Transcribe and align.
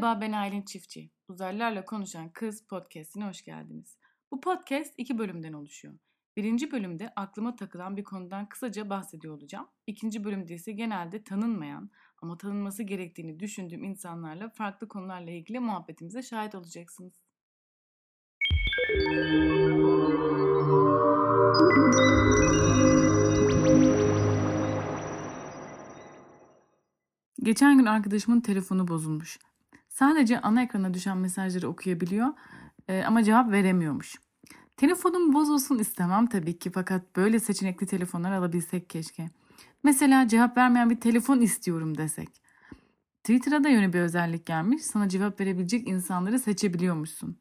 Merhaba 0.00 0.20
ben 0.20 0.32
Aylin 0.32 0.62
Çiftçi. 0.62 1.10
Uzaylılarla 1.28 1.84
Konuşan 1.84 2.28
Kız 2.28 2.66
podcastine 2.66 3.24
hoş 3.24 3.44
geldiniz. 3.44 3.98
Bu 4.30 4.40
podcast 4.40 4.94
iki 4.96 5.18
bölümden 5.18 5.52
oluşuyor. 5.52 5.94
Birinci 6.36 6.72
bölümde 6.72 7.12
aklıma 7.16 7.56
takılan 7.56 7.96
bir 7.96 8.04
konudan 8.04 8.48
kısaca 8.48 8.90
bahsediyor 8.90 9.34
olacağım. 9.34 9.68
İkinci 9.86 10.24
bölümde 10.24 10.54
ise 10.54 10.72
genelde 10.72 11.24
tanınmayan 11.24 11.90
ama 12.22 12.38
tanınması 12.38 12.82
gerektiğini 12.82 13.40
düşündüğüm 13.40 13.84
insanlarla 13.84 14.48
farklı 14.48 14.88
konularla 14.88 15.30
ilgili 15.30 15.60
muhabbetimize 15.60 16.22
şahit 16.22 16.54
olacaksınız. 16.54 17.22
Geçen 27.42 27.78
gün 27.78 27.86
arkadaşımın 27.86 28.40
telefonu 28.40 28.88
bozulmuş. 28.88 29.38
Sadece 30.00 30.40
ana 30.40 30.62
ekrana 30.62 30.94
düşen 30.94 31.18
mesajları 31.18 31.68
okuyabiliyor 31.68 32.28
e, 32.88 33.04
ama 33.04 33.22
cevap 33.22 33.52
veremiyormuş. 33.52 34.14
Telefonum 34.76 35.32
bozulsun 35.32 35.78
istemem 35.78 36.26
tabii 36.26 36.58
ki 36.58 36.70
fakat 36.70 37.16
böyle 37.16 37.40
seçenekli 37.40 37.86
telefonlar 37.86 38.32
alabilsek 38.32 38.90
keşke. 38.90 39.30
Mesela 39.82 40.28
cevap 40.28 40.56
vermeyen 40.56 40.90
bir 40.90 41.00
telefon 41.00 41.40
istiyorum 41.40 41.98
desek. 41.98 42.28
Twitter'a 43.24 43.64
da 43.64 43.68
yeni 43.68 43.92
bir 43.92 44.00
özellik 44.00 44.46
gelmiş. 44.46 44.82
Sana 44.82 45.08
cevap 45.08 45.40
verebilecek 45.40 45.88
insanları 45.88 46.38
seçebiliyormuşsun. 46.38 47.38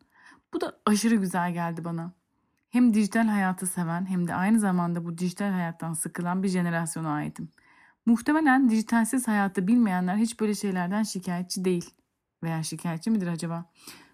Bu 0.53 0.61
da 0.61 0.79
aşırı 0.85 1.15
güzel 1.15 1.53
geldi 1.53 1.85
bana. 1.85 2.13
Hem 2.69 2.93
dijital 2.93 3.27
hayatı 3.27 3.67
seven 3.67 4.05
hem 4.05 4.27
de 4.27 4.35
aynı 4.35 4.59
zamanda 4.59 5.05
bu 5.05 5.17
dijital 5.17 5.51
hayattan 5.51 5.93
sıkılan 5.93 6.43
bir 6.43 6.47
jenerasyona 6.47 7.09
aitim. 7.09 7.49
Muhtemelen 8.05 8.69
dijitalsiz 8.69 9.27
hayatı 9.27 9.67
bilmeyenler 9.67 10.15
hiç 10.15 10.39
böyle 10.39 10.55
şeylerden 10.55 11.03
şikayetçi 11.03 11.65
değil. 11.65 11.98
Veya 12.43 12.63
şikayetçi 12.63 13.11
midir 13.11 13.27
acaba? 13.27 13.65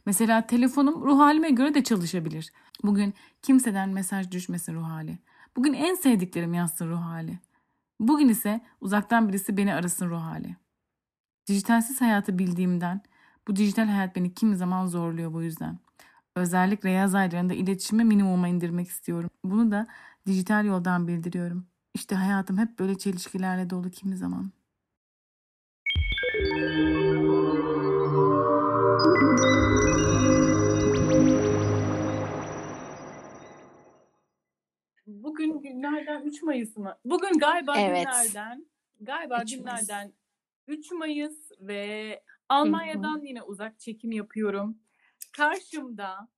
Mesela 0.05 0.47
telefonum 0.47 1.01
ruh 1.01 1.19
halime 1.19 1.49
göre 1.49 1.73
de 1.73 1.83
çalışabilir. 1.83 2.51
Bugün 2.83 3.13
kimseden 3.41 3.89
mesaj 3.89 4.31
düşmesin 4.31 4.75
ruh 4.75 4.83
hali. 4.83 5.19
Bugün 5.55 5.73
en 5.73 5.95
sevdiklerim 5.95 6.53
yazsın 6.53 6.89
ruh 6.89 7.01
hali. 7.01 7.39
Bugün 7.99 8.29
ise 8.29 8.61
uzaktan 8.81 9.29
birisi 9.29 9.57
beni 9.57 9.73
arasın 9.73 10.09
ruh 10.09 10.21
hali. 10.21 10.55
Dijitalsiz 11.47 12.01
hayatı 12.01 12.39
bildiğimden 12.39 13.01
bu 13.47 13.55
dijital 13.55 13.87
hayat 13.87 14.15
beni 14.15 14.33
kimi 14.33 14.55
zaman 14.55 14.87
zorluyor 14.87 15.33
bu 15.33 15.43
yüzden. 15.43 15.79
Özellikle 16.35 16.89
yaz 16.89 17.15
aylarında 17.15 17.53
iletişimi 17.53 18.03
minimuma 18.03 18.47
indirmek 18.47 18.87
istiyorum. 18.87 19.29
Bunu 19.43 19.71
da 19.71 19.87
dijital 20.25 20.65
yoldan 20.65 21.07
bildiriyorum. 21.07 21.67
İşte 21.93 22.15
hayatım 22.15 22.57
hep 22.57 22.79
böyle 22.79 22.97
çelişkilerle 22.97 23.69
dolu 23.69 23.89
kimi 23.91 24.17
zaman. 24.17 24.51
Bugün 35.35 35.61
günlerden 35.61 36.21
3 36.21 36.43
Mayıs 36.43 36.77
mı? 36.77 36.97
Bugün 37.05 37.39
galiba 37.39 37.79
Evet. 37.79 38.07
günlerden 38.07 38.65
galiba 39.01 39.41
3 39.41 39.57
Mayıs. 39.59 39.59
günlerden 39.59 40.13
3 40.67 40.91
Mayıs 40.91 41.51
ve 41.59 42.23
Almanya'dan 42.49 43.21
yine 43.25 43.41
uzak 43.43 43.79
çekim 43.79 44.11
yapıyorum. 44.11 44.77
Karşımda 45.37 46.29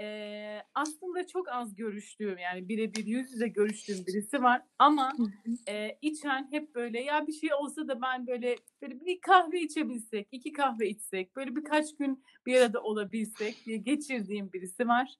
eee, 0.00 0.64
aslında 0.74 1.26
çok 1.26 1.48
az 1.48 1.74
görüştüğüm 1.76 2.38
yani 2.38 2.68
birebir 2.68 3.06
yüz 3.06 3.32
yüze 3.32 3.48
görüştüğüm 3.48 4.06
birisi 4.06 4.42
var 4.42 4.62
ama 4.78 5.20
eee, 5.68 5.98
içen 6.02 6.48
hep 6.52 6.74
böyle 6.74 7.00
ya 7.02 7.26
bir 7.26 7.32
şey 7.32 7.54
olsa 7.54 7.88
da 7.88 8.02
ben 8.02 8.26
böyle 8.26 8.56
böyle 8.82 9.00
bir 9.06 9.20
kahve 9.20 9.60
içebilsek, 9.60 10.28
iki 10.32 10.52
kahve 10.52 10.88
içsek, 10.88 11.36
böyle 11.36 11.56
birkaç 11.56 11.96
gün 11.96 12.24
bir 12.46 12.56
arada 12.62 12.82
olabilsek 12.82 13.66
diye 13.66 13.76
geçirdiğim 13.76 14.52
birisi 14.52 14.88
var. 14.88 15.14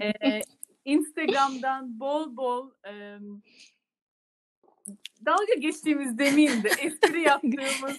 Eee, 0.00 0.46
Instagram'dan 0.84 2.00
bol 2.00 2.36
bol 2.36 2.70
em, 2.84 3.42
dalga 5.26 5.54
geçtiğimiz 5.58 6.18
demeyeyim 6.18 6.62
de 6.62 6.68
espri 6.68 7.22
yaptığımız 7.26 7.96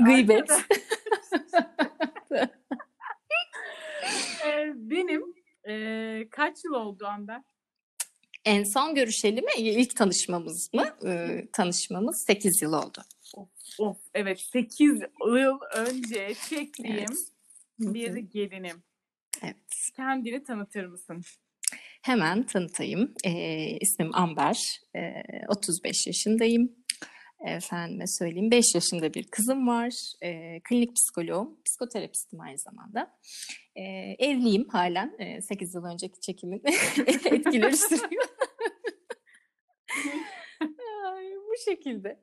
Gıybet. 0.00 0.50
benim 4.74 5.34
eee, 5.66 6.28
kaç 6.30 6.64
yıl 6.64 6.72
oldu 6.72 7.06
Amber? 7.06 7.42
En 8.44 8.64
son 8.64 8.94
görüşeli 8.94 9.42
mi? 9.42 9.50
İlk 9.58 9.96
tanışmamız 9.96 10.74
mı? 10.74 10.96
Ee, 11.06 11.48
tanışmamız 11.52 12.22
8 12.22 12.62
yıl 12.62 12.72
oldu. 12.72 13.02
Of 13.78 13.96
evet 14.14 14.40
8 14.40 15.00
yıl 15.26 15.60
önce 15.76 16.34
çektiğim 16.48 16.94
Evet. 16.98 17.18
Bir 17.78 18.16
gelinim. 18.16 18.82
Evet. 19.42 19.90
Kendini 19.96 20.42
tanıtır 20.44 20.86
mısın? 20.86 21.22
Hemen 22.04 22.42
tanıtayım. 22.42 23.14
Ee, 23.26 23.76
ismim 23.80 24.14
Amber. 24.14 24.80
Ee, 24.96 25.22
35 25.48 26.06
yaşındayım. 26.06 26.72
Efendime 27.46 28.06
söyleyeyim 28.06 28.50
5 28.50 28.74
yaşında 28.74 29.14
bir 29.14 29.24
kızım 29.30 29.68
var. 29.68 30.12
Ee, 30.22 30.60
klinik 30.68 30.96
psikoloğum, 30.96 31.62
psikoterapistim 31.64 32.40
aynı 32.40 32.58
zamanda. 32.58 33.18
Ee, 33.76 33.82
evliyim 34.18 34.68
halen. 34.68 35.16
Ee, 35.18 35.40
8 35.40 35.74
yıl 35.74 35.84
önceki 35.84 36.20
çekimin 36.20 36.62
etkileri 37.26 37.76
sürüyor. 37.76 38.24
Ay, 41.04 41.30
bu 41.36 41.54
şekilde. 41.64 42.22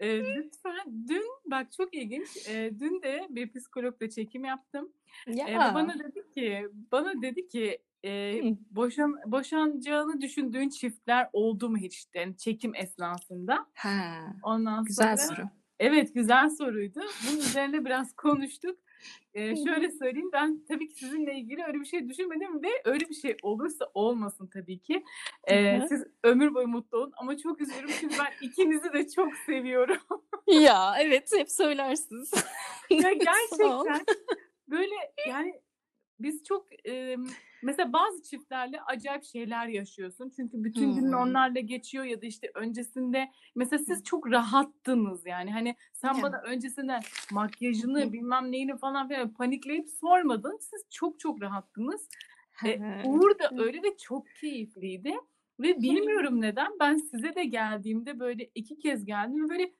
Eee, 0.00 0.34
lütfen 0.34 1.08
dün 1.08 1.26
bak 1.44 1.72
çok 1.72 1.94
ilginç. 1.94 2.48
Eee, 2.48 2.80
dün 2.80 3.02
de 3.02 3.26
bir 3.30 3.52
psikologla 3.52 4.10
çekim 4.10 4.44
yaptım. 4.44 4.92
Ya. 5.26 5.72
bana 5.74 5.98
dedi 5.98 6.30
ki 6.34 6.68
bana 6.92 7.22
dedi 7.22 7.48
ki 7.48 7.78
Hı. 8.06 8.56
boşan 8.70 9.14
boşanacağını 9.26 10.20
düşündüğün 10.20 10.68
çiftler 10.68 11.28
oldu 11.32 11.68
mu 11.70 11.76
hiç? 11.76 12.06
Yani 12.14 12.36
çekim 12.36 12.74
esnasında. 12.74 13.66
Ha, 13.74 14.14
Ondan 14.42 14.84
güzel 14.84 15.16
sonra 15.16 15.36
soru. 15.36 15.46
evet 15.78 16.14
güzel 16.14 16.50
soruydu. 16.50 17.00
Bunun 17.28 17.38
üzerine 17.38 17.84
biraz 17.84 18.12
konuştuk. 18.16 18.78
Hı. 19.36 19.54
şöyle 19.66 19.90
söyleyeyim 19.90 20.30
ben 20.32 20.64
tabii 20.68 20.88
ki 20.88 20.94
sizinle 20.94 21.34
ilgili 21.34 21.64
öyle 21.64 21.80
bir 21.80 21.84
şey 21.84 22.08
düşünmedim 22.08 22.62
ve 22.62 22.68
öyle 22.84 23.08
bir 23.08 23.14
şey 23.14 23.36
olursa 23.42 23.86
olmasın 23.94 24.46
tabii 24.46 24.78
ki. 24.78 25.04
Hı. 25.48 25.86
siz 25.88 26.04
ömür 26.24 26.54
boyu 26.54 26.68
mutlu 26.68 26.98
olun 26.98 27.12
ama 27.16 27.36
çok 27.36 27.60
üzülürüm 27.60 27.90
çünkü 28.00 28.14
ben 28.18 28.46
ikinizi 28.48 28.92
de 28.92 29.08
çok 29.08 29.36
seviyorum. 29.46 29.98
Ya 30.46 30.94
evet 31.00 31.30
hep 31.36 31.50
söylersiniz. 31.50 32.30
Ya 32.90 33.12
gerçekten 33.12 34.04
böyle 34.68 34.94
yani 35.28 35.60
biz 36.22 36.44
çok 36.44 36.86
e, 36.88 37.16
mesela 37.62 37.92
bazı 37.92 38.22
çiftlerle 38.22 38.80
acayip 38.82 39.24
şeyler 39.24 39.66
yaşıyorsun. 39.66 40.32
Çünkü 40.36 40.64
bütün 40.64 40.94
günün 40.94 41.12
Hmm. 41.12 41.18
onlarla 41.18 41.60
geçiyor 41.60 42.04
ya 42.04 42.22
da 42.22 42.26
işte 42.26 42.50
öncesinde 42.54 43.30
mesela 43.54 43.84
siz 43.84 44.04
çok 44.04 44.30
rahattınız 44.30 45.26
yani. 45.26 45.52
Hani 45.52 45.76
sen 45.92 46.22
bana 46.22 46.36
öncesinden 46.42 47.02
makyajını 47.32 48.12
bilmem 48.12 48.52
neyini 48.52 48.76
falan 48.78 49.08
filan 49.08 49.34
panikleyip 49.34 49.88
sormadın. 49.88 50.58
Siz 50.60 50.84
çok 50.90 51.20
çok 51.20 51.42
rahattınız. 51.42 52.08
E, 52.66 52.80
Uğur 53.04 53.38
da 53.38 53.50
öyle 53.58 53.82
ve 53.82 53.96
çok 53.96 54.26
keyifliydi. 54.40 55.14
Ve 55.60 55.80
bilmiyorum 55.82 56.40
neden 56.40 56.72
ben 56.80 56.96
size 56.96 57.34
de 57.34 57.44
geldiğimde 57.44 58.20
böyle 58.20 58.50
iki 58.54 58.78
kez 58.78 59.04
geldim 59.04 59.48
böyle. 59.48 59.72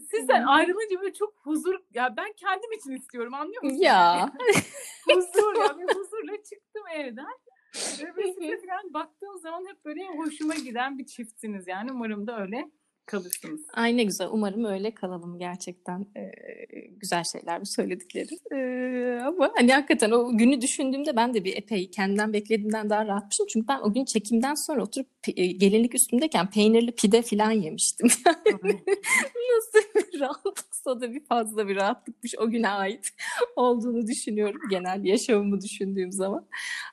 Sizden 0.00 0.42
ayrılınca 0.42 1.00
böyle 1.00 1.12
çok 1.12 1.34
huzur 1.36 1.74
ya 1.94 2.14
ben 2.16 2.32
kendim 2.32 2.72
için 2.72 2.90
istiyorum 2.90 3.34
anlıyor 3.34 3.62
musun? 3.62 3.76
Ya. 3.76 4.32
huzur 5.12 5.56
ya 5.56 5.78
bir 5.78 5.94
huzurla 5.94 6.36
çıktım 6.36 6.82
evden. 6.94 7.38
Ve 8.02 8.16
böyle 8.16 8.60
falan 8.60 8.94
baktığım 8.94 9.38
zaman 9.38 9.66
hep 9.68 9.84
böyle 9.84 10.06
hoşuma 10.06 10.54
giden 10.54 10.98
bir 10.98 11.06
çiftsiniz 11.06 11.68
yani 11.68 11.92
umarım 11.92 12.26
da 12.26 12.40
öyle 12.40 12.70
kalırsınız. 13.06 13.60
Ay 13.72 13.96
ne 13.96 14.04
güzel. 14.04 14.28
Umarım 14.30 14.64
öyle 14.64 14.94
kalalım 14.94 15.38
gerçekten. 15.38 16.06
Ee, 16.16 16.30
güzel 16.90 17.24
şeyler 17.24 17.60
bu 17.60 17.66
söylediklerin. 17.66 18.38
Ee, 18.52 19.20
ama 19.20 19.52
hani 19.56 19.72
hakikaten 19.72 20.10
o 20.10 20.38
günü 20.38 20.60
düşündüğümde 20.60 21.16
ben 21.16 21.34
de 21.34 21.44
bir 21.44 21.56
epey 21.56 21.90
kendimden 21.90 22.32
beklediğimden 22.32 22.90
daha 22.90 23.06
rahatmışım. 23.06 23.46
Çünkü 23.46 23.68
ben 23.68 23.80
o 23.80 23.92
gün 23.92 24.04
çekimden 24.04 24.54
sonra 24.54 24.82
oturup 24.82 25.08
e, 25.36 25.46
gelinlik 25.46 25.94
üstümdeyken 25.94 26.50
peynirli 26.50 26.92
pide 26.92 27.22
falan 27.22 27.50
yemiştim. 27.50 28.08
Nasıl 29.56 30.12
bir 30.12 30.20
rahatlıksa 30.20 31.00
da 31.00 31.12
bir 31.14 31.24
fazla 31.24 31.68
bir 31.68 31.76
rahatlıkmış 31.76 32.34
o 32.38 32.50
güne 32.50 32.68
ait 32.68 33.10
olduğunu 33.56 34.06
düşünüyorum. 34.06 34.60
Genel 34.70 35.04
yaşamımı 35.04 35.60
düşündüğüm 35.60 36.12
zaman. 36.12 36.46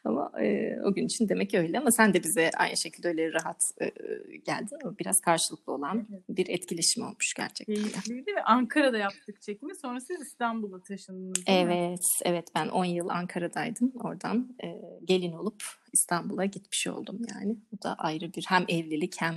Ama 0.06 0.31
e, 0.42 0.77
o 0.86 0.94
gün 0.94 1.06
için 1.06 1.30
demek 1.30 1.50
ki 1.50 1.59
öyle. 1.59 1.80
Ama 1.80 1.92
sen 1.92 2.13
de 2.13 2.24
bize 2.24 2.50
aynı 2.57 2.77
şekilde 2.77 3.07
öyle 3.07 3.33
rahat 3.33 3.71
e, 3.81 3.92
geldin. 4.38 4.77
O 4.86 4.98
biraz 5.00 5.21
karşılıklı 5.21 5.74
olan. 5.74 6.03
Bir 6.30 6.50
etkileşim 6.50 7.04
olmuş 7.04 7.34
gerçekten. 7.34 7.76
Keyifliydi 7.76 8.36
ve 8.36 8.44
Ankara'da 8.44 8.98
yaptık 8.98 9.42
çekimi. 9.42 9.76
Sonra 9.76 10.00
siz 10.00 10.22
İstanbul'a 10.22 10.82
taşındınız? 10.82 11.44
Evet, 11.48 12.06
evet 12.26 12.48
ben 12.56 12.68
10 12.68 12.86
yıl 12.86 13.10
Ankara'daydım. 13.10 13.94
Oradan 14.04 14.56
e, 14.64 14.82
gelin 15.06 15.32
olup 15.32 15.64
İstanbul'a 15.94 16.46
gitmiş 16.46 16.88
oldum 16.88 17.22
yani. 17.34 17.58
Bu 17.72 17.82
da 17.82 17.96
ayrı 17.96 18.34
bir 18.34 18.46
hem 18.48 18.66
evlilik 18.68 19.22
hem 19.22 19.36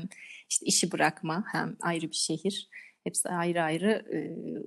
işte 0.50 0.66
işi 0.66 0.92
bırakma 0.92 1.44
hem 1.52 1.76
ayrı 1.80 2.10
bir 2.10 2.16
şehir. 2.16 2.68
hepsi 3.04 3.28
ayrı 3.28 3.62
ayrı 3.62 3.90
e, 3.90 4.18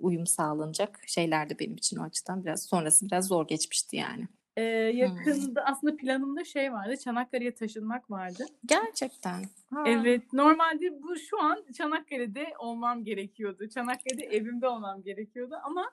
uyum 0.02 0.28
sağlanacak 0.28 1.00
şeyler 1.08 1.50
de 1.50 1.60
benim 1.60 1.76
için 1.76 1.98
o 1.98 2.04
açıdan 2.04 2.44
biraz 2.44 2.66
sonrası 2.66 3.06
biraz 3.06 3.28
zor 3.28 3.48
geçmişti 3.48 3.96
yani. 3.96 4.28
Ee, 4.60 4.92
yakında 4.96 5.66
aslında 5.66 5.96
planımda 5.96 6.44
şey 6.44 6.74
vardı. 6.74 6.98
Çanakkale'ye 6.98 7.54
taşınmak 7.56 8.12
vardı. 8.12 8.46
Gerçekten. 8.66 9.44
Ha. 9.74 9.84
Evet. 9.86 10.34
Normalde 10.34 11.02
bu 11.04 11.16
şu 11.16 11.42
an 11.42 11.58
Çanakkale'de 11.78 12.48
olmam 12.60 13.04
gerekiyordu. 13.04 13.70
Çanakkale'de 13.70 14.24
evimde 14.24 14.68
olmam 14.68 15.04
gerekiyordu 15.04 15.56
ama 15.64 15.92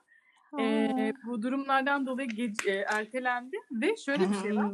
e, 0.59 1.13
bu 1.25 1.41
durumlardan 1.41 2.05
dolayı 2.07 2.29
gece, 2.29 2.71
e, 2.71 2.75
ertelendi 2.75 3.57
ve 3.71 3.97
şöyle 3.97 4.29
bir 4.29 4.35
şey 4.35 4.55
var. 4.55 4.71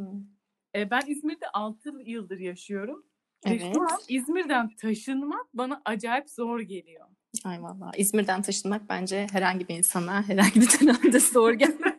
E, 0.74 0.90
ben 0.90 1.02
İzmir'de 1.06 1.48
6 1.52 1.90
yıldır 2.04 2.38
yaşıyorum. 2.38 3.04
Ve 3.46 3.50
Evet. 3.50 3.74
şu 3.74 3.82
an 3.82 3.98
İzmir'den 4.08 4.70
taşınmak 4.76 5.46
bana 5.54 5.82
acayip 5.84 6.30
zor 6.30 6.60
geliyor. 6.60 7.06
Ay 7.44 7.62
vallahi 7.62 8.00
İzmir'den 8.00 8.42
taşınmak 8.42 8.88
bence 8.88 9.26
herhangi 9.32 9.68
bir 9.68 9.76
insana 9.76 10.28
herhangi 10.28 10.60
bir 10.60 10.68
dönemde 10.80 11.20
zor 11.20 11.52
gelmez. 11.52 11.93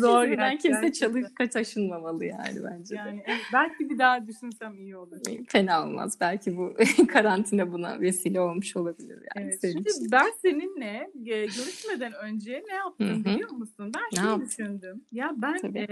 Zor 0.00 0.24
yani, 0.24 0.58
kimse 0.58 0.92
çalışka 0.92 1.48
taşınmamalı 1.48 2.24
yani 2.24 2.64
bence. 2.64 2.94
Yani 2.94 3.22
evet, 3.26 3.46
belki 3.52 3.90
bir 3.90 3.98
daha 3.98 4.26
düşünsem 4.26 4.78
iyi 4.78 4.96
olur. 4.96 5.16
Fena 5.48 5.86
olmaz. 5.86 6.18
Belki 6.20 6.56
bu 6.56 6.74
karantina 7.08 7.72
buna 7.72 8.00
vesile 8.00 8.40
olmuş 8.40 8.76
olabilir 8.76 9.22
yani 9.36 9.46
Evet. 9.46 9.60
senin 9.60 9.72
Şimdi 9.72 9.88
için. 9.90 10.12
ben 10.12 10.32
seninle 10.42 11.10
e, 11.26 11.46
görüşmeden 11.46 12.12
önce 12.12 12.62
ne 12.68 12.74
yaptım 12.74 13.24
biliyor 13.24 13.50
musun? 13.50 13.92
Ben 13.94 14.10
Ne 14.12 14.18
şunu 14.20 14.30
yaptın? 14.30 14.46
düşündüm. 14.48 15.04
Ya 15.12 15.32
ben 15.36 15.58
Tabii. 15.62 15.86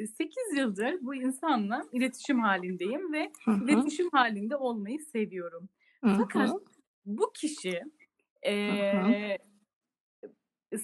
e, 0.00 0.06
8 0.06 0.36
yıldır 0.56 0.94
bu 1.02 1.14
insanla 1.14 1.84
iletişim 1.92 2.40
halindeyim 2.40 3.12
ve 3.12 3.32
Hı 3.44 3.50
hı, 3.50 3.64
iletişim 3.64 4.08
halinde 4.12 4.56
olmayı 4.56 4.98
seviyorum. 5.00 5.68
hı 6.04 6.10
Fakat 6.16 6.50
bu 7.06 7.32
kişi 7.32 7.82
e, 8.46 8.52
Hı 8.70 9.14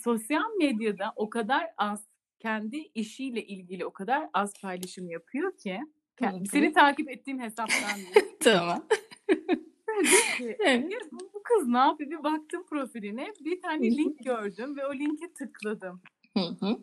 sosyal 0.04 0.56
medyada 0.58 1.12
o 1.16 1.30
kadar 1.30 1.66
az 1.76 2.04
kendi 2.44 2.76
işiyle 2.94 3.46
ilgili 3.46 3.86
o 3.86 3.92
kadar 3.92 4.28
az 4.32 4.52
paylaşım 4.62 5.10
yapıyor 5.10 5.56
ki 5.56 5.80
hı. 6.20 6.46
seni 6.50 6.72
takip 6.72 7.10
ettiğim 7.10 7.40
hesaptan. 7.40 8.00
Tamam. 8.40 8.86
Ki, 10.38 10.56
Evet. 10.66 10.92
"Ya 10.92 10.98
bu, 11.12 11.42
kız 11.44 11.68
ne 11.68 11.78
yapıyor? 11.78 12.10
Bir 12.10 12.24
baktım 12.24 12.66
profiline 12.66 13.32
bir 13.40 13.60
tane 13.60 13.90
link 13.90 14.24
gördüm 14.24 14.76
ve 14.76 14.86
o 14.86 14.94
linke 14.94 15.32
tıkladım. 15.32 16.02
Hı 16.36 16.40
hı. 16.40 16.78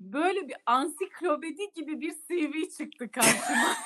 Böyle 0.00 0.48
bir 0.48 0.56
ansiklopedi 0.66 1.62
gibi 1.74 2.00
bir 2.00 2.12
CV 2.12 2.76
çıktı 2.78 3.10
karşıma. 3.10 3.76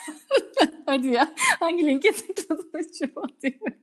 Hadi 0.86 1.06
ya. 1.06 1.34
Hangi 1.60 1.86
linke 1.86 2.12
tıkladın 2.12 2.70
acaba 2.74 3.22
mi? 3.42 3.78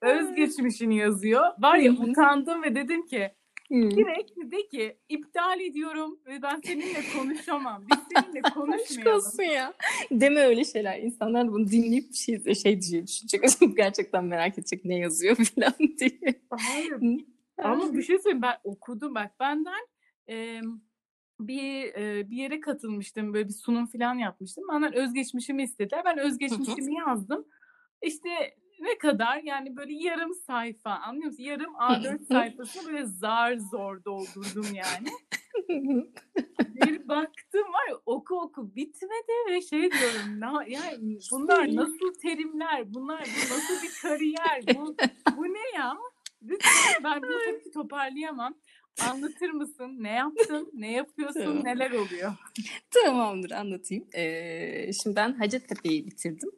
Özgeçmişini 0.00 0.96
yazıyor. 0.96 1.44
Var 1.58 1.76
ya 1.76 1.92
utandım 1.92 2.62
ve 2.62 2.74
dedim 2.74 3.06
ki 3.06 3.34
Direkt 3.72 4.36
de 4.36 4.68
ki 4.68 4.96
iptal 5.08 5.60
ediyorum 5.60 6.20
ve 6.26 6.42
ben 6.42 6.60
seninle 6.64 7.00
konuşamam. 7.16 7.84
Biz 7.90 7.98
seninle 8.22 8.40
Aşk 8.44 8.54
konuşmayalım. 8.54 9.16
olsun 9.16 9.42
ya. 9.42 9.74
Deme 10.10 10.40
öyle 10.40 10.64
şeyler. 10.64 10.98
İnsanlar 10.98 11.52
bunu 11.52 11.70
dinleyip 11.70 12.10
bir 12.10 12.14
şey, 12.14 12.54
şey 12.54 12.82
diye 12.82 13.06
düşünecek. 13.06 13.44
Gerçekten 13.76 14.24
merak 14.24 14.58
edecek 14.58 14.84
ne 14.84 14.98
yazıyor 14.98 15.36
falan 15.54 15.74
diye. 15.98 16.40
Hayır. 16.50 17.24
Ama 17.58 17.94
bir 17.94 18.02
şey 18.02 18.18
söyleyeyim 18.18 18.42
ben 18.42 18.56
okudum 18.64 19.14
bak 19.14 19.40
benden 19.40 19.86
e, 20.28 20.60
bir 21.40 21.94
e, 21.94 22.30
bir 22.30 22.36
yere 22.36 22.60
katılmıştım 22.60 23.34
böyle 23.34 23.48
bir 23.48 23.52
sunum 23.52 23.86
falan 23.86 24.14
yapmıştım. 24.14 24.64
Benden 24.72 24.94
özgeçmişimi 24.94 25.62
istediler. 25.62 26.02
Ben 26.04 26.18
özgeçmişimi 26.18 26.94
yazdım. 26.94 27.44
İşte 28.02 28.28
ne 28.82 28.98
kadar 28.98 29.40
yani 29.44 29.76
böyle 29.76 29.92
yarım 29.94 30.34
sayfa 30.34 30.90
anlıyor 30.90 31.26
musun? 31.26 31.42
Yarım 31.42 31.74
A4 31.74 32.24
sayfasını 32.24 32.92
böyle 32.92 33.04
zar 33.04 33.56
zor 33.56 34.04
doldurdum 34.04 34.66
yani. 34.74 35.08
Bir 36.74 37.08
baktım 37.08 37.62
var 37.62 37.88
ya 37.90 37.96
oku 38.06 38.40
oku 38.40 38.76
bitmedi 38.76 39.32
ve 39.50 39.62
şey 39.62 39.80
diyorum 39.80 40.40
na, 40.40 40.64
yani 40.68 41.18
bunlar 41.32 41.76
nasıl 41.76 42.14
terimler 42.22 42.94
bunlar 42.94 43.20
bu 43.20 43.54
nasıl 43.54 43.82
bir 43.82 43.92
kariyer 44.02 44.62
bu, 44.76 44.96
bu 45.36 45.44
ne 45.44 45.78
ya? 45.78 45.96
Lütfen 46.42 47.04
ben 47.04 47.22
bunu 47.22 47.38
tabii 47.46 47.62
ki 47.62 47.70
toparlayamam. 47.70 48.54
Anlatır 49.10 49.50
mısın? 49.50 49.96
Ne 50.00 50.12
yaptın? 50.12 50.70
Ne 50.74 50.92
yapıyorsun? 50.92 51.40
Tamam. 51.40 51.64
Neler 51.64 51.90
oluyor? 51.90 52.32
Tamamdır 52.90 53.50
anlatayım. 53.50 54.06
Ee, 54.14 54.92
şimdi 55.02 55.16
ben 55.16 55.32
Hacettepe'yi 55.32 56.06
bitirdim. 56.06 56.50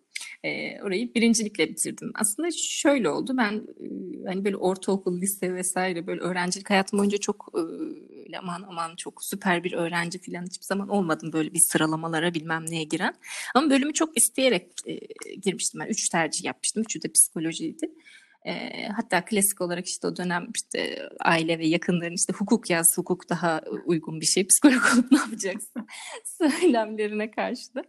Ee, 0.45 0.83
orayı 0.83 1.15
birincilikle 1.15 1.69
bitirdim. 1.69 2.13
Aslında 2.15 2.49
şöyle 2.51 3.09
oldu. 3.09 3.35
Ben 3.37 3.53
e, 3.53 4.27
hani 4.27 4.45
böyle 4.45 4.57
ortaokul, 4.57 5.21
lise 5.21 5.55
vesaire 5.55 6.07
böyle 6.07 6.21
öğrencilik 6.21 6.71
hayatım 6.71 6.99
boyunca 6.99 7.19
çok 7.19 7.53
e, 7.55 8.37
aman 8.39 8.65
aman 8.69 8.97
çok 8.97 9.25
süper 9.25 9.65
bir 9.65 9.73
öğrenci 9.73 10.19
falan 10.19 10.47
hiçbir 10.47 10.65
zaman 10.65 10.89
olmadım 10.89 11.33
böyle 11.33 11.55
bir 11.55 11.59
sıralamalara 11.59 12.35
bilmem 12.35 12.67
neye 12.67 12.85
giren. 12.85 13.15
Ama 13.55 13.71
bölümü 13.71 13.93
çok 13.93 14.17
isteyerek 14.17 14.67
e, 14.87 14.99
girmiştim. 15.35 15.81
Ben 15.81 15.87
üç 15.87 16.09
tercih 16.09 16.45
yapmıştım. 16.45 16.83
Üçü 16.83 17.03
de 17.03 17.09
psikolojiydi. 17.09 17.91
E, 18.45 18.87
hatta 18.89 19.25
klasik 19.25 19.61
olarak 19.61 19.87
işte 19.87 20.07
o 20.07 20.17
dönem 20.17 20.47
işte 20.55 21.09
aile 21.21 21.59
ve 21.59 21.67
yakınların 21.67 22.15
işte 22.15 22.33
hukuk 22.33 22.71
yaz, 22.71 22.99
hukuk 22.99 23.29
daha 23.29 23.61
uygun 23.87 24.21
bir 24.21 24.27
şey. 24.27 24.47
Psikolog 24.47 24.83
olup 24.95 25.13
ne 25.13 25.19
yapacaksın? 25.19 25.87
Söylemlerine 26.25 27.31
karşı 27.31 27.75
da. 27.75 27.85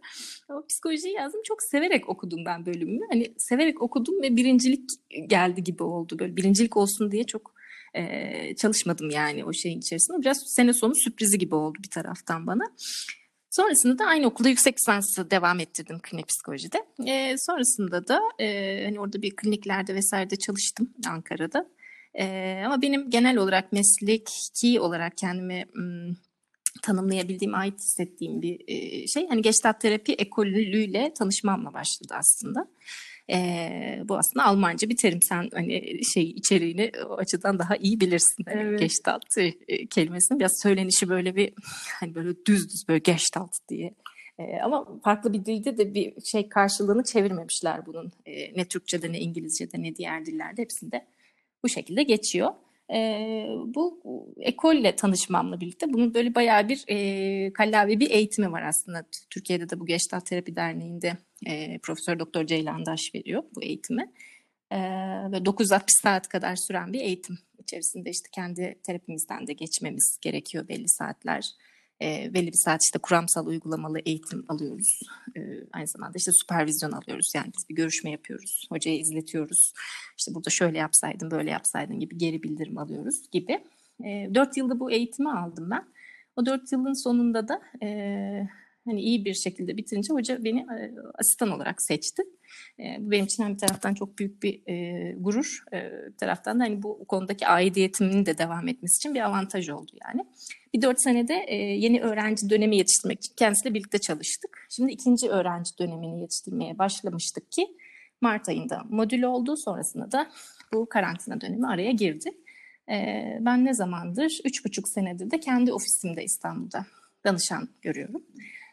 Ama 0.48 0.66
psikolojiyi 0.68 1.14
yazdım. 1.14 1.40
Çok 1.44 1.62
severek 1.62 2.08
okudum 2.08 2.44
ben 2.44 2.66
bölümümü. 2.66 3.06
Hani 3.10 3.34
severek 3.38 3.82
okudum 3.82 4.22
ve 4.22 4.36
birincilik 4.36 4.90
geldi 5.26 5.64
gibi 5.64 5.82
oldu. 5.82 6.18
Böyle 6.18 6.36
birincilik 6.36 6.76
olsun 6.76 7.10
diye 7.10 7.24
çok 7.24 7.54
e, 7.94 8.56
çalışmadım 8.56 9.10
yani 9.10 9.44
o 9.44 9.52
şeyin 9.52 9.78
içerisinde. 9.78 10.20
Biraz 10.20 10.42
sene 10.46 10.72
sonu 10.72 10.94
sürprizi 10.94 11.38
gibi 11.38 11.54
oldu 11.54 11.78
bir 11.84 11.90
taraftan 11.90 12.46
bana. 12.46 12.64
Sonrasında 13.56 13.98
da 13.98 14.04
aynı 14.04 14.26
okulda 14.26 14.48
yüksek 14.48 14.78
lisansı 14.78 15.30
devam 15.30 15.60
ettirdim 15.60 15.98
klinik 16.02 16.28
psikolojide. 16.28 16.78
E, 17.06 17.38
sonrasında 17.38 18.08
da 18.08 18.20
e, 18.38 18.84
hani 18.84 19.00
orada 19.00 19.22
bir 19.22 19.36
kliniklerde 19.36 19.94
vesairede 19.94 20.36
çalıştım 20.36 20.90
Ankara'da. 21.08 21.66
E, 22.14 22.62
ama 22.66 22.82
benim 22.82 23.10
genel 23.10 23.36
olarak 23.36 23.72
mesleki 23.72 24.80
olarak 24.80 25.16
kendimi 25.16 25.64
m, 25.74 26.14
tanımlayabildiğim, 26.82 27.54
ait 27.54 27.80
hissettiğim 27.80 28.42
bir 28.42 28.60
e, 28.68 29.06
şey. 29.06 29.28
Hani 29.28 29.42
Gestalt 29.42 29.80
terapi 29.80 30.12
ekolüyle 30.12 31.12
tanışmamla 31.18 31.74
başladı 31.74 32.14
aslında. 32.18 32.68
E, 33.30 34.02
bu 34.04 34.18
aslında 34.18 34.44
Almanca 34.44 34.88
bir 34.88 34.96
terim. 34.96 35.22
Sen 35.22 35.48
hani 35.54 36.04
şey 36.14 36.30
içeriğini 36.30 36.92
o 37.08 37.14
açıdan 37.14 37.58
daha 37.58 37.76
iyi 37.76 38.00
bilirsin. 38.00 38.44
Hani 38.44 38.60
Evet. 38.60 38.80
Gestalt 38.80 39.38
e, 39.68 39.86
kelimesinin 39.86 40.40
biraz 40.40 40.52
söylenişi 40.62 41.08
böyle 41.08 41.36
bir 41.36 41.52
hani 42.00 42.14
böyle 42.14 42.28
düz 42.46 42.68
düz 42.68 42.88
böyle 42.88 42.98
Gestalt 42.98 43.52
diye. 43.68 43.94
E, 44.38 44.56
ama 44.62 45.00
farklı 45.04 45.32
bir 45.32 45.44
dilde 45.44 45.78
de 45.78 45.94
bir 45.94 46.14
şey 46.32 46.48
karşılığını 46.48 47.04
çevirmemişler 47.04 47.86
bunun. 47.86 48.12
E, 48.26 48.56
ne 48.56 48.64
Türkçe'de 48.64 49.12
ne 49.12 49.20
İngilizce'de 49.20 49.82
ne 49.82 49.96
diğer 49.96 50.26
dillerde 50.26 50.62
hepsinde 50.62 51.06
bu 51.64 51.68
şekilde 51.68 52.02
geçiyor. 52.02 52.50
E, 52.92 52.98
bu 53.66 54.00
ekolle 54.40 54.96
tanışmamla 54.96 55.60
birlikte 55.60 55.92
bunun 55.92 56.14
böyle 56.14 56.34
bayağı 56.34 56.68
bir 56.68 56.84
e, 56.88 57.52
kallavi 57.52 58.00
bir 58.00 58.10
eğitimi 58.10 58.52
var 58.52 58.62
aslında. 58.62 59.04
Türkiye'de 59.30 59.70
de 59.70 59.80
bu 59.80 59.86
Gestalt 59.86 60.26
Terapi 60.26 60.56
Derneği'nde 60.56 61.16
e, 61.46 61.78
Profesör 61.78 62.18
Doktor 62.18 62.46
Ceylan 62.46 62.86
Daş 62.86 63.14
veriyor 63.14 63.42
bu 63.56 63.62
eğitimi. 63.62 64.12
E, 64.70 64.78
ve 65.32 65.44
960 65.44 65.94
saat 66.02 66.28
kadar 66.28 66.56
süren 66.56 66.92
bir 66.92 67.00
eğitim 67.00 67.38
içerisinde 67.58 68.10
işte 68.10 68.28
kendi 68.32 68.78
terapimizden 68.82 69.46
de 69.46 69.52
geçmemiz 69.52 70.18
gerekiyor 70.20 70.68
belli 70.68 70.88
saatler. 70.88 71.50
E, 72.02 72.34
belli 72.34 72.46
bir 72.46 72.56
saat 72.56 72.82
işte 72.82 72.98
kuramsal 72.98 73.46
uygulamalı 73.46 73.98
eğitim 73.98 74.44
alıyoruz. 74.48 75.00
E, 75.36 75.40
aynı 75.72 75.86
zamanda 75.86 76.12
işte 76.16 76.32
süpervizyon 76.32 76.92
alıyoruz. 76.92 77.32
Yani 77.34 77.52
biz 77.56 77.68
bir 77.68 77.74
görüşme 77.74 78.10
yapıyoruz. 78.10 78.66
Hocaya 78.70 78.96
izletiyoruz. 78.96 79.72
İşte 80.18 80.34
burada 80.34 80.50
şöyle 80.50 80.78
yapsaydın, 80.78 81.30
böyle 81.30 81.50
yapsaydın 81.50 82.00
gibi 82.00 82.18
geri 82.18 82.42
bildirim 82.42 82.78
alıyoruz 82.78 83.30
gibi. 83.30 83.64
E, 84.04 84.34
4 84.34 84.56
yılda 84.56 84.80
bu 84.80 84.90
eğitimi 84.90 85.32
aldım 85.32 85.70
ben. 85.70 85.84
O 86.36 86.46
4 86.46 86.72
yılın 86.72 87.02
sonunda 87.02 87.48
da 87.48 87.60
e, 87.82 88.48
hani 88.86 89.00
iyi 89.00 89.24
bir 89.24 89.34
şekilde 89.34 89.76
bitirince 89.76 90.12
hoca 90.12 90.44
beni 90.44 90.60
e, 90.60 90.94
asistan 91.14 91.50
olarak 91.50 91.82
seçti. 91.82 92.22
E, 92.78 92.96
bu 92.98 93.10
benim 93.10 93.24
için 93.24 93.44
hem 93.44 93.54
bir 93.54 93.58
taraftan 93.58 93.94
çok 93.94 94.18
büyük 94.18 94.42
bir 94.42 94.62
e, 94.66 95.12
gurur, 95.18 95.64
bir 96.10 96.16
taraftan 96.16 96.60
da 96.60 96.64
hani 96.64 96.82
bu 96.82 97.04
konudaki 97.04 97.46
aidiyetimin 97.46 98.26
de 98.26 98.38
devam 98.38 98.68
etmesi 98.68 98.96
için 98.96 99.14
bir 99.14 99.20
avantaj 99.20 99.68
oldu 99.68 99.92
yani. 100.06 100.26
Bir 100.74 100.82
dört 100.82 101.00
senede 101.00 101.44
e, 101.48 101.56
yeni 101.56 102.00
öğrenci 102.00 102.50
dönemi 102.50 102.76
yetiştirmek 102.76 103.18
için 103.18 103.34
kendisiyle 103.34 103.74
birlikte 103.74 103.98
çalıştık. 103.98 104.66
Şimdi 104.70 104.92
ikinci 104.92 105.28
öğrenci 105.28 105.78
dönemini 105.78 106.20
yetiştirmeye 106.20 106.78
başlamıştık 106.78 107.52
ki 107.52 107.66
Mart 108.20 108.48
ayında 108.48 108.82
modül 108.88 109.22
oldu. 109.22 109.56
Sonrasında 109.56 110.12
da 110.12 110.30
bu 110.72 110.88
karantina 110.88 111.40
dönemi 111.40 111.66
araya 111.66 111.90
girdi. 111.92 112.30
Ben 113.40 113.64
ne 113.64 113.74
zamandır? 113.74 114.40
Üç 114.44 114.64
buçuk 114.64 114.88
senedir 114.88 115.30
de 115.30 115.40
kendi 115.40 115.72
ofisimde 115.72 116.24
İstanbul'da 116.24 116.86
danışan 117.24 117.68
görüyorum. 117.82 118.22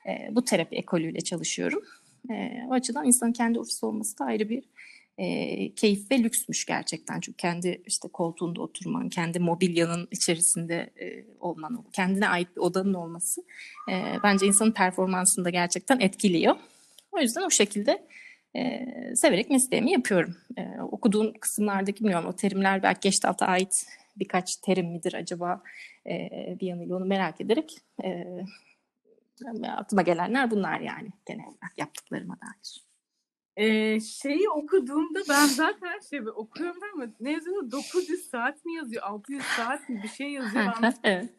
E, 0.07 0.35
bu 0.35 0.45
terapi 0.45 0.75
ekolüyle 0.75 1.21
çalışıyorum. 1.21 1.81
E, 2.29 2.63
o 2.69 2.73
açıdan 2.73 3.05
insanın 3.05 3.33
kendi 3.33 3.59
ofisi 3.59 3.85
olması 3.85 4.19
da 4.19 4.25
ayrı 4.25 4.49
bir 4.49 4.63
e, 5.17 5.75
keyif 5.75 6.11
ve 6.11 6.23
lüksmüş 6.23 6.65
gerçekten. 6.65 7.19
Çünkü 7.19 7.37
kendi 7.37 7.81
işte 7.85 8.07
koltuğunda 8.07 8.61
oturman, 8.61 9.09
kendi 9.09 9.39
mobilyanın 9.39 10.07
içerisinde 10.11 10.89
e, 11.01 11.25
olman, 11.39 11.85
kendine 11.93 12.27
ait 12.27 12.55
bir 12.55 12.61
odanın 12.61 12.93
olması 12.93 13.41
e, 13.91 13.93
bence 14.23 14.45
insanın 14.45 14.71
performansını 14.71 15.45
da 15.45 15.49
gerçekten 15.49 15.99
etkiliyor. 15.99 16.55
O 17.11 17.19
yüzden 17.19 17.41
o 17.41 17.49
şekilde 17.49 18.07
e, 18.55 18.85
severek 19.15 19.49
mesleğimi 19.49 19.91
yapıyorum. 19.91 20.35
E, 20.57 20.81
okuduğum 20.81 21.33
kısımlardaki 21.33 22.03
bilmiyorum 22.03 22.29
o 22.29 22.35
terimler 22.35 22.83
belki 22.83 22.99
Gestalt'a 22.99 23.45
ait 23.45 23.85
birkaç 24.15 24.55
terim 24.55 24.91
midir 24.91 25.13
acaba 25.13 25.63
e, 26.07 26.29
bir 26.61 26.67
yanıyla 26.67 26.95
onu 26.95 27.05
merak 27.05 27.41
ederek 27.41 27.77
e, 28.03 28.25
aklıma 29.77 30.01
gelenler 30.01 30.51
bunlar 30.51 30.79
yani 30.79 31.09
genel 31.25 31.45
olarak 31.45 31.77
yaptıklarıma 31.77 32.37
dair. 32.41 32.83
Ee, 33.57 33.99
şeyi 33.99 34.49
okuduğumda 34.49 35.19
ben 35.29 35.45
zaten 35.45 35.99
şey 36.09 36.19
okuyorum 36.35 36.81
ama 36.93 37.05
ne 37.19 37.31
yazıyor? 37.31 37.71
900 37.71 38.29
saat 38.29 38.65
mi 38.65 38.75
yazıyor? 38.75 39.03
600 39.03 39.43
saat 39.43 39.89
mi? 39.89 40.03
Bir 40.03 40.07
şey 40.07 40.27
yazıyor. 40.31 40.65
Ben, 40.81 40.93
evet. 41.03 41.29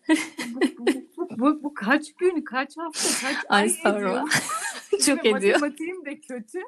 bu, 0.55 0.61
bu, 0.79 0.87
bu, 1.17 1.29
bu, 1.39 1.63
bu 1.63 1.75
kaç 1.75 2.15
gün, 2.15 2.43
kaç 2.43 2.77
hafta, 2.77 3.29
kaç 3.29 3.37
Ay 3.49 3.77
ay 3.85 3.97
ediyor? 3.97 4.43
Çok 5.07 5.27
ediyor. 5.27 5.61
Matematiğim 5.61 6.05
de 6.05 6.21
kötü. 6.21 6.59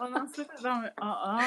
Ondan 0.00 0.26
sonra 0.26 0.48
ben 0.64 0.92
aa, 1.06 1.40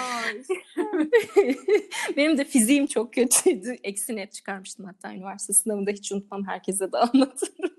Benim 2.17 2.37
de 2.37 2.45
fiziğim 2.45 2.87
çok 2.87 3.13
kötüydü. 3.13 3.75
Eksi 3.83 4.15
net 4.15 4.33
çıkarmıştım 4.33 4.85
hatta 4.85 5.13
üniversite 5.13 5.53
sınavında 5.53 5.91
hiç 5.91 6.11
unutmam 6.11 6.47
herkese 6.47 6.91
de 6.91 6.97
anlatırım. 7.13 7.71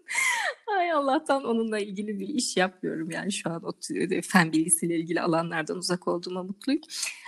Ay 0.78 0.92
Allah'tan 0.92 1.45
onunla 1.45 1.78
ilgili 1.78 2.21
bir 2.21 2.28
iş 2.28 2.57
yapmıyorum 2.57 3.11
yani 3.11 3.33
şu 3.33 3.50
an 3.50 3.64
o 3.64 3.68
tü- 3.71 4.23
fen 4.23 4.52
bilgisiyle 4.52 4.97
ilgili 4.97 5.21
alanlardan 5.21 5.76
uzak 5.76 6.09
olduğuma 6.09 6.42
mutluyum. 6.42 6.80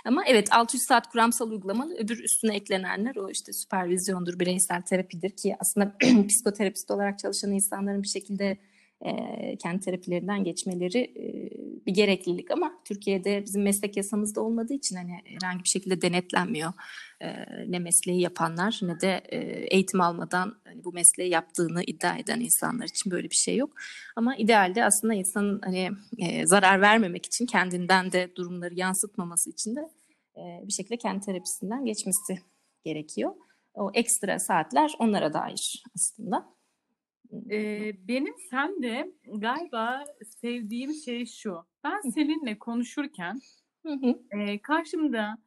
Ama 0.05 0.23
evet 0.25 0.53
600 0.53 0.83
saat 0.83 1.09
kuramsal 1.09 1.51
uygulamalı 1.51 1.95
öbür 1.97 2.23
üstüne 2.23 2.55
eklenenler 2.55 3.15
o 3.15 3.29
işte 3.29 3.53
süpervizyondur, 3.53 4.39
bireysel 4.39 4.81
terapidir 4.81 5.29
ki 5.29 5.55
aslında 5.59 5.95
psikoterapist 6.27 6.91
olarak 6.91 7.19
çalışan 7.19 7.51
insanların 7.51 8.03
bir 8.03 8.07
şekilde 8.07 8.57
e, 9.05 9.55
kendi 9.57 9.85
terapilerinden 9.85 10.43
geçmeleri 10.43 10.99
e, 10.99 11.25
bir 11.85 11.93
gereklilik 11.93 12.51
ama 12.51 12.73
Türkiye'de 12.85 13.43
bizim 13.45 13.63
meslek 13.63 13.97
yasamızda 13.97 14.41
olmadığı 14.41 14.73
için 14.73 14.95
hani 14.95 15.11
herhangi 15.25 15.63
bir 15.63 15.69
şekilde 15.69 16.01
denetlenmiyor 16.01 16.73
e, 17.21 17.27
ne 17.67 17.79
mesleği 17.79 18.21
yapanlar 18.21 18.79
ne 18.81 19.01
de 19.01 19.21
e, 19.29 19.37
eğitim 19.75 20.01
almadan 20.01 20.55
hani 20.63 20.83
bu 20.83 20.93
mesleği 20.93 21.29
yaptığını 21.29 21.83
iddia 21.83 22.17
eden 22.17 22.39
insanlar 22.39 22.85
için 22.85 23.11
böyle 23.11 23.29
bir 23.29 23.35
şey 23.35 23.55
yok. 23.55 23.73
Ama 24.15 24.35
idealde 24.35 24.85
aslında 24.85 25.13
insanın 25.13 25.61
hani 25.63 25.89
e, 26.17 26.47
zarar 26.47 26.81
vermemek 26.81 27.25
için 27.25 27.45
kendinden 27.45 28.11
de 28.11 28.35
durumları 28.35 28.73
yansıtmaması 28.73 29.49
için 29.49 29.75
de 29.75 29.81
e, 30.37 30.67
bir 30.67 30.73
şekilde 30.73 30.97
kendi 30.97 31.25
terapisinden 31.25 31.85
geçmesi 31.85 32.39
gerekiyor. 32.85 33.31
O 33.73 33.91
ekstra 33.93 34.39
saatler 34.39 34.91
onlara 34.99 35.33
dair 35.33 35.83
aslında. 35.95 36.60
Ee, 37.51 37.93
benim 38.07 38.33
sende 38.49 39.11
galiba 39.35 40.03
sevdiğim 40.41 40.93
şey 40.93 41.25
şu. 41.25 41.57
Ben 41.83 41.99
seninle 42.13 42.59
konuşurken 42.59 43.39
e, 44.31 44.61
karşımda 44.61 45.37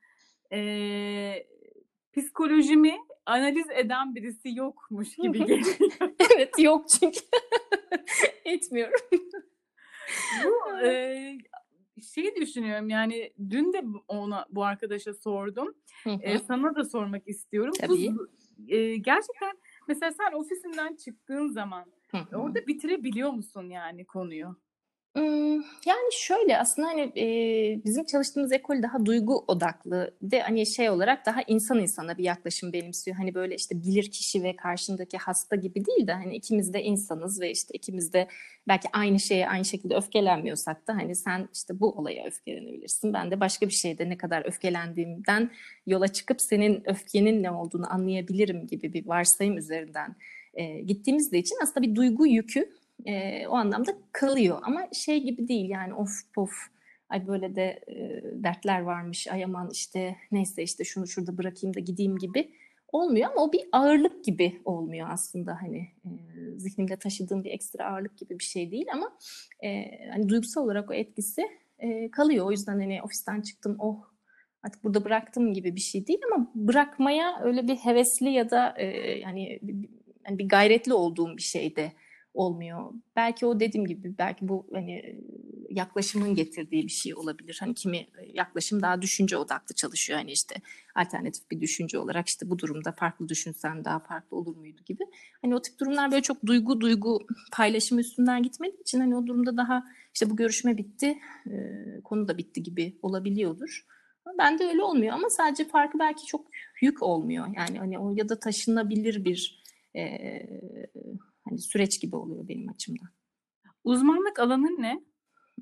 e, 0.52 1.46
psikolojimi 2.16 2.96
analiz 3.26 3.66
eden 3.74 4.14
birisi 4.14 4.54
yokmuş 4.54 5.16
gibi 5.16 5.38
geliyor. 5.44 5.76
evet 6.36 6.58
yok 6.58 6.86
çünkü 6.88 7.20
etmiyorum. 8.44 9.00
Bu 10.44 10.78
e, 10.86 11.38
şeyi 12.14 12.36
düşünüyorum 12.36 12.88
yani 12.88 13.32
dün 13.50 13.72
de 13.72 13.84
ona 14.08 14.46
bu 14.50 14.64
arkadaşa 14.64 15.14
sordum. 15.14 15.74
E, 16.22 16.38
sana 16.38 16.74
da 16.74 16.84
sormak 16.84 17.28
istiyorum. 17.28 17.72
Bu- 17.82 17.86
Tabii. 17.86 18.10
e, 18.68 18.96
gerçekten 18.96 19.56
mesela 19.88 20.12
sen 20.12 20.32
ofisinden 20.32 20.96
çıktığın 20.96 21.48
zaman 21.48 21.84
Hı 22.10 22.18
hı. 22.18 22.36
orada 22.36 22.66
bitirebiliyor 22.66 23.30
musun 23.30 23.68
yani 23.70 24.04
konuyu? 24.04 24.56
Yani 25.86 26.08
şöyle 26.12 26.58
aslında 26.58 26.88
hani 26.88 27.12
eee, 27.14 27.80
bizim 27.84 28.04
çalıştığımız 28.04 28.52
ekol 28.52 28.82
daha 28.82 29.06
duygu 29.06 29.44
odaklı 29.48 30.14
ve 30.22 30.40
hani 30.40 30.66
şey 30.66 30.90
olarak 30.90 31.26
daha 31.26 31.42
insan 31.46 31.78
insana 31.78 32.18
bir 32.18 32.24
yaklaşım 32.24 32.72
benimsiyor. 32.72 33.16
Hani 33.16 33.34
böyle 33.34 33.54
işte 33.54 33.82
bilir 33.82 34.10
kişi 34.10 34.42
ve 34.42 34.56
karşındaki 34.56 35.18
hasta 35.18 35.56
gibi 35.56 35.84
değil 35.86 36.06
de 36.06 36.12
hani 36.12 36.36
ikimiz 36.36 36.72
de 36.74 36.82
insanız 36.82 37.40
ve 37.40 37.50
işte 37.50 37.74
ikimiz 37.74 38.12
de 38.12 38.28
belki 38.68 38.88
aynı 38.92 39.20
şeye 39.20 39.48
aynı 39.48 39.64
şekilde 39.64 39.94
öfkelenmiyorsak 39.96 40.88
da 40.88 40.94
hani 40.94 41.14
sen 41.16 41.48
işte 41.54 41.80
bu 41.80 41.90
olaya 41.90 42.26
öfkelenebilirsin. 42.26 43.12
Ben 43.12 43.30
de 43.30 43.40
başka 43.40 43.66
bir 43.68 43.72
şeyde 43.72 44.08
ne 44.08 44.16
kadar 44.18 44.46
öfkelendiğimden 44.46 45.50
yola 45.86 46.08
çıkıp 46.08 46.40
senin 46.40 46.82
öfkenin 46.90 47.42
ne 47.42 47.50
olduğunu 47.50 47.92
anlayabilirim 47.92 48.66
gibi 48.66 48.92
bir 48.92 49.06
varsayım 49.06 49.56
üzerinden 49.58 50.16
eee, 50.56 50.80
gittiğimizde 50.80 51.38
için 51.38 51.56
aslında 51.62 51.82
bir 51.86 51.94
duygu 51.94 52.26
yükü 52.26 52.70
e, 53.04 53.46
o 53.46 53.54
anlamda 53.54 53.90
kalıyor. 54.12 54.58
Ama 54.62 54.88
şey 54.92 55.22
gibi 55.22 55.48
değil 55.48 55.70
yani 55.70 55.94
of 55.94 56.10
pof 56.34 56.50
ay 57.08 57.26
böyle 57.26 57.56
de 57.56 57.80
e, 57.88 58.22
dertler 58.44 58.80
varmış 58.80 59.28
ay 59.28 59.44
aman 59.44 59.70
işte 59.72 60.16
neyse 60.32 60.62
işte 60.62 60.84
şunu 60.84 61.06
şurada 61.06 61.38
bırakayım 61.38 61.74
da 61.74 61.80
gideyim 61.80 62.18
gibi 62.18 62.50
olmuyor 62.88 63.30
ama 63.30 63.42
o 63.42 63.52
bir 63.52 63.62
ağırlık 63.72 64.24
gibi 64.24 64.60
olmuyor 64.64 65.08
aslında 65.10 65.58
hani 65.62 65.88
e, 66.04 66.10
zihnimde 66.56 66.96
taşıdığım 66.96 67.44
bir 67.44 67.50
ekstra 67.50 67.84
ağırlık 67.84 68.18
gibi 68.18 68.38
bir 68.38 68.44
şey 68.44 68.70
değil 68.70 68.86
ama 68.92 69.18
e, 69.64 69.84
hani 70.12 70.28
duygusal 70.28 70.64
olarak 70.64 70.90
o 70.90 70.94
etkisi 70.94 71.42
e, 71.78 72.10
kalıyor. 72.10 72.46
O 72.46 72.50
yüzden 72.50 72.80
hani 72.80 73.02
ofisten 73.02 73.40
çıktım 73.40 73.76
oh 73.78 74.14
artık 74.62 74.84
burada 74.84 75.04
bıraktım 75.04 75.54
gibi 75.54 75.76
bir 75.76 75.80
şey 75.80 76.06
değil 76.06 76.20
ama 76.32 76.50
bırakmaya 76.54 77.40
öyle 77.42 77.68
bir 77.68 77.76
hevesli 77.76 78.30
ya 78.30 78.50
da 78.50 78.74
e, 78.78 78.86
yani 79.18 79.58
bir, 79.62 79.88
yani 80.26 80.38
bir 80.38 80.48
gayretli 80.48 80.92
olduğum 80.92 81.36
bir 81.36 81.42
şey 81.42 81.76
de 81.76 81.92
olmuyor. 82.34 82.92
Belki 83.16 83.46
o 83.46 83.60
dediğim 83.60 83.86
gibi 83.86 84.18
belki 84.18 84.48
bu 84.48 84.66
hani 84.72 85.20
yaklaşımın 85.70 86.34
getirdiği 86.34 86.82
bir 86.82 86.92
şey 86.92 87.14
olabilir. 87.14 87.56
Hani 87.60 87.74
kimi 87.74 88.06
yaklaşım 88.32 88.82
daha 88.82 89.02
düşünce 89.02 89.36
odaklı 89.36 89.74
çalışıyor. 89.74 90.18
Hani 90.18 90.32
işte 90.32 90.54
alternatif 90.94 91.50
bir 91.50 91.60
düşünce 91.60 91.98
olarak 91.98 92.28
işte 92.28 92.50
bu 92.50 92.58
durumda 92.58 92.92
farklı 92.92 93.28
düşünsen 93.28 93.84
daha 93.84 93.98
farklı 93.98 94.36
olur 94.36 94.56
muydu 94.56 94.80
gibi. 94.86 95.04
Hani 95.42 95.54
o 95.54 95.62
tip 95.62 95.80
durumlar 95.80 96.10
böyle 96.10 96.22
çok 96.22 96.46
duygu 96.46 96.80
duygu 96.80 97.26
paylaşımı 97.52 98.00
üstünden 98.00 98.42
gitmediği 98.42 98.80
için 98.80 99.00
hani 99.00 99.16
o 99.16 99.26
durumda 99.26 99.56
daha 99.56 99.84
işte 100.14 100.30
bu 100.30 100.36
görüşme 100.36 100.76
bitti, 100.78 101.18
e, 101.46 101.52
konu 102.04 102.28
da 102.28 102.38
bitti 102.38 102.62
gibi 102.62 102.98
olabiliyordur. 103.02 103.86
Ama 104.24 104.38
Bende 104.38 104.64
öyle 104.64 104.82
olmuyor 104.82 105.14
ama 105.14 105.30
sadece 105.30 105.64
farkı 105.64 105.98
belki 105.98 106.26
çok 106.26 106.46
yük 106.80 107.02
olmuyor. 107.02 107.46
Yani 107.56 107.78
hani 107.78 107.98
o 107.98 108.12
ya 108.16 108.28
da 108.28 108.40
taşınabilir 108.40 109.24
bir 109.24 109.62
e, 109.96 110.02
hani 111.48 111.58
süreç 111.58 112.00
gibi 112.00 112.16
oluyor 112.16 112.48
benim 112.48 112.68
açımdan. 112.68 113.08
Uzmanlık 113.84 114.38
alanın 114.38 114.82
ne? 114.82 115.00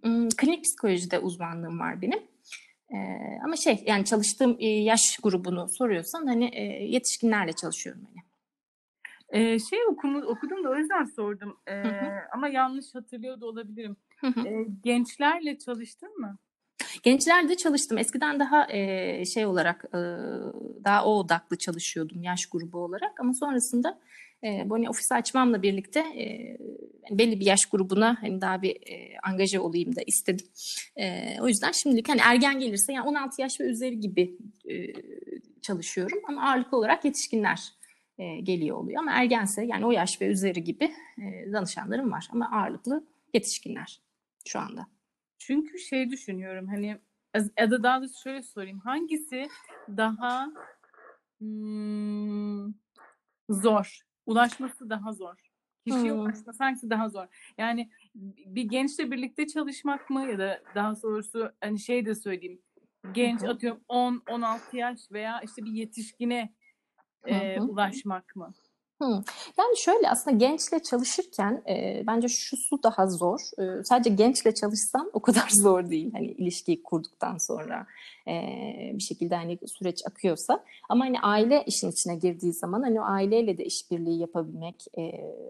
Hmm, 0.03 0.29
Klinik 0.29 0.65
psikolojide 0.65 1.19
uzmanlığım 1.19 1.81
var 1.81 2.03
benim. 2.03 2.19
Ee, 2.95 2.97
ama 3.45 3.57
şey 3.57 3.85
yani 3.87 4.05
çalıştığım 4.05 4.57
e, 4.61 4.67
yaş 4.67 5.19
grubunu 5.23 5.69
soruyorsan 5.69 6.27
hani 6.27 6.51
e, 6.53 6.63
yetişkinlerle 6.85 7.53
çalışıyorum 7.53 8.03
hani. 8.05 8.23
Ee, 9.29 9.59
şey 9.59 9.79
okumu, 9.91 10.21
okudum 10.23 10.65
da 10.65 10.71
o 10.71 10.77
yüzden 10.77 11.05
sordum. 11.05 11.57
Ee, 11.67 11.73
Hı 11.73 11.89
hı. 11.89 12.13
ama 12.33 12.49
yanlış 12.49 12.95
hatırlıyor 12.95 13.41
da 13.41 13.47
olabilirim. 13.47 13.97
Hı 14.21 14.27
hı. 14.27 14.49
Ee, 14.49 14.67
gençlerle 14.85 15.59
çalıştın 15.59 16.21
mı? 16.21 16.39
Gençlerde 17.03 17.57
çalıştım. 17.57 17.99
Eskiden 17.99 18.41
daha 18.41 18.73
e, 18.73 19.25
şey 19.25 19.47
olarak 19.47 19.85
e, 19.95 19.99
daha 20.85 21.05
o 21.05 21.19
odaklı 21.19 21.59
çalışıyordum 21.59 22.23
yaş 22.23 22.47
grubu 22.47 22.79
olarak 22.79 23.21
ama 23.21 23.35
sonrasında 23.35 23.99
e, 24.45 24.71
bu 24.71 24.75
hani 24.75 24.89
ofisi 24.89 25.15
açmamla 25.15 25.63
birlikte 25.63 26.01
e, 26.01 26.59
belli 27.11 27.41
bir 27.41 27.47
yaş 27.47 27.67
grubuna 27.67 28.17
hani 28.21 28.41
daha 28.41 28.63
bir 28.63 28.71
e, 28.71 29.19
angaje 29.23 29.61
olayım 29.61 29.97
da 29.97 30.01
istedim. 30.07 30.47
E, 30.97 31.37
o 31.41 31.49
yüzden 31.49 31.73
şimdilik 31.73 32.09
hani 32.09 32.21
ergen 32.25 32.59
gelirse 32.59 32.93
yani 32.93 33.09
16 33.09 33.43
yaş 33.43 33.61
ve 33.61 33.65
üzeri 33.65 34.01
gibi 34.01 34.37
e, 34.71 34.75
çalışıyorum 35.63 36.19
ama 36.29 36.51
ağırlıklı 36.51 36.77
olarak 36.77 37.05
yetişkinler 37.05 37.73
e, 38.19 38.41
geliyor 38.41 38.77
oluyor 38.77 39.01
ama 39.01 39.13
ergense 39.13 39.65
yani 39.65 39.87
o 39.87 39.91
yaş 39.91 40.21
ve 40.21 40.27
üzeri 40.27 40.65
gibi 40.65 40.85
e, 41.19 41.53
danışanlarım 41.53 42.13
var 42.13 42.29
ama 42.33 42.51
ağırlıklı 42.53 43.07
yetişkinler 43.35 44.01
şu 44.47 44.59
anda. 44.59 44.87
Çünkü 45.47 45.79
şey 45.79 46.11
düşünüyorum 46.11 46.67
hani 46.67 47.01
ya 47.59 47.71
da 47.71 47.83
daha 47.83 48.01
doğrusu 48.01 48.21
şöyle 48.21 48.43
sorayım. 48.43 48.79
Hangisi 48.79 49.49
daha 49.89 50.53
hmm, 51.39 52.75
zor? 53.49 54.01
Ulaşması 54.27 54.91
daha 54.91 55.13
zor. 55.13 55.35
Kişiye 55.87 56.13
Hmm. 56.13 56.21
ulaşması 56.21 56.65
hangisi 56.65 56.91
daha 56.91 57.09
zor? 57.09 57.27
Yani 57.59 57.91
bir 58.47 58.63
gençle 58.63 59.11
birlikte 59.11 59.47
çalışmak 59.47 60.11
mı 60.11 60.27
ya 60.31 60.39
da 60.39 60.63
daha 60.75 61.03
doğrusu 61.03 61.53
hani 61.61 61.79
şey 61.79 62.07
de 62.07 62.15
söyleyeyim. 62.15 62.63
Genç 63.13 63.43
atıyorum 63.43 63.81
10-16 63.89 64.77
yaş 64.77 65.01
veya 65.13 65.41
işte 65.41 65.65
bir 65.65 65.73
yetişkine 65.73 66.55
e, 67.27 67.61
ulaşmak 67.61 68.37
mı? 68.37 68.53
Hı. 69.03 69.23
Yani 69.59 69.77
şöyle 69.79 70.11
aslında 70.11 70.37
gençle 70.37 70.83
çalışırken 70.83 71.63
e, 71.69 72.03
bence 72.07 72.29
şu 72.29 72.57
su 72.57 72.83
daha 72.83 73.07
zor. 73.07 73.41
E, 73.59 73.85
sadece 73.85 74.11
gençle 74.11 74.55
çalışsan 74.55 75.11
o 75.13 75.23
kadar 75.23 75.49
zor 75.63 75.91
değil. 75.91 76.13
Hani 76.13 76.27
ilişkiyi 76.27 76.83
kurduktan 76.83 77.39
sonra 77.39 77.87
e, 78.29 78.33
bir 78.95 79.03
şekilde 79.03 79.35
hani 79.35 79.59
süreç 79.67 80.07
akıyorsa. 80.07 80.65
Ama 80.89 81.05
hani 81.05 81.21
aile 81.21 81.65
işin 81.67 81.91
içine 81.91 82.17
girdiği 82.17 82.53
zaman 82.53 82.83
hani 82.83 83.01
o 83.01 83.05
aileyle 83.05 83.59
de 83.59 83.65
işbirliği 83.65 84.19
yapabilmek 84.19 84.85
e, 84.99 85.03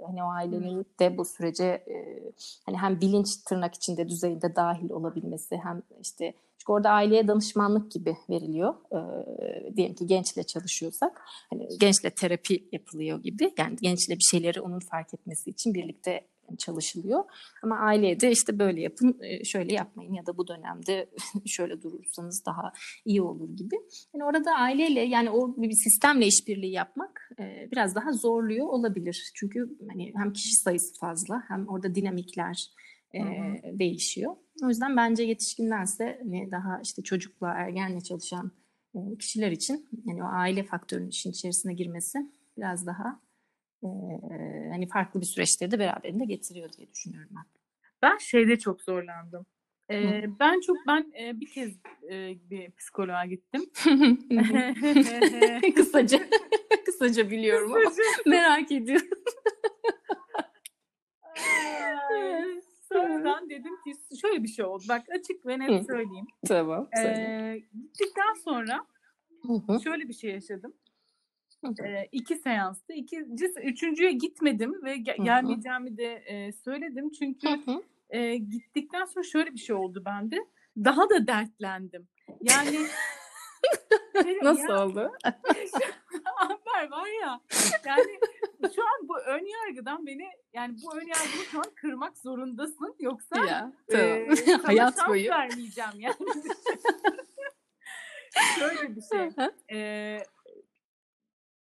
hani 0.06 0.24
o 0.24 0.28
ailenin 0.28 0.86
de 1.00 1.18
bu 1.18 1.24
sürece 1.24 1.64
e, 1.64 2.22
hani 2.66 2.78
hem 2.78 3.00
bilinç 3.00 3.36
tırnak 3.48 3.74
içinde 3.74 4.08
düzeyinde 4.08 4.56
dahil 4.56 4.90
olabilmesi 4.90 5.56
hem 5.56 5.82
işte 6.00 6.34
çünkü 6.58 6.72
orada 6.72 6.90
aileye 6.90 7.28
danışmanlık 7.28 7.92
gibi 7.92 8.16
veriliyor. 8.30 8.74
E, 8.92 9.76
diyelim 9.76 9.94
ki 9.94 10.06
gençle 10.06 10.42
çalışıyorsak 10.42 11.22
hani 11.50 11.68
gençle 11.80 12.10
terapi 12.10 12.68
yapılıyor 12.72 13.22
gibi. 13.22 13.54
Yani 13.58 13.76
gençle 13.80 14.14
bir 14.14 14.24
şeyleri 14.30 14.60
onun 14.60 14.78
fark 14.78 15.14
etmesi 15.14 15.50
için 15.50 15.74
birlikte 15.74 16.20
çalışılıyor. 16.58 17.24
Ama 17.62 17.78
aileye 17.78 18.20
de 18.20 18.30
işte 18.30 18.58
böyle 18.58 18.80
yapın, 18.80 19.20
şöyle 19.44 19.72
yapmayın 19.74 20.14
ya 20.14 20.26
da 20.26 20.36
bu 20.36 20.48
dönemde 20.48 21.10
şöyle 21.46 21.82
durursanız 21.82 22.46
daha 22.46 22.72
iyi 23.04 23.22
olur 23.22 23.56
gibi. 23.56 23.76
Yani 24.14 24.24
orada 24.24 24.52
aileyle 24.54 25.00
yani 25.00 25.30
o 25.30 25.62
bir 25.62 25.72
sistemle 25.72 26.26
işbirliği 26.26 26.72
yapmak 26.72 27.30
biraz 27.72 27.94
daha 27.94 28.12
zorluyor 28.12 28.66
olabilir. 28.66 29.32
Çünkü 29.34 29.78
hani 29.88 30.12
hem 30.16 30.32
kişi 30.32 30.56
sayısı 30.56 30.98
fazla 31.00 31.42
hem 31.48 31.68
orada 31.68 31.94
dinamikler 31.94 32.70
e, 33.14 33.20
değişiyor. 33.78 34.36
O 34.64 34.68
yüzden 34.68 34.96
bence 34.96 35.22
yetişkindense 35.22 36.18
hani 36.22 36.50
daha 36.50 36.80
işte 36.82 37.02
çocukla, 37.02 37.48
ergenle 37.48 38.00
çalışan 38.00 38.52
kişiler 39.18 39.50
için 39.50 39.88
yani 40.06 40.22
o 40.22 40.26
aile 40.26 40.62
faktörünün 40.62 41.08
işin 41.08 41.30
içerisine 41.30 41.74
girmesi 41.74 42.18
biraz 42.58 42.86
daha 42.86 43.20
e, 43.84 43.88
hani 44.70 44.88
farklı 44.88 45.20
bir 45.20 45.26
süreçleri 45.26 45.70
de 45.70 45.78
beraberinde 45.78 46.24
getiriyor 46.24 46.72
diye 46.72 46.90
düşünüyorum 46.92 47.30
ben. 47.36 47.44
Ben 48.02 48.18
şeyde 48.18 48.58
çok 48.58 48.82
zorlandım. 48.82 49.46
Ee, 49.90 50.24
ben 50.40 50.60
çok 50.60 50.76
ben 50.86 51.12
e, 51.20 51.40
bir 51.40 51.46
kez 51.46 51.72
e, 52.10 52.34
bir 52.50 52.70
psikoloğa 52.70 53.26
gittim. 53.26 53.62
kısaca 55.74 56.18
kısaca 56.86 57.30
biliyorum 57.30 57.72
ama 57.72 57.92
merak 58.26 58.72
ediyorum. 58.72 59.08
Sonradan 62.92 63.50
dedim 63.50 63.72
ki 63.84 64.16
şöyle 64.20 64.42
bir 64.42 64.48
şey 64.48 64.64
oldu. 64.64 64.84
Bak 64.88 65.02
açık 65.18 65.46
ve 65.46 65.58
net 65.58 65.86
söyleyeyim. 65.86 66.26
Tamam. 66.48 66.88
Ee, 66.98 67.62
gittikten 67.74 68.34
sonra 68.44 68.86
şöyle 69.84 70.08
bir 70.08 70.14
şey 70.14 70.30
yaşadım. 70.30 70.74
E, 71.64 72.08
iki 72.12 72.36
seanstı. 72.36 72.92
İkincisi, 72.92 73.60
üçüncüye 73.60 74.12
gitmedim 74.12 74.84
ve 74.84 74.96
ge- 74.96 75.24
gelmeyeceğimi 75.24 75.96
de 75.96 76.14
e, 76.14 76.52
söyledim. 76.52 77.10
Çünkü 77.10 77.48
e, 78.10 78.36
gittikten 78.36 79.04
sonra 79.04 79.24
şöyle 79.24 79.52
bir 79.52 79.58
şey 79.58 79.76
oldu 79.76 80.02
bende. 80.04 80.36
Daha 80.76 81.10
da 81.10 81.26
dertlendim. 81.26 82.08
Yani 82.40 82.78
Nasıl 84.42 84.68
ya, 84.68 84.84
oldu? 84.84 85.12
Amber 86.36 86.90
var 86.90 87.20
ya. 87.22 87.40
Yani 87.86 88.18
şu 88.74 88.82
an 88.82 89.08
bu 89.08 89.18
ön 89.18 89.46
yargıdan 89.46 90.06
beni 90.06 90.28
yani 90.52 90.76
bu 90.84 90.96
ön 90.96 91.06
yargıyı 91.06 91.44
şu 91.50 91.58
an 91.58 91.70
kırmak 91.74 92.18
zorundasın. 92.18 92.94
Yoksa 93.00 93.38
ya, 93.38 93.72
tamam. 93.90 94.06
e, 94.06 94.26
hayat 94.62 95.08
boyu 95.08 95.30
vermeyeceğim 95.30 95.90
yani. 95.98 96.14
Şöyle 98.58 98.96
bir 98.96 99.02
şey. 99.12 99.28
e, 99.72 100.18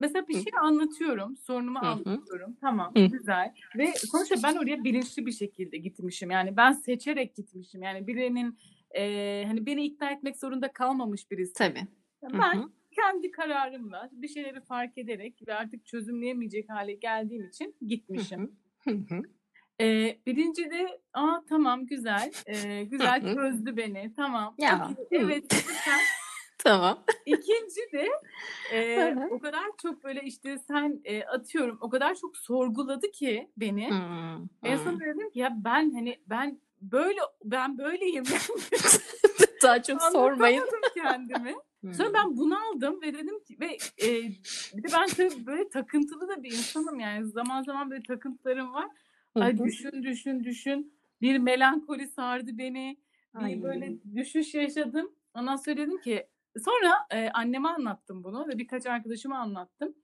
Mesela 0.00 0.28
bir 0.28 0.34
şey 0.34 0.52
anlatıyorum, 0.60 1.36
sorunumu 1.36 1.78
Hı-hı. 1.80 1.88
anlatıyorum. 1.88 2.56
Tamam, 2.60 2.92
güzel. 2.94 3.54
Ve 3.78 3.92
sonuçta 3.92 4.36
ben 4.42 4.56
oraya 4.56 4.84
bilinçli 4.84 5.26
bir 5.26 5.32
şekilde 5.32 5.78
gitmişim. 5.78 6.30
Yani 6.30 6.56
ben 6.56 6.72
seçerek 6.72 7.36
gitmişim. 7.36 7.82
Yani 7.82 8.06
birinin 8.06 8.58
e, 8.96 9.44
hani 9.46 9.66
beni 9.66 9.84
ikna 9.84 10.10
etmek 10.10 10.36
zorunda 10.36 10.72
kalmamış 10.72 11.30
birisi. 11.30 11.52
Tabii. 11.52 11.86
Ben 12.22 12.54
Hı-hı. 12.54 12.70
kendi 12.90 13.30
kararımla 13.30 14.08
bir 14.12 14.28
şeyleri 14.28 14.60
fark 14.60 14.98
ederek 14.98 15.48
ve 15.48 15.54
artık 15.54 15.86
çözümleyemeyecek 15.86 16.70
hale 16.70 16.92
geldiğim 16.94 17.46
için 17.48 17.74
gitmişim. 17.86 18.56
Hı-hı. 18.84 19.22
Ee, 19.80 20.18
birinci 20.26 20.70
de 20.70 21.00
aa 21.14 21.42
tamam 21.48 21.86
güzel 21.86 22.32
ee, 22.46 22.84
güzel 22.84 23.34
çözdü 23.34 23.76
beni 23.76 24.12
tamam 24.16 24.54
ya. 24.58 24.90
evet 25.10 25.64
Tamam. 26.64 27.04
İkinci 27.26 27.80
de 27.92 28.08
e, 28.72 29.14
o 29.30 29.38
kadar 29.38 29.64
çok 29.82 30.04
böyle 30.04 30.22
işte 30.22 30.58
sen 30.58 31.00
e, 31.04 31.24
atıyorum 31.24 31.78
o 31.80 31.90
kadar 31.90 32.14
çok 32.14 32.36
sorguladı 32.36 33.10
ki 33.10 33.50
beni. 33.56 33.90
Hmm, 33.90 34.46
en 34.62 34.76
son 34.76 35.00
dedim 35.00 35.30
ki 35.30 35.38
ya 35.38 35.56
ben 35.64 35.90
hani 35.90 36.18
ben 36.26 36.60
böyle 36.80 37.20
ben 37.44 37.78
böyleyim. 37.78 38.24
Daha 39.62 39.82
çok 39.82 40.02
sormayın. 40.02 40.64
kendimi. 40.94 41.54
Sonra 41.92 42.14
ben 42.14 42.36
bunu 42.36 42.58
aldım 42.68 43.02
ve 43.02 43.14
dedim 43.14 43.44
ki 43.44 43.56
ve 43.60 43.78
e, 44.02 44.22
bir 44.76 44.82
de 44.82 44.88
ben 44.92 45.06
tabii 45.06 45.46
böyle 45.46 45.68
takıntılı 45.68 46.28
da 46.28 46.42
bir 46.42 46.52
insanım 46.52 47.00
yani 47.00 47.26
zaman 47.26 47.62
zaman 47.62 47.90
böyle 47.90 48.02
takıntılarım 48.02 48.72
var. 48.72 48.88
Ay 49.34 49.58
düşün 49.58 50.02
düşün 50.02 50.44
düşün. 50.44 50.94
Bir 51.20 51.38
melankoli 51.38 52.08
sardı 52.08 52.58
beni. 52.58 52.96
Bir 53.34 53.44
Ay. 53.44 53.62
böyle 53.62 53.92
düşüş 54.14 54.54
yaşadım. 54.54 55.12
Ondan 55.34 55.56
sonra 55.56 55.76
dedim 55.76 56.00
ki 56.00 56.26
Sonra 56.58 57.06
e, 57.10 57.30
anneme 57.30 57.68
anlattım 57.68 58.24
bunu 58.24 58.48
ve 58.48 58.58
birkaç 58.58 58.86
arkadaşıma 58.86 59.38
anlattım. 59.38 59.94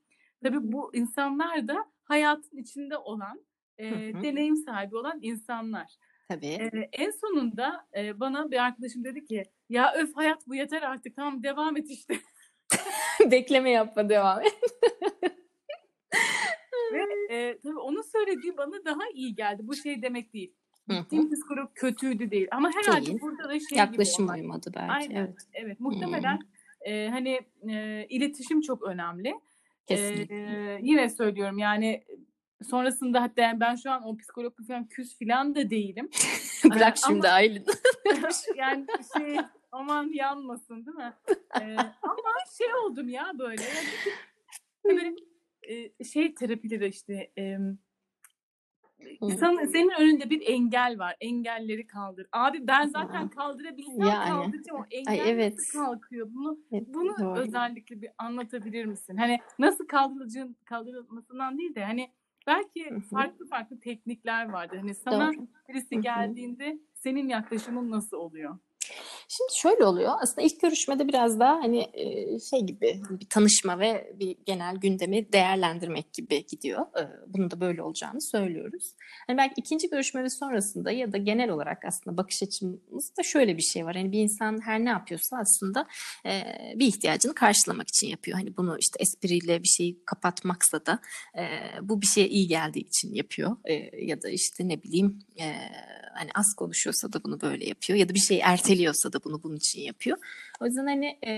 Tabii 0.42 0.72
bu 0.72 0.94
insanlar 0.94 1.68
da 1.68 1.92
hayatın 2.04 2.56
içinde 2.56 2.98
olan, 2.98 3.46
e, 3.78 3.84
deneyim 4.22 4.56
sahibi 4.56 4.96
olan 4.96 5.18
insanlar. 5.22 5.96
Tabii. 6.28 6.46
E, 6.46 6.70
en 6.92 7.10
sonunda 7.10 7.86
e, 7.96 8.20
bana 8.20 8.50
bir 8.50 8.64
arkadaşım 8.64 9.04
dedi 9.04 9.24
ki 9.24 9.42
ya 9.68 9.94
öf 9.94 10.16
hayat 10.16 10.46
bu 10.46 10.54
yeter 10.54 10.82
artık 10.82 11.16
tamam 11.16 11.42
devam 11.42 11.76
et 11.76 11.90
işte. 11.90 12.14
Bekleme 13.30 13.70
yapma 13.70 14.08
devam 14.08 14.40
et. 14.40 14.58
Ve 16.92 17.34
e, 17.34 17.58
tabii 17.62 17.78
onun 17.78 18.02
söylediği 18.02 18.56
bana 18.56 18.84
daha 18.84 19.08
iyi 19.14 19.34
geldi. 19.34 19.62
Bu 19.64 19.74
şey 19.74 20.02
demek 20.02 20.34
değil. 20.34 20.54
Gittiğim 20.88 21.30
psikolog 21.30 21.70
kötüydü 21.74 22.30
değil. 22.30 22.48
Ama 22.50 22.70
herhalde 22.74 23.06
değil. 23.06 23.20
burada 23.20 23.48
da 23.48 23.60
şey 23.60 23.78
Yaklaşım 23.78 24.26
gibi 24.26 24.36
uymadı 24.36 24.72
belki. 24.76 24.92
Aynen. 24.92 25.16
Evet. 25.16 25.36
evet. 25.52 25.80
Muhtemelen 25.80 26.38
e, 26.80 27.08
hani 27.08 27.40
e, 27.68 28.06
iletişim 28.08 28.60
çok 28.60 28.82
önemli. 28.82 29.34
Kesinlikle. 29.86 30.36
E, 30.36 30.78
yine 30.82 31.08
söylüyorum 31.08 31.58
yani 31.58 32.04
sonrasında 32.64 33.22
hatta 33.22 33.60
ben 33.60 33.74
şu 33.74 33.90
an 33.90 34.02
o 34.02 34.16
psikolog 34.16 34.54
falan 34.68 34.88
küs 34.88 35.18
falan 35.18 35.54
da 35.54 35.70
değilim. 35.70 36.10
Bırak 36.64 36.96
şimdi 37.06 37.28
Aylin. 37.28 37.64
yani 38.56 38.86
şey 39.16 39.36
aman 39.72 40.10
yanmasın 40.14 40.86
değil 40.86 40.96
mi? 40.96 41.14
Ee, 41.60 41.76
ama 42.02 42.32
şey 42.58 42.74
oldum 42.74 43.08
ya 43.08 43.32
böyle. 43.38 43.62
Yani, 43.62 43.88
böyle 44.84 45.16
e, 45.62 46.04
şey 46.04 46.34
terapileri 46.34 46.88
işte 46.88 47.30
e, 47.38 47.58
sen, 49.20 49.66
senin 49.66 50.00
önünde 50.00 50.30
bir 50.30 50.42
engel 50.46 50.98
var. 50.98 51.16
Engelleri 51.20 51.86
kaldır. 51.86 52.26
Abi 52.32 52.66
ben 52.66 52.86
zaten 52.86 53.28
kaldırabilsem 53.28 54.06
yani. 54.06 54.28
kaldıracağım. 54.28 54.80
O 54.80 54.84
engel 54.90 55.12
Ay, 55.12 55.30
evet. 55.30 55.58
nasıl 55.58 55.78
kalkıyor? 55.78 56.28
Bunu 56.30 56.58
evet, 56.72 56.84
bunu 56.88 57.14
doğru. 57.18 57.40
özellikle 57.40 58.02
bir 58.02 58.10
anlatabilir 58.18 58.84
misin? 58.84 59.16
Hani 59.16 59.38
nasıl 59.58 59.86
kaldırıcın 59.86 60.56
kaldırılmasından 60.64 61.58
değil 61.58 61.74
de 61.74 61.84
hani 61.84 62.10
belki 62.46 62.90
Hı-hı. 62.90 63.00
farklı 63.00 63.46
farklı 63.48 63.80
teknikler 63.80 64.48
vardır. 64.48 64.76
Hani 64.76 64.94
sana 64.94 65.32
doğru. 65.32 65.46
birisi 65.68 66.00
geldiğinde 66.00 66.78
senin 66.94 67.28
yaklaşımın 67.28 67.90
nasıl 67.90 68.16
oluyor? 68.16 68.58
Şimdi 69.28 69.50
şöyle 69.62 69.84
oluyor. 69.84 70.12
Aslında 70.22 70.42
ilk 70.46 70.60
görüşmede 70.60 71.08
biraz 71.08 71.40
daha 71.40 71.52
hani 71.52 71.86
şey 72.50 72.60
gibi 72.60 73.02
bir 73.10 73.28
tanışma 73.28 73.78
ve 73.78 74.12
bir 74.18 74.36
genel 74.46 74.76
gündemi 74.76 75.32
değerlendirmek 75.32 76.12
gibi 76.12 76.46
gidiyor. 76.46 76.86
Bunun 77.26 77.50
da 77.50 77.60
böyle 77.60 77.82
olacağını 77.82 78.22
söylüyoruz. 78.22 78.92
Hani 79.26 79.38
belki 79.38 79.54
ikinci 79.56 79.90
görüşme 79.90 80.24
ve 80.24 80.30
sonrasında 80.30 80.90
ya 80.90 81.12
da 81.12 81.16
genel 81.16 81.50
olarak 81.50 81.84
aslında 81.84 82.16
bakış 82.16 82.42
açımızda 82.42 83.22
şöyle 83.22 83.56
bir 83.56 83.62
şey 83.62 83.84
var. 83.84 83.96
Hani 83.96 84.12
bir 84.12 84.18
insan 84.18 84.60
her 84.64 84.84
ne 84.84 84.88
yapıyorsa 84.88 85.36
aslında 85.36 85.86
bir 86.74 86.86
ihtiyacını 86.86 87.34
karşılamak 87.34 87.88
için 87.88 88.06
yapıyor. 88.06 88.38
Hani 88.38 88.56
bunu 88.56 88.76
işte 88.80 88.96
espriyle 89.00 89.62
bir 89.62 89.68
şeyi 89.68 90.04
kapatmaksa 90.04 90.86
da 90.86 90.98
bu 91.82 92.02
bir 92.02 92.06
şeye 92.06 92.28
iyi 92.28 92.48
geldiği 92.48 92.86
için 92.86 93.14
yapıyor. 93.14 93.56
Ya 94.02 94.22
da 94.22 94.28
işte 94.28 94.68
ne 94.68 94.82
bileyim 94.82 95.18
hani 96.16 96.30
az 96.34 96.54
konuşuyorsa 96.54 97.12
da 97.12 97.24
bunu 97.24 97.40
böyle 97.40 97.64
yapıyor. 97.64 97.98
Ya 97.98 98.08
da 98.08 98.14
bir 98.14 98.18
şey 98.18 98.40
erteliyorsa 98.44 99.12
da 99.12 99.24
bunu 99.24 99.42
bunun 99.42 99.56
için 99.56 99.80
yapıyor. 99.80 100.18
O 100.60 100.66
yüzden 100.66 100.86
hani 100.86 101.06
e, 101.06 101.32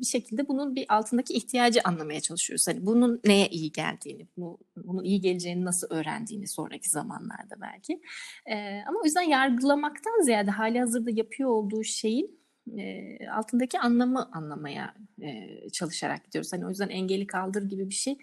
bir 0.00 0.06
şekilde 0.06 0.48
bunun 0.48 0.74
bir 0.74 0.86
altındaki 0.88 1.34
ihtiyacı 1.34 1.80
anlamaya 1.84 2.20
çalışıyoruz. 2.20 2.68
Hani 2.68 2.86
bunun 2.86 3.20
neye 3.24 3.48
iyi 3.48 3.72
geldiğini, 3.72 4.26
bunu, 4.36 4.58
bunun 4.76 5.04
iyi 5.04 5.20
geleceğini 5.20 5.64
nasıl 5.64 5.86
öğrendiğini 5.90 6.48
sonraki 6.48 6.90
zamanlarda 6.90 7.60
belki. 7.60 8.00
E, 8.46 8.82
ama 8.88 9.00
o 9.00 9.04
yüzden 9.04 9.22
yargılamaktan 9.22 10.22
ziyade 10.24 10.50
hali 10.50 10.80
hazırda 10.80 11.10
yapıyor 11.10 11.50
olduğu 11.50 11.84
şeyin 11.84 12.38
e, 12.76 13.18
altındaki 13.28 13.78
anlamı 13.78 14.30
anlamaya 14.32 14.94
e, 15.22 15.48
çalışarak 15.72 16.24
gidiyoruz. 16.24 16.52
Hani 16.52 16.66
o 16.66 16.68
yüzden 16.68 16.88
engeli 16.88 17.26
kaldır 17.26 17.62
gibi 17.62 17.88
bir 17.88 17.94
şey 17.94 18.18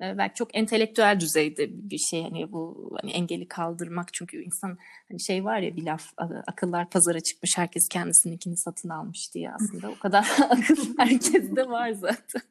belki 0.00 0.34
çok 0.34 0.56
entelektüel 0.56 1.20
düzeyde 1.20 1.68
bir 1.90 1.98
şey 1.98 2.22
hani 2.22 2.52
bu 2.52 2.90
hani 3.00 3.10
engeli 3.10 3.48
kaldırmak 3.48 4.14
çünkü 4.14 4.42
insan 4.42 4.78
hani 5.08 5.20
şey 5.20 5.44
var 5.44 5.58
ya 5.58 5.76
bir 5.76 5.82
laf 5.82 6.12
akıllar 6.46 6.90
pazara 6.90 7.20
çıkmış 7.20 7.50
herkes 7.56 7.88
kendisininkini 7.88 8.56
satın 8.56 8.88
almış 8.88 9.34
diye 9.34 9.50
aslında 9.52 9.90
o 9.90 9.98
kadar 9.98 10.26
akıl 10.50 10.98
herkeste 10.98 11.68
var 11.68 11.90
zaten. 11.90 12.42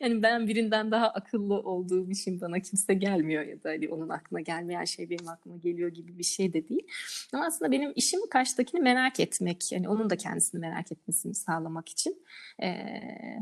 Yani 0.00 0.22
ben 0.22 0.48
birinden 0.48 0.90
daha 0.90 1.08
akıllı 1.08 1.54
olduğum 1.54 2.10
için 2.10 2.40
bana 2.40 2.60
kimse 2.60 2.94
gelmiyor 2.94 3.42
ya 3.42 3.62
da 3.64 3.68
hani 3.68 3.88
onun 3.88 4.08
aklına 4.08 4.40
gelmeyen 4.40 4.84
şey 4.84 5.10
benim 5.10 5.28
aklıma 5.28 5.56
geliyor 5.56 5.88
gibi 5.88 6.18
bir 6.18 6.24
şey 6.24 6.52
de 6.52 6.68
değil. 6.68 6.86
Ama 7.32 7.46
aslında 7.46 7.72
benim 7.72 7.92
işim 7.96 8.20
karşıdakini 8.30 8.80
merak 8.80 9.20
etmek 9.20 9.72
yani 9.72 9.88
onun 9.88 10.10
da 10.10 10.16
kendisini 10.16 10.60
merak 10.60 10.92
etmesini 10.92 11.34
sağlamak 11.34 11.88
için 11.88 12.22
e, 12.62 12.68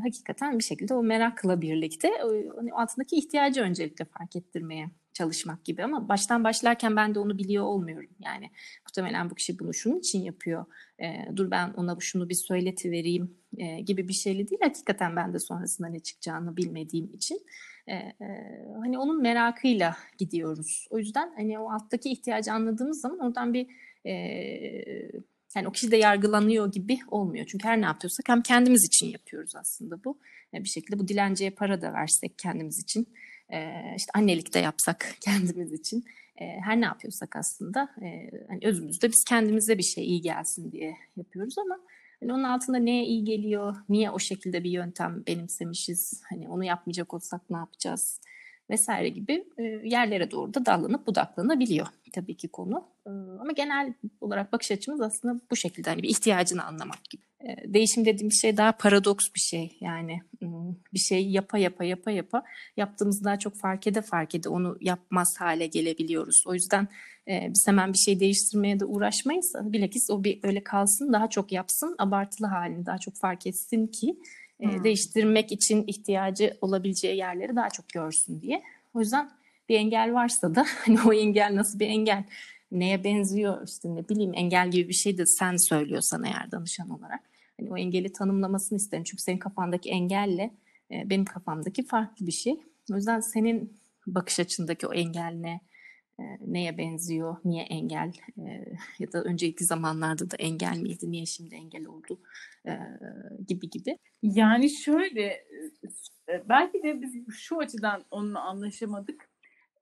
hakikaten 0.03 0.59
bir 0.59 0.63
şekilde 0.63 0.93
o 0.93 1.03
merakla 1.03 1.61
birlikte 1.61 2.09
o, 2.23 2.57
hani 2.57 2.73
altındaki 2.73 3.15
ihtiyacı 3.15 3.54
öncelikle 3.61 4.05
fark 4.05 4.35
ettirmeye 4.35 4.89
çalışmak 5.13 5.65
gibi 5.65 5.83
ama 5.83 6.09
baştan 6.09 6.43
başlarken 6.43 6.95
ben 6.95 7.15
de 7.15 7.19
onu 7.19 7.37
biliyor 7.37 7.63
olmuyorum. 7.63 8.09
Yani 8.19 8.49
muhtemelen 8.87 9.29
bu 9.29 9.35
kişi 9.35 9.59
bunu 9.59 9.73
şunun 9.73 9.99
için 9.99 10.21
yapıyor. 10.21 10.65
E, 10.99 11.35
dur 11.35 11.51
ben 11.51 11.73
ona 11.73 11.97
şunu 11.99 12.29
bir 12.29 12.35
söyleti 12.35 12.91
vereyim 12.91 13.37
e, 13.57 13.81
gibi 13.81 14.07
bir 14.07 14.13
şeyle 14.13 14.49
değil. 14.49 14.61
Hakikaten 14.63 15.15
ben 15.15 15.33
de 15.33 15.39
sonrasında 15.39 15.87
ne 15.87 15.99
çıkacağını 15.99 16.57
bilmediğim 16.57 17.13
için 17.13 17.41
e, 17.87 17.93
e, 17.93 18.15
hani 18.79 18.99
onun 18.99 19.21
merakıyla 19.21 19.97
gidiyoruz. 20.17 20.87
O 20.89 20.97
yüzden 20.97 21.33
hani 21.35 21.59
o 21.59 21.71
alttaki 21.71 22.09
ihtiyacı 22.09 22.51
anladığımız 22.51 23.01
zaman 23.01 23.19
oradan 23.19 23.53
bir 23.53 23.67
e, 24.05 24.13
yani 25.55 25.67
o 25.67 25.71
kişi 25.71 25.91
de 25.91 25.97
yargılanıyor 25.97 26.71
gibi 26.71 26.99
olmuyor. 27.07 27.45
Çünkü 27.45 27.67
her 27.67 27.81
ne 27.81 27.85
yapıyorsak 27.85 28.29
hem 28.29 28.41
kendimiz 28.41 28.85
için 28.85 29.07
yapıyoruz 29.07 29.55
aslında 29.55 30.03
bu. 30.03 30.19
Yani 30.53 30.63
bir 30.63 30.69
şekilde 30.69 30.99
bu 30.99 31.07
dilenciye 31.07 31.49
para 31.49 31.81
da 31.81 31.93
versek 31.93 32.39
kendimiz 32.39 32.79
için 32.79 33.07
işte 33.97 34.11
annelik 34.13 34.53
de 34.53 34.59
yapsak 34.59 35.15
kendimiz 35.21 35.73
için 35.73 36.05
her 36.37 36.81
ne 36.81 36.85
yapıyorsak 36.85 37.35
aslında 37.35 37.89
hani 38.47 38.59
özümüzde 38.63 39.09
biz 39.09 39.23
kendimize 39.27 39.77
bir 39.77 39.83
şey 39.83 40.05
iyi 40.05 40.21
gelsin 40.21 40.71
diye 40.71 40.95
yapıyoruz 41.15 41.57
ama 41.57 41.79
hani 42.19 42.33
onun 42.33 42.43
altında 42.43 42.77
neye 42.77 43.05
iyi 43.05 43.23
geliyor, 43.23 43.75
niye 43.89 44.11
o 44.11 44.19
şekilde 44.19 44.63
bir 44.63 44.71
yöntem 44.71 45.23
benimsemişiz, 45.27 46.21
hani 46.29 46.49
onu 46.49 46.63
yapmayacak 46.63 47.13
olsak 47.13 47.49
ne 47.49 47.57
yapacağız 47.57 48.19
vesaire 48.69 49.09
gibi 49.09 49.45
yerlere 49.83 50.31
doğru 50.31 50.53
da 50.53 50.65
dallanıp 50.65 51.07
budaklanabiliyor 51.07 51.87
tabii 52.13 52.37
ki 52.37 52.47
konu. 52.47 52.83
Ama 53.39 53.51
genel 53.51 53.93
olarak 54.21 54.51
bakış 54.53 54.71
açımız 54.71 55.01
aslında 55.01 55.39
bu 55.51 55.55
şekilde 55.55 55.89
hani 55.89 56.03
bir 56.03 56.09
ihtiyacını 56.09 56.63
anlamak 56.63 57.03
gibi. 57.09 57.23
Değişim 57.65 58.05
dediğimiz 58.05 58.41
şey 58.41 58.57
daha 58.57 58.71
paradoks 58.71 59.25
bir 59.35 59.39
şey. 59.39 59.77
Yani 59.81 60.21
bir 60.93 60.99
şey 60.99 61.29
yapa 61.29 61.57
yapa 61.57 61.83
yapa 61.83 62.11
yapa 62.11 62.43
yaptığımız 62.77 63.23
daha 63.23 63.39
çok 63.39 63.55
fark 63.55 63.87
ede 63.87 64.01
fark 64.01 64.35
ede 64.35 64.49
onu 64.49 64.77
yapmaz 64.81 65.35
hale 65.39 65.67
gelebiliyoruz. 65.67 66.43
O 66.47 66.53
yüzden 66.53 66.87
biz 67.27 67.67
hemen 67.67 67.93
bir 67.93 67.97
şey 67.97 68.19
değiştirmeye 68.19 68.79
de 68.79 68.85
uğraşmayız. 68.85 69.53
Bilakis 69.61 70.09
o 70.09 70.23
bir 70.23 70.39
öyle 70.43 70.63
kalsın 70.63 71.13
daha 71.13 71.29
çok 71.29 71.51
yapsın 71.51 71.95
abartılı 71.97 72.47
halini 72.47 72.85
daha 72.85 72.97
çok 72.97 73.15
fark 73.15 73.47
etsin 73.47 73.87
ki 73.87 74.19
hmm. 74.59 74.83
değiştirmek 74.83 75.51
için 75.51 75.83
ihtiyacı 75.87 76.57
olabileceği 76.61 77.17
yerleri 77.17 77.55
daha 77.55 77.69
çok 77.69 77.89
görsün 77.89 78.41
diye. 78.41 78.63
O 78.93 78.99
yüzden 78.99 79.31
bir 79.69 79.75
engel 79.75 80.13
varsa 80.13 80.55
da 80.55 80.65
hani 80.85 80.99
o 81.05 81.13
engel 81.13 81.55
nasıl 81.55 81.79
bir 81.79 81.87
engel 81.87 82.23
neye 82.71 83.03
benziyor 83.03 83.67
işte 83.67 83.95
ne 83.95 84.09
bileyim 84.09 84.31
engel 84.33 84.71
gibi 84.71 84.89
bir 84.89 84.93
şey 84.93 85.17
de 85.17 85.25
sen 85.25 85.55
söylüyorsan 85.55 86.23
eğer 86.23 86.51
danışan 86.51 86.89
olarak 86.89 87.21
hani 87.59 87.71
o 87.71 87.77
engeli 87.77 88.13
tanımlamasını 88.13 88.77
isterim. 88.77 89.03
Çünkü 89.03 89.23
senin 89.23 89.37
kafandaki 89.37 89.89
engelle 89.89 90.51
e, 90.91 91.09
benim 91.09 91.25
kafamdaki 91.25 91.85
farklı 91.85 92.27
bir 92.27 92.31
şey. 92.31 92.53
O 92.91 92.95
yüzden 92.95 93.19
senin 93.19 93.77
bakış 94.07 94.39
açındaki 94.39 94.87
o 94.87 94.93
engel 94.93 95.33
ne? 95.35 95.61
E, 96.19 96.23
neye 96.47 96.77
benziyor? 96.77 97.37
Niye 97.45 97.63
engel? 97.63 98.13
E, 98.37 98.65
ya 98.99 99.11
da 99.11 99.23
önceki 99.23 99.65
zamanlarda 99.65 100.31
da 100.31 100.35
engel 100.35 100.77
miydi? 100.77 101.11
Niye 101.11 101.25
şimdi 101.25 101.55
engel 101.55 101.87
oldu? 101.87 102.19
E, 102.67 102.71
gibi 103.47 103.69
gibi. 103.69 103.97
Yani 104.23 104.69
şöyle 104.69 105.45
belki 106.49 106.83
de 106.83 107.01
biz 107.01 107.35
şu 107.35 107.59
açıdan 107.59 108.05
onunla 108.11 108.41
anlaşamadık. 108.41 109.29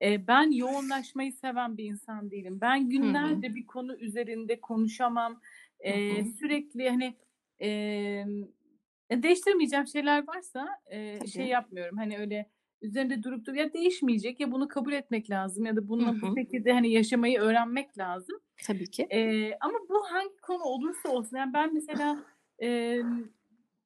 E, 0.02 0.26
ben 0.26 0.50
yoğunlaşmayı 0.50 1.32
seven 1.32 1.76
bir 1.76 1.84
insan 1.84 2.30
değilim. 2.30 2.58
Ben 2.60 2.90
günlerce 2.90 3.48
Hı-hı. 3.48 3.54
bir 3.54 3.66
konu 3.66 3.96
üzerinde 3.96 4.60
konuşamam. 4.60 5.40
E, 5.80 6.24
sürekli 6.24 6.90
hani 6.90 7.14
e, 7.60 8.24
değiştirmeyeceğim 9.12 9.86
şeyler 9.86 10.26
varsa 10.26 10.68
e, 10.86 11.26
şey 11.26 11.46
yapmıyorum. 11.46 11.96
Hani 11.96 12.18
öyle 12.18 12.50
üzerinde 12.82 13.22
durup 13.22 13.46
durup 13.46 13.58
ya 13.58 13.72
değişmeyecek 13.72 14.40
ya 14.40 14.52
bunu 14.52 14.68
kabul 14.68 14.92
etmek 14.92 15.30
lazım 15.30 15.66
ya 15.66 15.76
da 15.76 15.88
bununla 15.88 16.22
bu 16.22 16.34
şekilde 16.36 16.72
hani 16.72 16.92
yaşamayı 16.92 17.40
öğrenmek 17.40 17.98
lazım. 17.98 18.40
Tabii 18.66 18.90
ki. 18.90 19.02
E, 19.10 19.50
ama 19.60 19.78
bu 19.88 20.02
hangi 20.10 20.36
konu 20.42 20.62
olursa 20.62 21.08
olsun 21.08 21.36
yani 21.36 21.52
ben 21.52 21.74
mesela 21.74 22.24
e, 22.62 22.98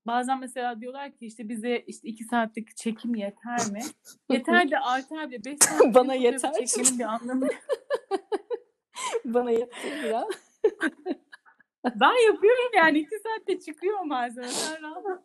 bazen 0.07 0.41
mesela 0.41 0.81
diyorlar 0.81 1.13
ki 1.13 1.27
işte 1.27 1.49
bize 1.49 1.85
işte 1.87 2.09
iki 2.09 2.25
saatlik 2.25 2.77
çekim 2.77 3.15
yeter 3.15 3.71
mi? 3.73 3.81
yeter 4.31 4.71
de 4.71 4.79
artar 4.79 5.31
bile 5.31 5.45
beş 5.45 5.59
saat 5.63 5.95
bana 5.95 6.15
yeter 6.15 6.53
çekimin 6.53 6.99
bir 6.99 7.05
anlamı. 7.05 7.49
bana 9.25 9.51
yeter 9.51 10.05
ya. 10.05 10.25
ben 11.85 12.27
yapıyorum 12.27 12.71
yani 12.77 12.99
iki 12.99 13.17
saatte 13.19 13.61
çıkıyor 13.61 14.01
malzemeler 14.05 14.83
rahat. 14.83 15.23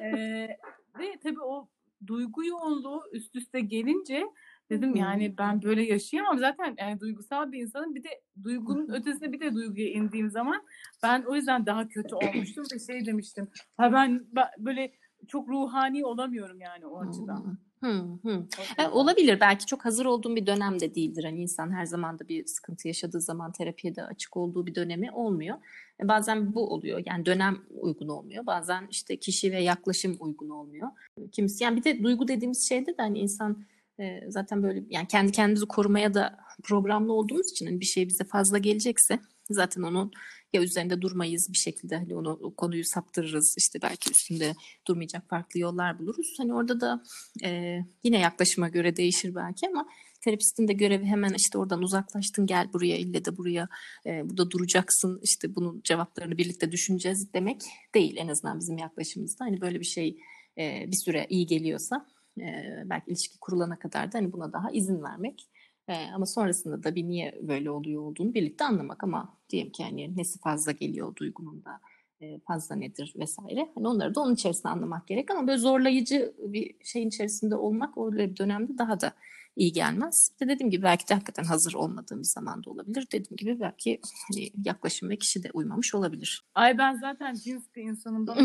ee, 0.00 0.58
ve 0.98 1.18
tabii 1.22 1.40
o 1.40 1.68
duygu 2.06 2.44
yoğunluğu 2.44 3.02
üst 3.12 3.36
üste 3.36 3.60
gelince 3.60 4.26
dedim 4.70 4.96
yani 4.96 5.38
ben 5.38 5.62
böyle 5.62 5.82
yaşayamam. 5.82 6.38
Zaten 6.38 6.74
yani 6.78 7.00
duygusal 7.00 7.52
bir 7.52 7.62
insanım. 7.62 7.94
Bir 7.94 8.04
de 8.04 8.08
duygunun 8.44 8.88
ötesine 8.92 9.32
bir 9.32 9.40
de 9.40 9.54
duyguya 9.54 9.90
indiğim 9.90 10.30
zaman 10.30 10.62
ben 11.02 11.22
o 11.22 11.34
yüzden 11.34 11.66
daha 11.66 11.88
kötü 11.88 12.14
olmuştum 12.14 12.64
ve 12.74 12.78
şey 12.78 13.06
demiştim. 13.06 13.48
Ha 13.76 13.92
ben, 13.92 14.26
ben 14.32 14.46
böyle 14.58 14.92
çok 15.28 15.48
ruhani 15.48 16.06
olamıyorum 16.06 16.60
yani 16.60 16.86
o 16.86 17.00
açıdan. 17.00 17.58
Hı 17.80 18.02
hı. 18.22 18.46
E, 18.78 18.88
olabilir 18.88 19.40
belki 19.40 19.66
çok 19.66 19.84
hazır 19.84 20.06
olduğum 20.06 20.36
bir 20.36 20.46
dönem 20.46 20.80
de 20.80 20.94
değildir. 20.94 21.24
Hani 21.24 21.40
insan 21.42 21.72
her 21.72 21.86
zaman 21.86 22.18
da 22.18 22.28
bir 22.28 22.46
sıkıntı 22.46 22.88
yaşadığı 22.88 23.20
zaman 23.20 23.52
terapiye 23.52 23.96
de 23.96 24.04
açık 24.04 24.36
olduğu 24.36 24.66
bir 24.66 24.74
dönemi 24.74 25.10
olmuyor. 25.12 25.56
E, 26.02 26.08
bazen 26.08 26.54
bu 26.54 26.72
oluyor 26.72 27.02
yani 27.06 27.26
dönem 27.26 27.58
uygun 27.80 28.08
olmuyor. 28.08 28.46
Bazen 28.46 28.86
işte 28.90 29.16
kişi 29.16 29.52
ve 29.52 29.62
yaklaşım 29.62 30.16
uygun 30.20 30.48
olmuyor. 30.48 30.88
Kimisi 31.32 31.64
yani 31.64 31.76
bir 31.76 31.84
de 31.84 32.02
duygu 32.02 32.28
dediğimiz 32.28 32.68
şeyde 32.68 32.90
de 32.90 33.02
hani 33.02 33.18
insan 33.18 33.64
e, 34.00 34.20
zaten 34.28 34.62
böyle 34.62 34.82
yani 34.90 35.08
kendi 35.08 35.32
kendimizi 35.32 35.66
korumaya 35.66 36.14
da 36.14 36.38
programlı 36.62 37.12
olduğumuz 37.12 37.50
için 37.50 37.66
hani 37.66 37.80
bir 37.80 37.86
şey 37.86 38.08
bize 38.08 38.24
fazla 38.24 38.58
gelecekse 38.58 39.18
zaten 39.50 39.82
onun 39.82 40.12
ya 40.52 40.62
üzerinde 40.62 41.02
durmayız 41.02 41.48
bir 41.52 41.58
şekilde 41.58 41.96
hani 41.96 42.16
onu 42.16 42.54
konuyu 42.56 42.84
saptırırız 42.84 43.54
işte 43.58 43.78
belki 43.82 44.10
üstünde 44.10 44.54
durmayacak 44.88 45.28
farklı 45.28 45.60
yollar 45.60 45.98
buluruz. 45.98 46.34
Hani 46.38 46.54
orada 46.54 46.80
da 46.80 47.02
e, 47.44 47.78
yine 48.04 48.18
yaklaşıma 48.18 48.68
göre 48.68 48.96
değişir 48.96 49.34
belki 49.34 49.68
ama 49.68 49.88
terapistin 50.24 50.68
de 50.68 50.72
görevi 50.72 51.04
hemen 51.04 51.34
işte 51.36 51.58
oradan 51.58 51.82
uzaklaştın 51.82 52.46
gel 52.46 52.72
buraya 52.72 52.96
ille 52.96 53.24
de 53.24 53.36
buraya 53.36 53.68
e, 54.06 54.30
burada 54.30 54.50
duracaksın 54.50 55.20
işte 55.22 55.54
bunun 55.54 55.80
cevaplarını 55.84 56.38
birlikte 56.38 56.72
düşüneceğiz 56.72 57.32
demek 57.34 57.62
değil 57.94 58.16
en 58.16 58.28
azından 58.28 58.58
bizim 58.58 58.78
yaklaşımımızda. 58.78 59.44
Hani 59.44 59.60
böyle 59.60 59.80
bir 59.80 59.84
şey 59.84 60.18
e, 60.58 60.84
bir 60.86 61.04
süre 61.04 61.26
iyi 61.28 61.46
geliyorsa 61.46 62.06
e, 62.40 62.44
belki 62.84 63.10
ilişki 63.10 63.38
kurulana 63.40 63.78
kadar 63.78 64.12
da 64.12 64.18
hani 64.18 64.32
buna 64.32 64.52
daha 64.52 64.70
izin 64.70 65.02
vermek 65.02 65.48
e, 65.88 65.94
ama 66.14 66.26
sonrasında 66.26 66.82
da 66.82 66.94
bir 66.94 67.04
niye 67.04 67.38
böyle 67.42 67.70
oluyor 67.70 68.02
olduğunu 68.02 68.34
birlikte 68.34 68.64
anlamak 68.64 69.04
ama 69.04 69.36
diyelim 69.50 69.72
ki 69.72 69.84
hani 69.84 70.16
nesi 70.16 70.38
fazla 70.38 70.72
geliyor 70.72 71.16
duygunun 71.16 71.64
da 71.64 71.80
e, 72.20 72.38
fazla 72.38 72.76
nedir 72.76 73.14
vesaire. 73.18 73.68
Hani 73.74 73.88
onları 73.88 74.14
da 74.14 74.20
onun 74.20 74.34
içerisinde 74.34 74.68
anlamak 74.68 75.06
gerek 75.06 75.30
ama 75.30 75.46
böyle 75.46 75.58
zorlayıcı 75.58 76.34
bir 76.38 76.74
şeyin 76.84 77.08
içerisinde 77.08 77.56
olmak 77.56 77.98
öyle 77.98 78.30
bir 78.30 78.36
dönemde 78.36 78.78
daha 78.78 79.00
da 79.00 79.12
iyi 79.56 79.72
gelmez. 79.72 80.28
İşte 80.32 80.48
dediğim 80.48 80.70
gibi 80.70 80.82
belki 80.82 81.08
de 81.08 81.14
hakikaten 81.14 81.44
hazır 81.44 81.74
olmadığımız 81.74 82.32
zaman 82.32 82.64
da 82.64 82.70
olabilir. 82.70 83.06
Dediğim 83.12 83.36
gibi 83.36 83.60
belki 83.60 84.00
hani 84.28 84.50
yaklaşım 84.64 85.08
ve 85.08 85.16
kişi 85.16 85.42
de 85.42 85.50
uymamış 85.54 85.94
olabilir. 85.94 86.44
Ay 86.54 86.78
ben 86.78 86.94
zaten 86.94 87.34
cins 87.34 87.64
bir 87.76 87.82
insanım. 87.82 88.26
Bana 88.26 88.40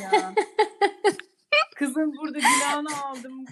ya. 0.00 0.34
Kızın 1.76 2.16
burada 2.16 2.38
günahını 2.38 3.04
aldım. 3.04 3.44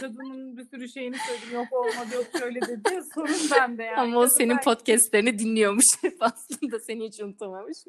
Kadının 0.00 0.56
bir 0.56 0.64
sürü 0.64 0.88
şeyini 0.88 1.16
söyledim. 1.18 1.54
Yok 1.54 1.72
olmadı 1.72 2.14
yok 2.14 2.26
şöyle 2.38 2.60
dedi. 2.60 3.00
Sorun 3.14 3.50
bende 3.50 3.82
yani. 3.82 3.96
Ama 3.96 4.18
o 4.18 4.28
senin 4.28 4.56
ben... 4.56 4.62
podcastlerini 4.62 5.38
dinliyormuş 5.38 5.84
aslında. 6.20 6.80
Seni 6.80 7.06
hiç 7.06 7.20
unutamamış. 7.20 7.78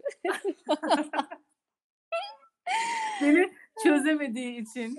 Beni 3.21 3.53
çözemediği 3.83 4.61
için. 4.61 4.97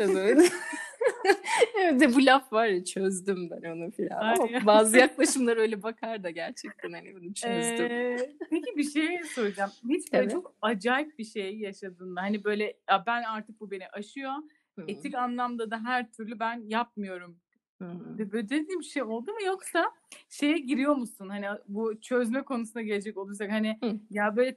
evet. 0.00 0.52
evet 1.78 2.00
de 2.00 2.14
bu 2.14 2.26
laf 2.26 2.52
var 2.52 2.66
ya 2.66 2.84
çözdüm 2.84 3.50
ben 3.50 3.70
onu 3.70 3.90
filan. 3.90 4.36
Bazı 4.66 4.98
yaklaşımlar 4.98 5.56
öyle 5.56 5.82
bakar 5.82 6.22
da 6.22 6.30
gerçekten 6.30 6.92
hani 6.92 7.14
bunu 7.14 7.34
çözdüm. 7.34 7.86
Ee, 7.90 8.16
peki 8.50 8.76
bir 8.76 8.90
şey 8.90 9.22
soracağım. 9.34 9.70
Hiç 9.88 10.12
böyle 10.12 10.22
evet. 10.22 10.32
çok 10.32 10.54
acayip 10.62 11.18
bir 11.18 11.24
şey 11.24 11.58
yaşadın 11.58 12.12
mı? 12.12 12.20
Hani 12.20 12.44
böyle 12.44 12.76
ben 13.06 13.22
artık 13.22 13.60
bu 13.60 13.70
beni 13.70 13.88
aşıyor. 13.88 14.32
Hı. 14.78 14.84
etik 14.88 15.14
anlamda 15.14 15.70
da 15.70 15.84
her 15.84 16.12
türlü 16.12 16.38
ben 16.40 16.62
yapmıyorum. 16.66 17.36
Hı. 17.82 17.88
Böyle 18.32 18.48
dediğim 18.48 18.82
şey 18.82 19.02
oldu 19.02 19.32
mu 19.32 19.42
yoksa 19.46 19.92
şeye 20.28 20.58
giriyor 20.58 20.96
musun? 20.96 21.28
Hani 21.28 21.46
bu 21.68 22.00
çözme 22.00 22.42
konusuna 22.42 22.82
gelecek 22.82 23.16
olursak 23.16 23.50
hani 23.50 23.78
Hı. 23.82 24.00
ya 24.10 24.36
böyle 24.36 24.56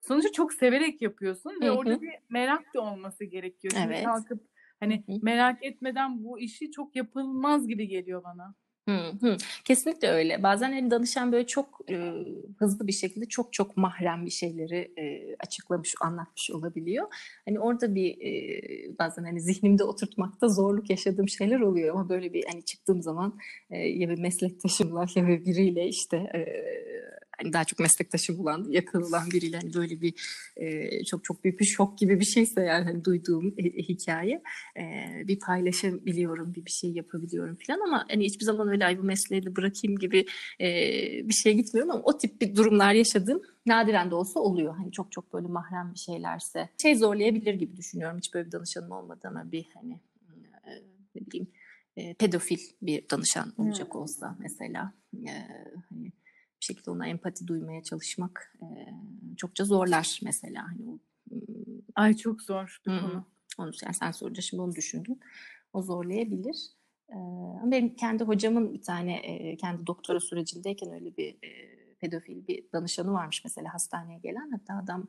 sonuçta 0.00 0.32
çok 0.32 0.52
severek 0.52 1.02
yapıyorsun 1.02 1.60
ve 1.60 1.66
Hı 1.66 1.72
orada 1.72 2.02
bir 2.02 2.12
merak 2.28 2.74
da 2.74 2.80
olması 2.80 3.24
gerekiyor. 3.24 3.72
Şimdi 3.76 3.94
Evet. 3.94 4.04
kalkıp 4.04 4.48
hani 4.80 5.02
Hı 5.06 5.12
hı. 5.12 5.18
merak 5.22 5.64
etmeden 5.64 6.24
bu 6.24 6.40
işi 6.40 6.70
çok 6.70 6.96
yapılmaz 6.96 7.68
gibi 7.68 7.88
geliyor 7.88 8.24
bana. 8.24 8.54
Hı 8.88 9.12
hı. 9.20 9.36
Kesinlikle 9.64 10.08
öyle. 10.08 10.42
Bazen 10.42 10.72
hani 10.72 10.90
danışan 10.90 11.32
böyle 11.32 11.46
çok 11.46 11.80
e, 11.90 12.12
hızlı 12.58 12.86
bir 12.86 12.92
şekilde 12.92 13.26
çok 13.26 13.52
çok 13.52 13.76
mahrem 13.76 14.26
bir 14.26 14.30
şeyleri 14.30 14.92
e, 14.98 15.36
açıklamış, 15.40 15.94
anlatmış 16.00 16.50
olabiliyor. 16.50 17.06
Hani 17.44 17.60
orada 17.60 17.94
bir 17.94 18.18
e, 18.20 18.98
bazen 18.98 19.24
hani 19.24 19.40
zihnimde 19.40 19.84
oturtmakta 19.84 20.48
zorluk 20.48 20.90
yaşadığım 20.90 21.28
şeyler 21.28 21.60
oluyor 21.60 21.94
ama 21.94 22.08
böyle 22.08 22.32
bir 22.32 22.44
hani 22.52 22.64
çıktığım 22.64 23.02
zaman 23.02 23.38
e, 23.70 23.78
ya 23.78 24.08
bir 24.08 24.18
meslektaşımla 24.18 25.06
ya 25.14 25.28
bir 25.28 25.44
biriyle 25.44 25.88
işte 25.88 26.16
e, 26.16 26.40
hani 27.42 27.52
daha 27.52 27.64
çok 27.64 27.78
meslektaşım 27.78 28.40
olan, 28.40 28.66
yakın 28.70 29.02
olan 29.02 29.30
biriyle 29.30 29.56
hani 29.56 29.74
böyle 29.74 30.00
bir 30.00 30.14
e, 30.56 31.04
çok 31.04 31.24
çok 31.24 31.44
büyük 31.44 31.60
bir 31.60 31.64
şok 31.64 31.98
gibi 31.98 32.20
bir 32.20 32.24
şeyse 32.24 32.62
yani 32.62 32.84
hani 32.84 33.04
duyduğum 33.04 33.54
e, 33.58 33.62
hikaye 33.62 34.42
e, 34.76 34.82
bir 35.28 35.38
paylaşabiliyorum, 35.38 36.54
bir 36.54 36.64
bir 36.64 36.70
şey 36.70 36.90
yapabiliyorum 36.90 37.58
falan 37.66 37.80
ama 37.80 38.04
hani 38.08 38.24
hiçbir 38.24 38.44
zaman 38.44 38.68
öyle 38.68 38.86
ay 38.86 38.98
bu 38.98 39.02
mesleği 39.02 39.46
de 39.46 39.56
bırakayım 39.56 39.98
gibi 39.98 40.26
e, 40.60 40.68
bir 41.28 41.34
şeye 41.34 41.52
gitmiyorum 41.52 41.90
ama 41.90 42.02
o 42.02 42.18
tip 42.18 42.40
bir 42.40 42.56
durumlar 42.56 42.92
yaşadığım 42.92 43.42
nadiren 43.66 44.10
de 44.10 44.14
olsa 44.14 44.40
oluyor. 44.40 44.76
Hani 44.76 44.92
çok 44.92 45.12
çok 45.12 45.32
böyle 45.32 45.46
mahrem 45.46 45.92
bir 45.94 45.98
şeylerse 45.98 46.68
şey 46.82 46.96
zorlayabilir 46.96 47.54
gibi 47.54 47.76
düşünüyorum. 47.76 48.18
Hiç 48.18 48.34
böyle 48.34 48.46
bir 48.46 48.52
danışanım 48.52 48.90
olmadı 48.90 49.20
ama 49.24 49.52
bir 49.52 49.66
hani 49.74 50.00
e, 50.66 50.70
ne 51.14 51.26
bileyim 51.26 51.48
e, 51.96 52.14
pedofil 52.14 52.58
bir 52.82 53.10
danışan 53.10 53.52
olacak 53.58 53.94
Hmm. 53.94 54.00
olsa 54.00 54.36
mesela 54.38 54.92
e, 55.26 55.30
hani 55.88 56.12
bir 56.60 56.64
şekilde 56.64 56.90
ona 56.90 57.06
empati 57.06 57.46
duymaya 57.46 57.82
çalışmak 57.82 58.56
e, 58.62 58.66
çokça 59.36 59.64
zorlar 59.64 60.20
mesela 60.22 60.64
hani 60.68 60.90
o 60.90 60.98
Ay 61.94 62.16
çok 62.16 62.42
zor 62.42 62.80
bir 62.86 63.00
konu. 63.00 63.26
onu 63.58 63.72
yani 63.82 63.94
sen 63.94 64.10
sorunca 64.10 64.42
şimdi 64.42 64.62
onu 64.62 64.74
düşündüm. 64.74 65.18
O 65.72 65.82
zorlayabilir. 65.82 66.56
Ama 67.12 67.70
benim 67.70 67.96
kendi 67.96 68.24
hocamın 68.24 68.74
bir 68.74 68.82
tane 68.82 69.22
kendi 69.56 69.86
doktora 69.86 70.20
sürecindeyken 70.20 70.92
öyle 70.92 71.16
bir 71.16 71.38
pedofil 72.00 72.46
bir 72.46 72.72
danışanı 72.72 73.12
varmış 73.12 73.44
mesela 73.44 73.74
hastaneye 73.74 74.18
gelen. 74.18 74.50
Hatta 74.50 74.74
adam 74.84 75.08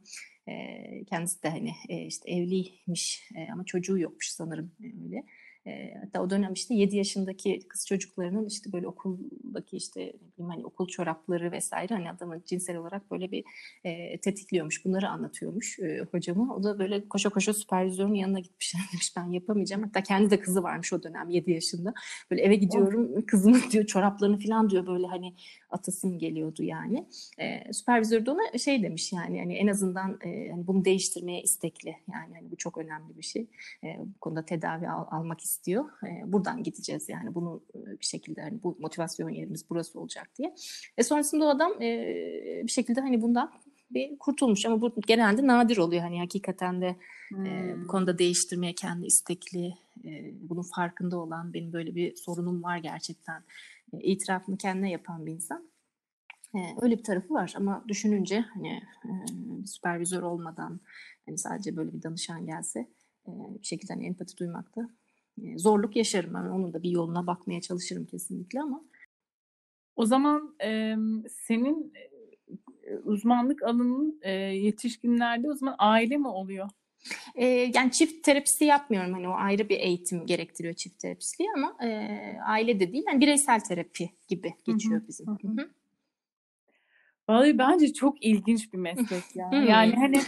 kendisi 1.08 1.44
de 1.44 1.50
hani 1.50 1.72
işte 2.08 2.32
evliymiş 2.32 3.32
ama 3.54 3.64
çocuğu 3.66 4.00
yokmuş 4.00 4.30
sanırım 4.32 4.72
öyle. 5.04 5.24
E, 5.68 5.94
hatta 6.02 6.22
o 6.22 6.30
dönem 6.30 6.54
işte 6.54 6.74
7 6.74 6.98
yaşındaki 6.98 7.60
kız 7.68 7.88
çocuklarının 7.88 8.46
işte 8.46 8.72
böyle 8.74 8.88
okuldaki 8.88 9.78
işte 9.78 10.02
ne 10.02 10.08
bileyim 10.38 10.50
hani 10.50 10.66
okul 10.66 10.88
çorapları 10.88 11.52
vesaire 11.52 11.94
hani 11.94 12.12
adamın 12.12 12.44
cinsel 12.46 12.78
olarak 12.78 13.12
böyle 13.12 13.32
bir 13.32 13.44
e, 13.84 14.18
tetikliyormuş. 14.18 14.86
Bunları 14.86 15.10
anlatıyormuş 15.10 15.80
e, 15.80 16.06
hocama. 16.12 16.56
O 16.56 16.64
da 16.64 16.80
böyle 16.80 17.10
koşa 17.10 17.30
koşa 17.30 17.54
süpervizörün 17.54 18.14
yanına 18.14 18.40
gitmiş. 18.40 18.74
demiş 18.94 19.14
ben 19.18 19.32
yapamayacağım. 19.32 19.84
Hatta 19.84 20.04
kendi 20.04 20.30
de 20.30 20.40
kızı 20.40 20.64
varmış 20.64 20.94
o 20.94 21.04
dönem 21.04 21.30
7 21.30 21.52
yaşında. 21.52 21.94
Böyle 22.32 22.42
eve 22.42 22.56
gidiyorum 22.56 23.26
kızımın 23.26 23.62
diyor 23.72 23.86
çoraplarını 23.86 24.40
falan 24.40 24.70
diyor 24.70 24.88
böyle 24.88 25.08
hani 25.08 25.36
atasım 25.70 26.20
geliyordu 26.20 26.64
yani. 26.64 27.08
E, 27.40 27.74
süpervizör 27.74 28.26
de 28.26 28.32
ona 28.32 28.58
şey 28.58 28.84
demiş 28.84 29.14
yani 29.14 29.40
hani 29.40 29.54
en 29.54 29.68
azından 29.68 30.20
e, 30.26 30.50
hani 30.52 30.68
bunu 30.68 30.86
değiştirmeye 30.86 31.42
istekli. 31.42 31.96
Yani 32.14 32.36
hani 32.36 32.52
bu 32.52 32.56
çok 32.56 32.78
önemli 32.78 33.18
bir 33.18 33.24
şey. 33.24 33.48
E, 33.84 33.98
bu 34.00 34.20
konuda 34.20 34.46
tedavi 34.46 34.90
al- 34.90 35.08
almak 35.12 35.42
istiyor. 35.50 35.86
E, 36.04 36.32
buradan 36.32 36.64
gideceğiz 36.64 37.10
yani 37.10 37.36
bunu 37.36 37.64
e, 37.76 38.00
bir 38.00 38.06
şekilde 38.06 38.42
hani 38.42 38.64
bu 38.64 38.78
motivasyon 38.80 39.30
yerimiz 39.30 39.70
burası 39.70 40.00
olacak 40.00 40.30
diye. 40.38 40.56
E 40.98 41.04
sonrasında 41.04 41.46
o 41.46 41.48
adam 41.48 41.82
e, 41.82 41.92
bir 42.64 42.72
şekilde 42.72 43.02
hani 43.02 43.22
bundan 43.22 43.52
bir 43.92 44.18
kurtulmuş 44.20 44.66
ama 44.66 44.82
bu 44.82 44.94
genelde 45.08 45.48
nadir 45.48 45.78
oluyor 45.78 46.02
hani 46.02 46.20
hakikaten 46.20 46.82
de 46.82 46.88
e, 46.88 46.96
Hmm. 47.30 47.84
bu 47.84 47.88
konuda 47.88 48.20
değiştirmeye 48.20 48.74
kendi 48.76 49.06
istekli 49.06 49.74
e, 50.06 50.34
bunun 50.50 50.66
farkında 50.76 51.18
olan 51.18 51.54
benim 51.54 51.74
böyle 51.74 51.96
bir 51.96 52.16
sorunum 52.16 52.64
var 52.64 52.78
gerçekten 52.78 53.44
e, 53.94 54.00
itirafını 54.00 54.58
kendine 54.58 54.92
yapan 54.92 55.26
bir 55.26 55.32
insan 55.32 55.70
e, 56.56 56.60
öyle 56.82 56.98
bir 56.98 57.04
tarafı 57.04 57.34
var 57.34 57.54
ama 57.56 57.84
düşününce 57.88 58.40
hani 58.40 58.82
e, 59.06 59.12
süpervizör 59.66 60.22
olmadan 60.22 60.80
hani 61.26 61.38
sadece 61.38 61.76
böyle 61.76 61.94
bir 61.94 62.04
danışan 62.04 62.46
gelse 62.46 62.80
e, 63.28 63.32
bir 63.60 63.66
şekilde 63.66 63.94
hani 63.94 64.06
empati 64.06 64.38
duymakta 64.38 64.82
e, 64.82 64.88
zorluk 65.58 65.96
yaşarım 65.96 66.34
ben 66.34 66.40
onun 66.40 66.74
da 66.74 66.84
bir 66.84 66.90
yoluna 66.90 67.28
bakmaya 67.28 67.62
çalışırım 67.62 68.06
kesinlikle 68.06 68.62
ama 68.62 68.84
O 69.96 70.06
zaman 70.06 70.56
e, 70.64 70.96
senin 71.30 71.94
uzmanlık 73.04 73.64
alanın 73.64 74.20
e, 74.22 74.32
yetişkinlerde 74.32 75.50
o 75.50 75.54
zaman 75.54 75.76
aile 75.78 76.18
mi 76.18 76.28
oluyor? 76.28 76.70
E, 77.36 77.46
yani 77.46 77.92
çift 77.92 78.24
terapisi 78.24 78.66
yapmıyorum 78.66 79.14
hani 79.14 79.28
o 79.28 79.32
ayrı 79.32 79.70
bir 79.70 79.80
eğitim 79.80 80.26
gerektiriyor 80.26 80.74
çift 80.74 81.00
terapistliği 81.00 81.50
ama 81.56 81.78
e, 81.84 81.90
aile 82.46 82.80
de 82.80 82.94
değil 82.94 83.04
yani 83.08 83.22
bireysel 83.22 83.60
terapi 83.60 84.10
gibi 84.28 84.54
geçiyor 84.66 85.02
hı, 85.02 85.08
bizim. 85.08 85.28
Vallahi 87.30 87.58
bence 87.58 87.94
çok 87.94 88.26
ilginç 88.26 88.74
bir 88.74 88.78
meslek 88.78 89.36
ya. 89.36 89.52
Hmm. 89.52 89.68
Yani 89.68 89.96
hani 89.96 90.22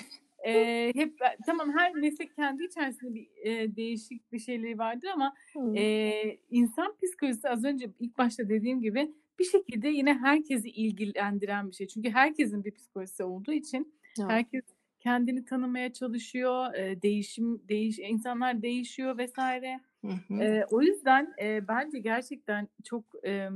e, 0.46 0.92
hep 0.96 1.18
tamam 1.46 1.74
her 1.78 1.94
meslek 1.94 2.36
kendi 2.36 2.64
içerisinde 2.64 3.14
bir 3.14 3.28
e, 3.44 3.76
değişik 3.76 4.32
bir 4.32 4.40
şeyleri 4.40 4.78
vardır 4.78 5.08
ama 5.14 5.34
Hı. 5.54 5.76
e, 5.76 6.38
insan 6.50 6.96
psikolojisi 7.04 7.50
az 7.50 7.64
önce 7.64 7.90
ilk 8.00 8.18
başta 8.18 8.50
dediğim 8.50 8.82
gibi 8.82 9.12
bir 9.40 9.46
şekilde 9.46 9.88
yine 9.88 10.14
herkesi 10.14 10.70
ilgilendiren 10.70 11.70
bir 11.70 11.76
şey. 11.76 11.88
Çünkü 11.88 12.10
herkesin 12.10 12.64
bir 12.64 12.72
psikolojisi 12.72 13.24
olduğu 13.24 13.52
için 13.52 13.94
Evet. 14.20 14.32
herkes 14.32 14.64
kendini 15.00 15.46
tanımaya 15.46 15.94
çalışıyor, 15.94 16.74
e, 16.74 17.02
değişim 17.02 17.68
değiş 17.70 18.00
insanlar 18.00 18.62
değişiyor 18.62 19.18
vesaire. 19.18 19.80
Hı 20.06 20.12
hı. 20.28 20.44
E, 20.44 20.66
o 20.72 20.82
yüzden 20.82 21.34
e, 21.42 21.68
bence 21.68 22.00
gerçekten 22.00 22.68
çok 22.84 23.06
e, 23.26 23.50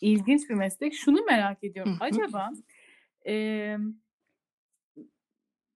ilginç 0.00 0.50
bir 0.50 0.54
meslek. 0.54 0.94
Şunu 0.94 1.24
merak 1.24 1.64
ediyorum. 1.64 1.92
Hı 1.92 1.96
hı. 1.96 2.04
Acaba 2.04 2.50
e, 3.26 3.76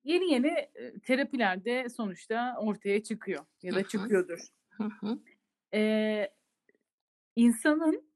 yeni 0.05 0.33
yeni 0.33 0.69
terapilerde 1.03 1.89
sonuçta 1.89 2.57
ortaya 2.59 3.03
çıkıyor 3.03 3.45
ya 3.63 3.75
da 3.75 3.89
çıkıyordur. 3.89 4.39
Hı 4.71 4.85
hı. 5.01 5.19
E, 5.75 6.29
insanın 7.37 8.15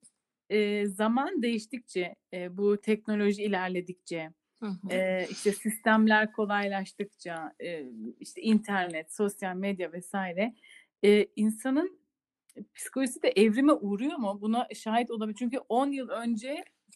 e, 0.51 0.87
zaman 0.87 1.43
değiştikçe, 1.43 2.15
e, 2.33 2.57
bu 2.57 2.81
teknoloji 2.81 3.43
ilerledikçe, 3.43 4.31
e, 4.91 5.27
işte 5.31 5.53
sistemler 5.53 6.33
kolaylaştıkça, 6.33 7.53
e, 7.61 7.85
işte 8.21 8.43
internet, 8.43 9.15
sosyal 9.15 9.57
medya 9.57 9.93
vesaire, 9.93 10.55
e, 11.05 11.27
insanın 11.37 11.99
psikolojisi 12.75 13.23
de 13.23 13.29
evrime 13.29 13.73
uğruyor 13.73 14.17
mu? 14.17 14.39
Buna 14.41 14.69
şahit 14.75 15.11
olabilir. 15.11 15.37
Çünkü 15.39 15.59
10 15.69 15.91
yıl 15.91 16.09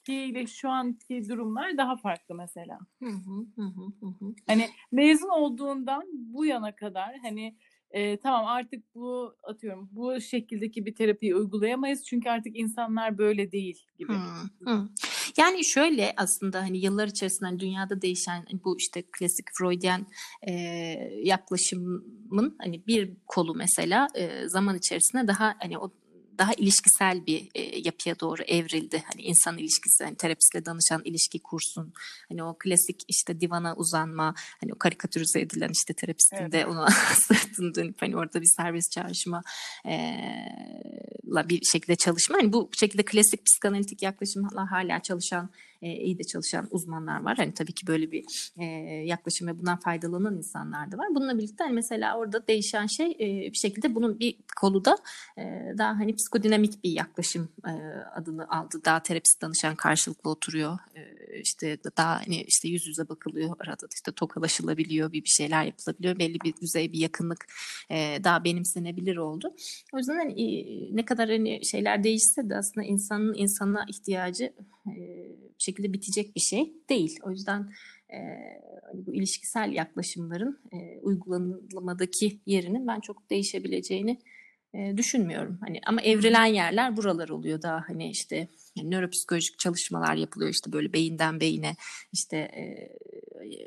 öncekiyle 0.09 0.47
şu 0.47 0.69
anki 0.71 1.29
durumlar 1.29 1.77
daha 1.77 1.97
farklı 1.97 2.35
mesela. 2.35 2.79
Hı 3.03 3.09
hı. 3.09 3.47
Hı 3.57 3.63
hı. 3.63 3.85
Hı 4.01 4.07
hı. 4.07 4.35
Hani 4.47 4.69
mezun 4.93 5.29
olduğundan 5.29 6.03
bu 6.13 6.47
yana 6.47 6.75
kadar 6.75 7.17
hani 7.23 7.57
e, 7.91 8.17
tamam 8.17 8.47
artık 8.47 8.95
bu 8.95 9.35
atıyorum 9.43 9.89
bu 9.93 10.21
şekildeki 10.21 10.87
bir 10.87 10.95
terapiyi 10.95 11.35
uygulayamayız 11.37 12.05
çünkü 12.05 12.31
artık 12.31 12.57
insanlar 12.57 13.19
böyle 13.19 13.53
değil 13.53 13.87
gibi. 13.99 14.13
Hı 14.13 14.71
hı. 14.71 14.89
Yani 15.37 15.65
şöyle 15.65 16.13
aslında 16.17 16.61
hani 16.61 16.79
yıllar 16.79 17.09
içerisinde 17.09 17.49
hani 17.49 17.61
dünyada 17.61 18.03
değişen 18.03 18.45
hani 18.51 18.65
bu 18.65 18.79
işte 18.79 19.03
klasik 19.19 19.47
Freudian 19.59 20.07
e, 20.43 20.53
yaklaşımın 21.23 22.57
hani 22.59 22.87
bir 22.87 23.13
kolu 23.27 23.55
mesela 23.55 24.09
e, 24.15 24.49
zaman 24.49 24.77
içerisinde 24.77 25.27
daha 25.27 25.55
hani 25.59 25.79
o 25.79 25.91
daha 26.39 26.53
ilişkisel 26.55 27.27
bir 27.27 27.49
e, 27.55 27.79
yapıya 27.79 28.21
doğru 28.21 28.43
evrildi. 28.43 29.03
Hani 29.13 29.23
insan 29.23 29.59
ilişkisi, 29.59 30.05
hani 30.05 30.17
terapistle 30.17 30.67
danışan 30.67 31.03
ilişki 31.05 31.43
kursun. 31.43 31.93
Hani 32.29 32.43
o 32.45 32.57
klasik 32.59 33.01
işte 33.09 33.41
divana 33.41 33.75
uzanma, 33.77 34.35
hani 34.61 34.73
o 34.73 34.79
karikatürize 34.79 35.41
edilen 35.41 35.71
işte 35.73 35.95
terapistin 35.95 36.37
Evet. 36.37 36.53
de 36.53 36.67
ona 36.67 36.89
sırtını 37.29 37.75
dönüp 37.75 38.03
hani 38.03 38.17
orada 38.17 38.41
bir 38.41 38.53
serbest 38.57 38.93
çağrışma 38.93 39.43
e, 39.87 39.93
la 41.27 41.49
bir 41.49 41.61
şekilde 41.73 41.97
çalışma. 41.97 42.37
Hani 42.39 42.53
bu 42.53 42.71
şekilde 42.81 43.05
klasik 43.05 43.47
psikanalitik 43.47 44.03
yaklaşımla 44.03 44.71
hala 44.71 45.03
çalışan, 45.03 45.51
e, 45.83 45.93
iyi 45.93 46.19
de 46.19 46.25
çalışan 46.25 46.69
uzmanlar 46.71 47.23
var. 47.23 47.37
Hani 47.37 47.55
tabii 47.55 47.73
ki 47.73 47.87
böyle 47.87 48.13
bir 48.13 48.53
e, 48.57 48.65
yaklaşım 49.07 49.49
ve 49.49 49.59
bundan 49.59 49.79
faydalanan 49.79 50.37
insanlar 50.37 50.93
da 50.93 50.99
var. 50.99 51.07
Bununla 51.15 51.39
birlikte 51.39 51.65
hani 51.65 51.75
mesela 51.75 52.19
orada 52.19 52.47
değişen 52.47 52.87
şey 52.87 53.11
e, 53.11 53.53
bir 53.53 53.59
şekilde 53.59 53.95
bunun 53.95 54.21
bir 54.21 54.37
kolu 54.61 54.85
da 54.85 54.97
e, 55.39 55.43
daha 55.79 55.91
hani 55.99 56.17
psikodinamik 56.17 56.85
bir 56.85 56.91
yaklaşım 56.91 57.49
e, 57.67 57.73
adını 58.15 58.51
aldı. 58.51 58.81
Daha 58.85 59.03
terapist 59.03 59.43
danışan 59.43 59.77
karşılıklı 59.77 60.31
oturuyor. 60.31 60.79
E, 60.95 61.41
işte 61.41 61.79
daha 61.97 62.21
hani 62.21 62.43
işte 62.43 62.69
yüz 62.69 62.87
yüze 62.87 63.09
bakılıyor 63.09 63.57
arada 63.61 63.87
işte 63.95 64.13
tokalaşılabiliyor 64.13 65.13
bir 65.13 65.25
bir 65.25 65.29
şeyler 65.29 65.65
yapılabiliyor 65.65 66.19
belli 66.19 66.41
bir 66.41 66.57
düzey 66.57 66.93
bir 66.93 66.99
yakınlık 66.99 67.47
e, 67.91 68.25
daha 68.25 68.45
benimsenebilir 68.45 69.17
oldu. 69.17 69.55
O 69.93 69.99
yüzden 69.99 70.17
hani 70.17 70.97
ne 70.97 71.05
kadar 71.05 71.29
hani 71.29 71.65
şeyler 71.65 72.05
değişse 72.05 72.51
de 72.51 72.57
aslında 72.57 72.87
insanın 72.87 73.35
insana 73.35 73.85
ihtiyacı 73.89 74.45
e, 74.87 74.93
bir 75.59 75.65
şekilde 75.65 75.72
bitecek 75.79 76.37
bir 76.37 76.41
şey 76.41 76.73
değil. 76.89 77.19
O 77.23 77.31
yüzden 77.31 77.73
e, 78.13 78.19
hani 78.83 79.07
bu 79.07 79.15
ilişkisel 79.15 79.73
yaklaşımların 79.73 80.61
e, 80.73 80.99
uygulamadaki 81.01 82.41
yerinin 82.47 82.87
ben 82.87 83.01
çok 83.01 83.31
değişebileceğini 83.31 84.19
e, 84.75 84.97
düşünmüyorum. 84.97 85.59
Hani 85.61 85.81
ama 85.87 86.03
evrilen 86.03 86.47
yerler 86.47 86.97
buralar 86.97 87.29
oluyor 87.29 87.63
daha 87.63 87.85
hani 87.89 88.11
işte 88.11 88.49
yani 88.77 88.91
nöropsikolojik 88.91 89.59
çalışmalar 89.59 90.15
yapılıyor 90.15 90.51
işte 90.51 90.73
böyle 90.73 90.93
beyinden 90.93 91.41
beyine 91.41 91.77
işte 92.13 92.37
e, 92.37 92.93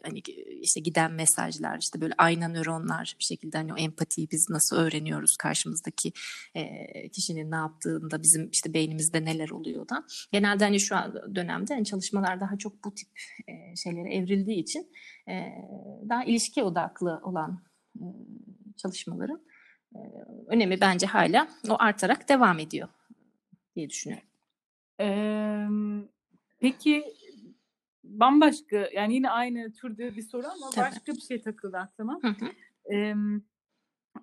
hani 0.04 0.20
işte 0.62 0.80
giden 0.80 1.12
mesajlar 1.12 1.78
işte 1.80 2.02
böyle 2.02 2.14
ayna 2.18 2.48
nöronlar 2.48 3.16
bir 3.20 3.24
şekilde 3.24 3.58
hani 3.58 3.74
o 3.74 3.78
empatiyi 3.78 4.28
biz 4.32 4.50
nasıl 4.50 4.76
öğreniyoruz 4.76 5.38
karşımızdaki 5.38 6.12
e, 6.56 7.10
kişinin 7.10 7.52
ne 7.52 7.56
yaptığında 7.56 8.24
bizim 8.24 8.50
işte 8.52 8.74
beynimizde 8.74 9.26
neler 9.26 9.50
oluyor 9.50 9.90
da 9.90 10.04
genelde 10.32 10.64
hani 10.64 10.80
şu 10.80 10.96
an 10.96 11.36
dönemde 11.36 11.74
hani 11.74 11.86
çalışmalar 11.86 12.40
daha 12.40 12.58
çok 12.58 12.84
bu 12.84 12.94
tip 12.94 13.10
e, 13.48 13.76
şeylere 13.76 14.14
evrildiği 14.14 14.58
için 14.58 14.92
e, 15.30 15.34
daha 16.10 16.24
ilişki 16.24 16.64
odaklı 16.64 17.22
olan 17.24 17.64
e, 17.96 18.04
çalışmaların 18.78 19.42
e, 19.96 20.00
önemi 20.48 20.82
bence 20.82 21.06
hala 21.06 21.48
o 21.70 21.76
artarak 21.80 22.30
devam 22.30 22.60
ediyor 22.60 22.90
diye 23.76 23.90
düşünüyorum. 23.90 24.28
Ee, 25.00 25.68
peki 26.60 27.04
bambaşka 28.06 28.90
yani 28.94 29.14
yine 29.14 29.30
aynı 29.30 29.74
türde 29.74 30.16
bir 30.16 30.22
soru 30.22 30.48
ama 30.48 30.70
Tabii. 30.76 30.86
başka 30.86 31.14
bir 31.14 31.22
şey 31.22 31.42
takıldı 31.42 31.78
aklıma. 31.78 32.20
Hı 32.22 32.28
hı. 32.28 32.46
Ee, 32.94 33.16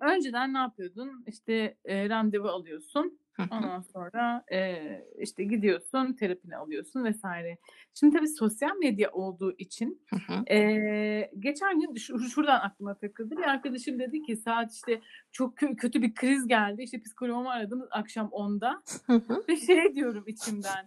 önceden 0.01 0.53
ne 0.53 0.57
yapıyordun? 0.57 1.23
İşte 1.27 1.77
e, 1.85 2.09
randevu 2.09 2.47
alıyorsun. 2.47 3.19
Ondan 3.51 3.81
sonra 3.81 4.43
e, 4.51 4.77
işte 5.19 5.43
gidiyorsun, 5.43 6.13
terapini 6.13 6.57
alıyorsun 6.57 7.03
vesaire. 7.03 7.57
Şimdi 7.93 8.17
tabii 8.17 8.27
sosyal 8.27 8.77
medya 8.77 9.11
olduğu 9.11 9.51
için 9.57 10.01
e, 10.49 11.31
geçen 11.39 11.79
gün 11.79 11.95
şu, 11.95 12.19
şuradan 12.19 12.59
aklıma 12.59 12.97
takıldı. 12.97 13.37
Bir 13.37 13.43
arkadaşım 13.43 13.99
dedi 13.99 14.21
ki 14.21 14.37
saat 14.37 14.73
işte 14.73 15.01
çok 15.31 15.57
kö- 15.57 15.75
kötü 15.75 16.01
bir 16.01 16.15
kriz 16.15 16.47
geldi. 16.47 16.81
İşte 16.83 17.01
psikoloğumu 17.01 17.49
aradım 17.49 17.87
akşam 17.91 18.27
10'da. 18.27 18.83
Hı 19.05 19.13
hı. 19.13 19.43
Ve 19.49 19.55
şey 19.57 19.95
diyorum 19.95 20.23
içimden. 20.27 20.85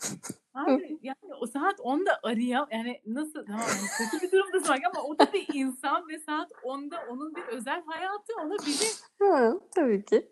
Abi 0.54 0.98
yani 1.02 1.34
o 1.40 1.46
saat 1.46 1.78
10'da 1.78 2.20
arayam 2.22 2.68
yani 2.72 3.00
nasıl 3.06 3.46
tamam 3.46 3.60
yani 3.60 4.10
kötü 4.10 4.26
bir 4.26 4.32
durumdasın 4.32 4.68
belki 4.68 4.86
ama 4.88 5.02
o 5.02 5.18
da 5.18 5.32
bir 5.32 5.46
insan 5.54 6.08
ve 6.08 6.18
saat 6.18 6.50
10'da 6.52 6.96
onun 7.10 7.34
bir 7.34 7.42
özel 7.42 7.82
hayatı 7.86 8.32
olabilir. 8.44 8.92
Hı, 9.22 9.60
tabii 9.74 10.04
ki. 10.04 10.28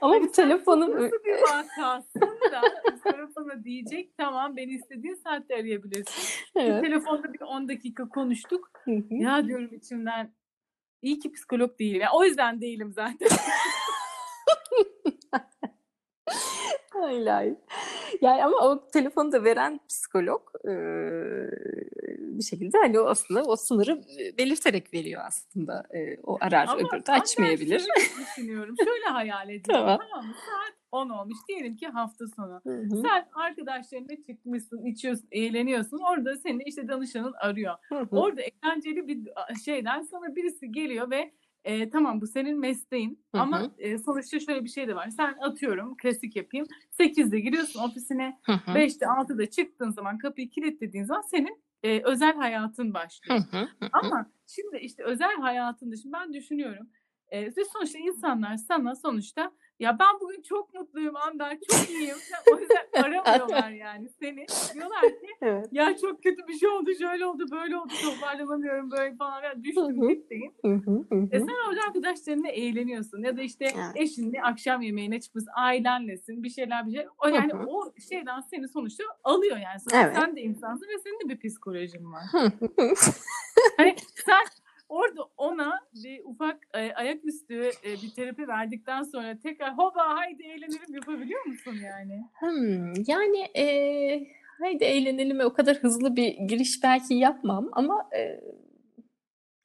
Ama 0.00 0.14
Hani 0.14 0.24
bu 0.24 0.32
telefonun 0.32 1.10
bir 1.32 1.42
vakasın 1.42 2.38
da 2.52 2.62
sonra 3.04 3.28
sana 3.34 3.64
diyecek 3.64 4.16
tamam 4.18 4.56
beni 4.56 4.70
istediğin 4.72 5.14
saatte 5.14 5.54
arayabilirsin. 5.54 6.24
Bir 6.56 6.60
Evet. 6.60 6.84
telefonda 6.84 7.32
bir 7.34 7.40
10 7.40 7.68
dakika 7.68 8.08
konuştuk. 8.08 8.70
Hı 8.84 8.90
hı. 8.90 9.04
Ya 9.14 9.46
diyorum 9.48 9.74
içimden 9.74 10.34
iyi 11.02 11.18
ki 11.18 11.32
psikolog 11.32 11.78
değilim. 11.78 12.00
Yani 12.00 12.12
o 12.14 12.24
yüzden 12.24 12.60
değilim 12.60 12.92
zaten. 12.92 13.28
Hayır, 16.92 17.26
hayır. 17.26 17.56
Yani 18.20 18.44
ama 18.44 18.56
o 18.68 18.88
telefonu 18.88 19.32
da 19.32 19.44
veren 19.44 19.80
psikolog 19.88 20.42
eee, 20.64 21.48
bir 22.18 22.42
şekilde 22.42 22.78
hani 22.78 23.00
o 23.00 23.06
aslında 23.06 23.42
o 23.42 23.56
sınırı 23.56 24.02
belirterek 24.38 24.94
veriyor 24.94 25.22
aslında. 25.26 25.84
Eee, 25.94 26.20
o 26.22 26.38
arar 26.40 26.66
Ama 26.68 26.76
öbürü 26.76 26.90
de 26.90 26.94
ama 26.94 27.02
ben 27.08 27.20
açmayabilir. 27.20 27.78
şöyle 27.80 28.24
düşünüyorum. 28.26 28.74
Şöyle 28.84 29.04
hayal 29.04 29.48
ediyorum. 29.50 29.64
Tamam. 29.86 29.98
Tamam 30.10 30.26
mı? 30.26 30.34
Saat 30.34 30.74
10 30.92 31.08
olmuş. 31.08 31.38
Diyelim 31.48 31.76
ki 31.76 31.86
hafta 31.88 32.24
sonu. 32.36 32.60
Hı 32.66 32.70
hı. 32.80 32.96
Sen 33.02 33.28
arkadaşlarınla 33.34 34.16
çıkmışsın, 34.26 34.84
içiyorsun, 34.84 35.28
eğleniyorsun. 35.32 35.98
Orada 35.98 36.36
seni 36.36 36.62
işte 36.62 36.88
danışanın 36.88 37.34
arıyor. 37.40 37.74
Hı 37.88 37.98
hı. 37.98 38.16
Orada 38.16 38.42
eğlenceli 38.42 39.08
bir 39.08 39.28
şeyden 39.64 40.02
sonra 40.02 40.36
birisi 40.36 40.72
geliyor 40.72 41.10
ve 41.10 41.32
e, 41.64 41.90
tamam 41.90 42.20
bu 42.20 42.26
senin 42.26 42.58
mesleğin 42.60 43.24
Hı 43.32 43.38
hı. 43.38 43.42
ama 43.42 43.70
e, 43.78 43.98
sonuçta 43.98 44.40
şöyle 44.40 44.64
bir 44.64 44.68
şey 44.68 44.88
de 44.88 44.94
var. 44.94 45.08
Sen 45.08 45.36
atıyorum 45.40 45.96
klasik 45.96 46.36
yapayım. 46.36 46.66
8'de 46.90 47.40
giriyorsun 47.40 47.80
ofisine, 47.80 48.38
Hı 48.42 48.52
hı. 48.52 48.70
5'te 48.70 49.06
6'da 49.06 49.50
çıktığın 49.50 49.90
zaman 49.90 50.18
kapıyı 50.18 50.50
kilitlediğin 50.50 51.04
zaman 51.04 51.20
senin 51.22 51.62
e, 51.82 52.02
özel 52.04 52.36
hayatın 52.36 52.94
başlıyor. 52.94 53.40
hı. 53.50 53.58
Hı 53.58 53.64
hı. 53.64 53.88
Ama 53.92 54.30
şimdi 54.46 54.76
işte 54.76 55.04
özel 55.04 55.36
hayatında 55.36 55.96
şimdi 55.96 56.12
ben 56.12 56.32
düşünüyorum. 56.32 56.88
E, 57.28 57.46
ve 57.46 57.64
sonuçta 57.72 57.98
insanlar 57.98 58.56
sana 58.56 58.94
sonuçta 58.94 59.52
ya 59.82 59.98
ben 59.98 60.20
bugün 60.20 60.42
çok 60.42 60.74
mutluyum 60.74 61.16
Amber 61.16 61.58
çok 61.70 61.90
iyiyim. 61.90 62.16
O 62.52 62.58
yüzden 62.58 62.86
aramıyorlar 63.02 63.70
yani 63.70 64.08
seni. 64.08 64.46
Diyorlar 64.74 65.00
ki 65.00 65.26
Evet. 65.42 65.68
ya 65.72 65.96
çok 65.96 66.22
kötü 66.22 66.48
bir 66.48 66.54
şey 66.54 66.68
oldu 66.68 66.90
şöyle 66.98 67.26
oldu 67.26 67.46
böyle 67.50 67.76
oldu 67.76 67.92
toparlanamıyorum 68.02 68.90
böyle 68.90 69.16
falan 69.16 69.42
Hı 69.42 69.64
düştüm 69.64 70.08
gittim. 70.08 70.52
E 71.30 71.38
sen 71.38 71.68
orada 71.68 71.80
arkadaşlarınla 71.86 72.48
eğleniyorsun 72.48 73.22
ya 73.22 73.36
da 73.36 73.42
işte 73.42 73.64
Evet. 73.64 73.92
eşinle 73.94 74.42
akşam 74.42 74.82
yemeğine 74.82 75.20
çıkmışsın 75.20 75.52
ailenlesin 75.56 76.42
bir 76.42 76.50
şeyler 76.50 76.86
bir 76.86 76.92
şey. 76.92 77.06
O 77.18 77.28
yani 77.28 77.54
o 77.54 77.92
şeyden 78.08 78.40
seni 78.40 78.68
sonuçta 78.68 79.04
alıyor 79.24 79.56
yani. 79.56 79.80
Evet. 79.94 80.16
Sen 80.16 80.36
de 80.36 80.40
insansın 80.40 80.86
ve 80.86 80.98
senin 80.98 81.20
de 81.20 81.28
bir 81.28 81.48
psikolojin 81.48 82.12
var. 82.12 82.22
Hani 83.76 83.96
sen 84.26 84.44
orada 84.92 85.22
ona 85.36 85.80
bir 86.04 86.20
ufak 86.24 86.56
e, 86.74 86.92
ayaküstü 86.92 87.70
e, 87.84 87.92
bir 88.02 88.14
terapi 88.14 88.48
verdikten 88.48 89.02
sonra 89.02 89.38
tekrar 89.42 89.72
hoba 89.78 90.16
haydi 90.16 90.42
eğlenelim 90.42 90.94
yapabiliyor 90.94 91.44
musun 91.46 91.76
yani? 91.84 92.22
Hmm, 92.40 92.92
yani 93.06 93.46
eee 93.54 94.26
haydi 94.60 94.84
eğlenelim 94.84 95.40
o 95.40 95.52
kadar 95.52 95.76
hızlı 95.76 96.16
bir 96.16 96.28
giriş 96.48 96.80
belki 96.84 97.14
yapmam 97.14 97.68
ama 97.72 98.08
eee, 98.14 98.40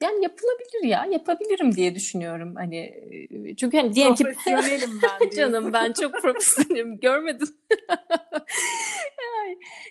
yani 0.02 0.22
yapılabilir 0.22 0.84
ya 0.88 1.04
yapabilirim 1.04 1.72
diye 1.74 1.94
düşünüyorum 1.94 2.54
hani 2.56 2.76
eee, 2.76 3.56
çünkü 3.56 3.76
hani 3.76 3.92
diyelim 3.94 4.14
ki 4.14 4.24
ben 5.02 5.30
canım 5.36 5.72
ben 5.72 5.92
çok 5.92 6.12
profesyonelim 6.22 7.00
görmedim. 7.00 7.48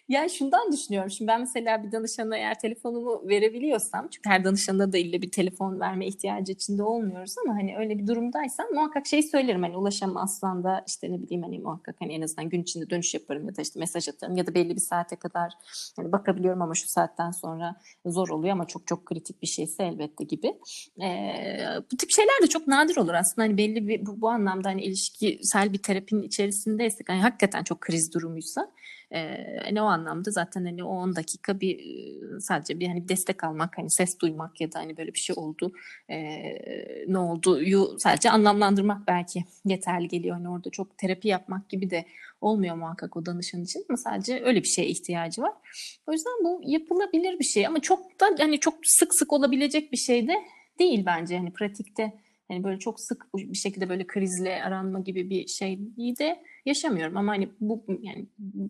Yani 0.10 0.30
şundan 0.30 0.72
düşünüyorum. 0.72 1.12
Şimdi 1.12 1.28
ben 1.28 1.40
mesela 1.40 1.84
bir 1.84 1.92
danışana 1.92 2.38
eğer 2.38 2.60
telefonumu 2.60 3.30
verebiliyorsam 3.30 4.08
çünkü 4.12 4.30
her 4.30 4.44
danışanda 4.44 4.92
da 4.94 4.98
ille 4.98 5.22
bir 5.22 5.32
telefon 5.32 5.80
verme 5.80 6.08
ihtiyacı 6.08 6.52
içinde 6.52 6.84
olmuyoruz 6.84 7.36
ama 7.46 7.56
hani 7.56 7.78
öyle 7.78 7.98
bir 7.98 8.08
durumdaysam 8.08 8.68
muhakkak 8.74 9.06
şey 9.06 9.24
söylerim 9.24 9.64
hani 9.64 9.78
ulaşamazsan 9.78 10.64
da 10.64 10.84
işte 10.88 11.12
ne 11.12 11.22
bileyim 11.22 11.44
hani 11.44 11.60
muhakkak 11.60 11.96
hani 12.00 12.14
en 12.14 12.22
azından 12.22 12.50
gün 12.50 12.62
içinde 12.62 12.90
dönüş 12.90 13.14
yaparım 13.14 13.48
ya 13.48 13.56
da 13.56 13.62
işte 13.62 13.80
mesaj 13.80 14.10
atarım 14.10 14.38
ya 14.38 14.48
da 14.48 14.54
belli 14.54 14.76
bir 14.76 14.82
saate 14.82 15.16
kadar 15.16 15.54
hani 15.96 16.12
bakabiliyorum 16.12 16.62
ama 16.62 16.76
şu 16.76 16.88
saatten 16.88 17.32
sonra 17.32 17.76
zor 18.06 18.30
oluyor 18.30 18.54
ama 18.54 18.68
çok 18.68 18.88
çok 18.88 19.06
kritik 19.06 19.42
bir 19.42 19.48
şeyse 19.48 19.84
elbette 19.84 20.24
gibi. 20.24 20.48
Ee, 21.02 21.68
bu 21.92 21.98
tip 21.98 22.12
şeyler 22.12 22.42
de 22.42 22.48
çok 22.48 22.68
nadir 22.68 22.98
olur 22.98 23.14
aslında 23.14 23.48
hani 23.48 23.58
belli 23.58 23.88
bir 23.88 24.06
bu, 24.06 24.22
bu 24.22 24.30
anlamda 24.30 24.70
hani 24.70 24.84
ilişkisel 24.84 25.74
bir 25.74 25.78
terapinin 25.78 26.24
içerisindeysek 26.24 27.10
hani 27.10 27.22
hakikaten 27.22 27.64
çok 27.68 27.82
kriz 27.82 28.14
durumuysa 28.14 28.72
e, 29.14 29.38
hani 29.64 29.82
o 29.82 29.86
anlamda? 29.86 30.32
Zaten 30.32 30.66
hani 30.66 30.84
o 30.84 30.88
10 30.88 31.16
dakika 31.16 31.60
bir 31.60 31.80
sadece 32.40 32.80
bir 32.80 32.88
hani 32.88 33.10
destek 33.10 33.44
almak 33.44 33.78
hani 33.78 33.92
ses 33.92 34.20
duymak 34.20 34.62
ya 34.62 34.72
da 34.72 34.80
hani 34.80 34.98
böyle 34.98 35.14
bir 35.14 35.20
şey 35.20 35.36
oldu 35.40 35.72
e, 36.10 36.18
ne 37.08 37.18
olduğu 37.18 37.60
sadece 38.00 38.30
anlamlandırmak 38.30 39.08
belki 39.08 39.46
yeterli 39.66 40.08
geliyor. 40.08 40.36
Hani 40.36 40.50
orada 40.50 40.70
çok 40.70 40.98
terapi 40.98 41.28
yapmak 41.28 41.70
gibi 41.70 41.90
de 41.90 42.06
olmuyor 42.42 42.76
muhakkak 42.76 43.18
o 43.18 43.26
danışan 43.26 43.64
için 43.64 43.86
ama 43.90 43.98
sadece 43.98 44.44
öyle 44.44 44.64
bir 44.64 44.68
şeye 44.68 44.88
ihtiyacı 44.88 45.42
var. 45.42 45.54
O 46.08 46.12
yüzden 46.12 46.44
bu 46.44 46.62
yapılabilir 46.66 47.40
bir 47.40 47.46
şey 47.46 47.68
ama 47.68 47.80
çok 47.80 48.20
da 48.20 48.26
hani 48.40 48.60
çok 48.60 48.74
sık 48.84 49.16
sık 49.16 49.34
olabilecek 49.34 49.92
bir 49.92 49.98
şey 49.98 50.28
de 50.28 50.34
değil 50.80 51.04
bence. 51.06 51.38
Hani 51.38 51.52
pratikte 51.52 52.14
hani 52.48 52.64
böyle 52.64 52.80
çok 52.80 53.00
sık 53.00 53.26
bir 53.36 53.58
şekilde 53.58 53.90
böyle 53.90 54.08
krizle 54.08 54.64
aranma 54.64 55.00
gibi 55.00 55.30
bir 55.30 55.48
şeyi 55.48 56.18
de 56.20 56.44
yaşamıyorum 56.66 57.18
ama 57.18 57.32
hani 57.32 57.50
bu 57.60 57.84
yani 58.02 58.26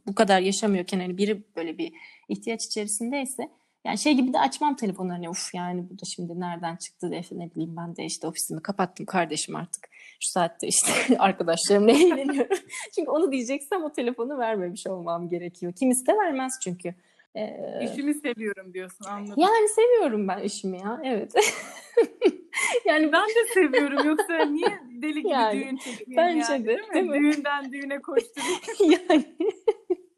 bu 0.07 0.15
kadar 0.15 0.39
yaşamıyorken 0.39 0.99
hani 0.99 1.17
biri 1.17 1.43
böyle 1.55 1.77
bir 1.77 1.93
ihtiyaç 2.29 2.65
içerisindeyse 2.65 3.49
yani 3.85 3.97
şey 3.97 4.13
gibi 4.13 4.33
de 4.33 4.39
açmam 4.39 4.75
telefonu 4.75 5.13
hani 5.13 5.29
uf 5.29 5.53
yani 5.53 5.89
bu 5.89 5.93
da 5.93 6.05
şimdi 6.15 6.39
nereden 6.39 6.75
çıktı 6.75 7.11
de 7.11 7.21
ne 7.31 7.51
bileyim 7.51 7.75
ben 7.77 7.95
de 7.95 8.05
işte 8.05 8.27
ofisimi 8.27 8.61
kapattım 8.61 9.05
kardeşim 9.05 9.55
artık 9.55 9.89
şu 10.19 10.31
saatte 10.31 10.67
işte 10.67 10.91
arkadaşlarımla 11.19 11.91
eğleniyorum. 11.91 12.57
çünkü 12.95 13.11
onu 13.11 13.31
diyeceksem 13.31 13.83
o 13.83 13.91
telefonu 13.91 14.37
vermemiş 14.37 14.87
olmam 14.87 15.29
gerekiyor. 15.29 15.73
Kimisi 15.73 16.07
de 16.07 16.11
vermez 16.17 16.53
çünkü. 16.63 16.95
Ee, 17.35 17.89
İşimi 17.91 18.13
seviyorum 18.13 18.73
diyorsun 18.73 19.05
anladım. 19.05 19.35
yani 19.37 19.69
seviyorum 19.69 20.27
ben 20.27 20.39
işimi 20.39 20.77
ya 20.77 21.01
evet. 21.03 21.33
Yani 22.85 23.11
ben 23.11 23.27
de 23.27 23.53
seviyorum 23.53 24.07
yoksa 24.07 24.45
niye 24.45 24.79
deli 25.01 25.21
gibi 25.21 25.29
Yani, 25.29 25.59
düğün 25.59 25.77
çekmeyeyim 25.77 26.41
bence 26.41 26.53
yani 26.53 26.65
de, 26.65 26.67
değil 26.67 26.87
mi? 26.87 26.93
değil 26.93 27.05
mi? 27.05 27.33
Düğünden 27.33 27.71
düğüne 27.73 28.01
koşturayım. 28.01 28.61
yani 29.09 29.35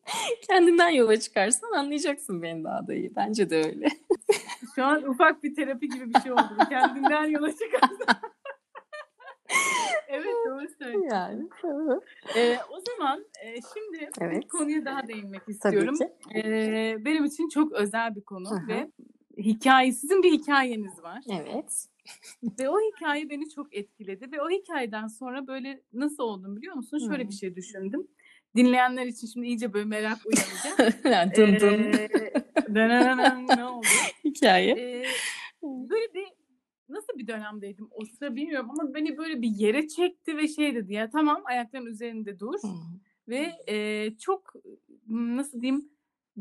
Kendinden 0.47 0.89
yola 0.89 1.19
çıkarsan 1.19 1.71
anlayacaksın 1.71 2.41
beni 2.41 2.63
daha 2.63 2.87
da 2.87 2.93
iyi. 2.93 3.15
Bence 3.15 3.49
de 3.49 3.57
öyle. 3.57 3.87
Şu 4.75 4.83
an 4.85 5.03
ufak 5.09 5.43
bir 5.43 5.55
terapi 5.55 5.89
gibi 5.89 6.13
bir 6.13 6.19
şey 6.19 6.31
oldu. 6.31 6.57
Kendinden 6.69 7.23
yola 7.23 7.51
çıkarsan. 7.51 8.21
evet 10.07 10.35
doğru 10.49 10.67
söylüyorsun. 10.79 11.15
Yani. 11.15 11.49
Ee, 12.35 12.57
o 12.69 12.79
zaman 12.79 13.25
e, 13.43 13.53
şimdi 13.53 14.09
Evet. 14.21 14.43
bir 14.43 14.47
konuya 14.47 14.85
daha 14.85 15.07
değinmek 15.07 15.41
istiyorum. 15.47 15.95
Ee, 16.35 16.95
benim 17.05 17.25
için 17.25 17.49
çok 17.49 17.71
özel 17.71 18.15
bir 18.15 18.21
konu 18.21 18.49
hı. 18.49 18.67
ve 18.67 18.91
hikaye, 19.37 19.91
sizin 19.91 20.23
bir 20.23 20.31
hikayeniz 20.31 21.03
var. 21.03 21.23
Evet. 21.31 21.85
Ve 22.59 22.69
o 22.69 22.77
hikaye 22.79 23.29
beni 23.29 23.49
çok 23.49 23.75
etkiledi 23.75 24.31
ve 24.31 24.41
o 24.41 24.49
hikayeden 24.49 25.07
sonra 25.07 25.47
böyle 25.47 25.81
nasıl 25.93 26.23
oldum 26.23 26.55
biliyor 26.55 26.75
musun? 26.75 26.99
Şöyle 26.99 27.23
Hı. 27.23 27.27
bir 27.27 27.33
şey 27.33 27.55
düşündüm. 27.55 28.07
Dinleyenler 28.55 29.05
için 29.05 29.27
şimdi 29.27 29.47
iyice 29.47 29.73
böyle 29.73 29.85
merak 29.85 30.17
uyanacak. 30.25 31.05
yani 31.05 31.31
dın 31.35 31.59
dın. 31.59 31.83
Ee, 31.83 33.57
ne 33.57 33.65
oldu? 33.65 33.87
Hikaye. 34.23 34.71
Ee, 34.71 35.05
böyle 35.63 36.13
bir 36.13 36.25
nasıl 36.89 37.17
bir 37.17 37.27
dönemdeydim 37.27 37.87
o 37.91 38.05
sıra 38.05 38.35
bilmiyorum 38.35 38.69
ama 38.69 38.93
beni 38.93 39.17
böyle 39.17 39.41
bir 39.41 39.49
yere 39.49 39.87
çekti 39.87 40.37
ve 40.37 40.47
şey 40.47 40.75
dedi 40.75 40.93
ya 40.93 41.09
tamam 41.09 41.41
ayakların 41.45 41.85
üzerinde 41.85 42.39
dur 42.39 42.53
Hı. 42.61 42.67
ve 43.27 43.51
e, 43.67 44.09
çok 44.17 44.53
nasıl 45.09 45.61
diyeyim 45.61 45.89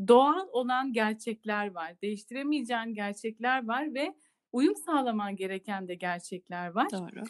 doğal 0.07 0.47
olan 0.51 0.93
gerçekler 0.93 1.71
var. 1.71 2.01
Değiştiremeyeceğin 2.01 2.93
gerçekler 2.93 3.67
var 3.67 3.93
ve 3.93 4.15
uyum 4.51 4.75
sağlaman 4.75 5.35
gereken 5.35 5.87
de 5.87 5.95
gerçekler 5.95 6.67
var. 6.67 6.87
Doğru. 6.91 7.23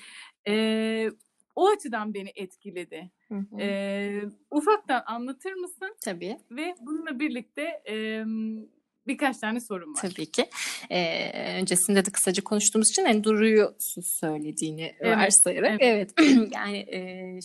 Ee, 0.47 1.09
o 1.55 1.70
açıdan 1.70 2.13
beni 2.13 2.32
etkiledi. 2.36 3.11
Hı 3.28 3.36
hı. 3.36 3.61
Ee, 3.61 4.22
ufaktan 4.51 5.03
anlatır 5.05 5.53
mısın? 5.53 5.95
Tabii. 6.05 6.38
Ve 6.51 6.76
bununla 6.82 7.20
birlikte 7.20 7.82
e, 7.89 8.26
birkaç 9.10 9.38
tane 9.38 9.60
sorum 9.60 9.93
var. 9.93 10.01
Tabii 10.01 10.26
ki. 10.26 10.45
Ee, 10.89 11.60
öncesinde 11.62 12.05
de 12.05 12.10
kısaca 12.12 12.43
konuştuğumuz 12.43 12.89
için 12.89 13.05
hani 13.05 13.24
Duru'yu 13.24 13.76
söylediğini 14.03 14.93
Evet, 14.99 15.18
varsayarak. 15.18 15.78
Evet. 15.82 16.12
yani 16.55 16.78
e, 16.78 16.99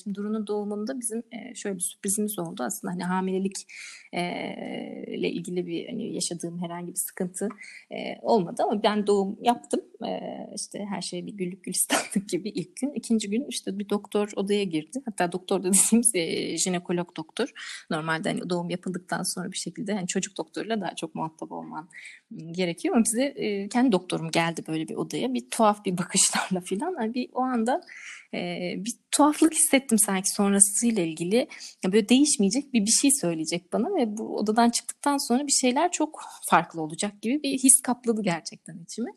şimdi 0.05 0.15
Duru'nun 0.15 0.47
doğumunda 0.47 1.01
bizim 1.01 1.23
e, 1.33 1.55
şöyle 1.55 1.77
bir 1.77 1.83
sürprizimiz 1.83 2.39
oldu. 2.39 2.63
Aslında 2.63 2.93
hani 2.93 3.03
hamilelik 3.05 3.57
e, 4.13 4.23
ile 5.07 5.31
ilgili 5.31 5.67
bir 5.67 5.89
hani 5.89 6.15
yaşadığım 6.15 6.63
herhangi 6.63 6.89
bir 6.93 6.99
sıkıntı 6.99 7.49
e, 7.91 7.97
olmadı 8.23 8.63
ama 8.63 8.83
ben 8.83 9.07
doğum 9.07 9.39
yaptım. 9.43 9.81
E, 10.07 10.21
işte 10.57 10.87
her 10.91 11.01
şey 11.03 11.27
bir 11.27 11.33
güllük 11.33 11.65
gülistanlık 11.65 12.29
gibi 12.29 12.49
ilk 12.49 12.77
gün. 12.77 12.93
ikinci 12.93 13.31
gün 13.31 13.47
işte 13.49 13.79
bir 13.79 13.89
doktor 13.89 14.31
odaya 14.37 14.65
girdi. 14.65 15.03
Hatta 15.05 15.33
doktor 15.33 15.63
da 15.63 15.73
dediğimiz 15.73 16.15
e, 16.15 16.57
jinekolog 16.57 17.17
doktor. 17.17 17.53
Normalde 17.91 18.29
hani 18.29 18.51
doğum 18.51 18.71
yapıldıktan 18.71 19.23
sonra 19.23 19.53
bir 19.53 19.57
şekilde 19.57 19.95
hani 19.95 20.07
çocuk 20.07 20.37
doktoruyla 20.39 20.81
daha 20.81 20.95
çok 20.95 21.15
muhatap 21.15 21.53
olman 21.55 21.89
gerekiyor 22.51 22.97
ama 22.97 23.05
bize 23.05 23.35
kendi 23.69 23.93
doktorum 23.93 24.31
geldi 24.31 24.65
böyle 24.69 24.89
bir 24.89 24.95
odaya. 24.95 25.35
Bir 25.35 25.51
tuhaf 25.51 25.85
bir 25.85 25.99
bakışlarla 25.99 26.61
filan. 26.65 26.95
Hani 26.95 27.15
bir 27.15 27.29
o 27.33 27.41
anda 27.41 27.81
bir 28.77 28.93
tuhaflık 29.11 29.55
hissettim 29.55 29.99
sanki 29.99 30.31
sonrasıyla 30.31 31.03
ilgili. 31.03 31.49
Böyle 31.87 32.09
değişmeyecek 32.09 32.73
bir 32.73 32.87
bir 32.87 32.91
şey 32.91 33.11
söyleyecek 33.21 33.73
bana 33.73 33.97
ve 33.97 34.17
bu 34.17 34.37
odadan 34.37 34.71
çıktıktan 34.71 35.29
sonra 35.29 35.47
bir 35.47 35.53
şeyler 35.53 35.93
çok 35.93 36.21
farklı 36.51 36.83
olacak 36.83 37.23
gibi 37.23 37.43
bir 37.43 37.59
his 37.59 37.83
kapladı 37.83 38.23
gerçekten 38.23 38.79
içimi. 38.79 39.11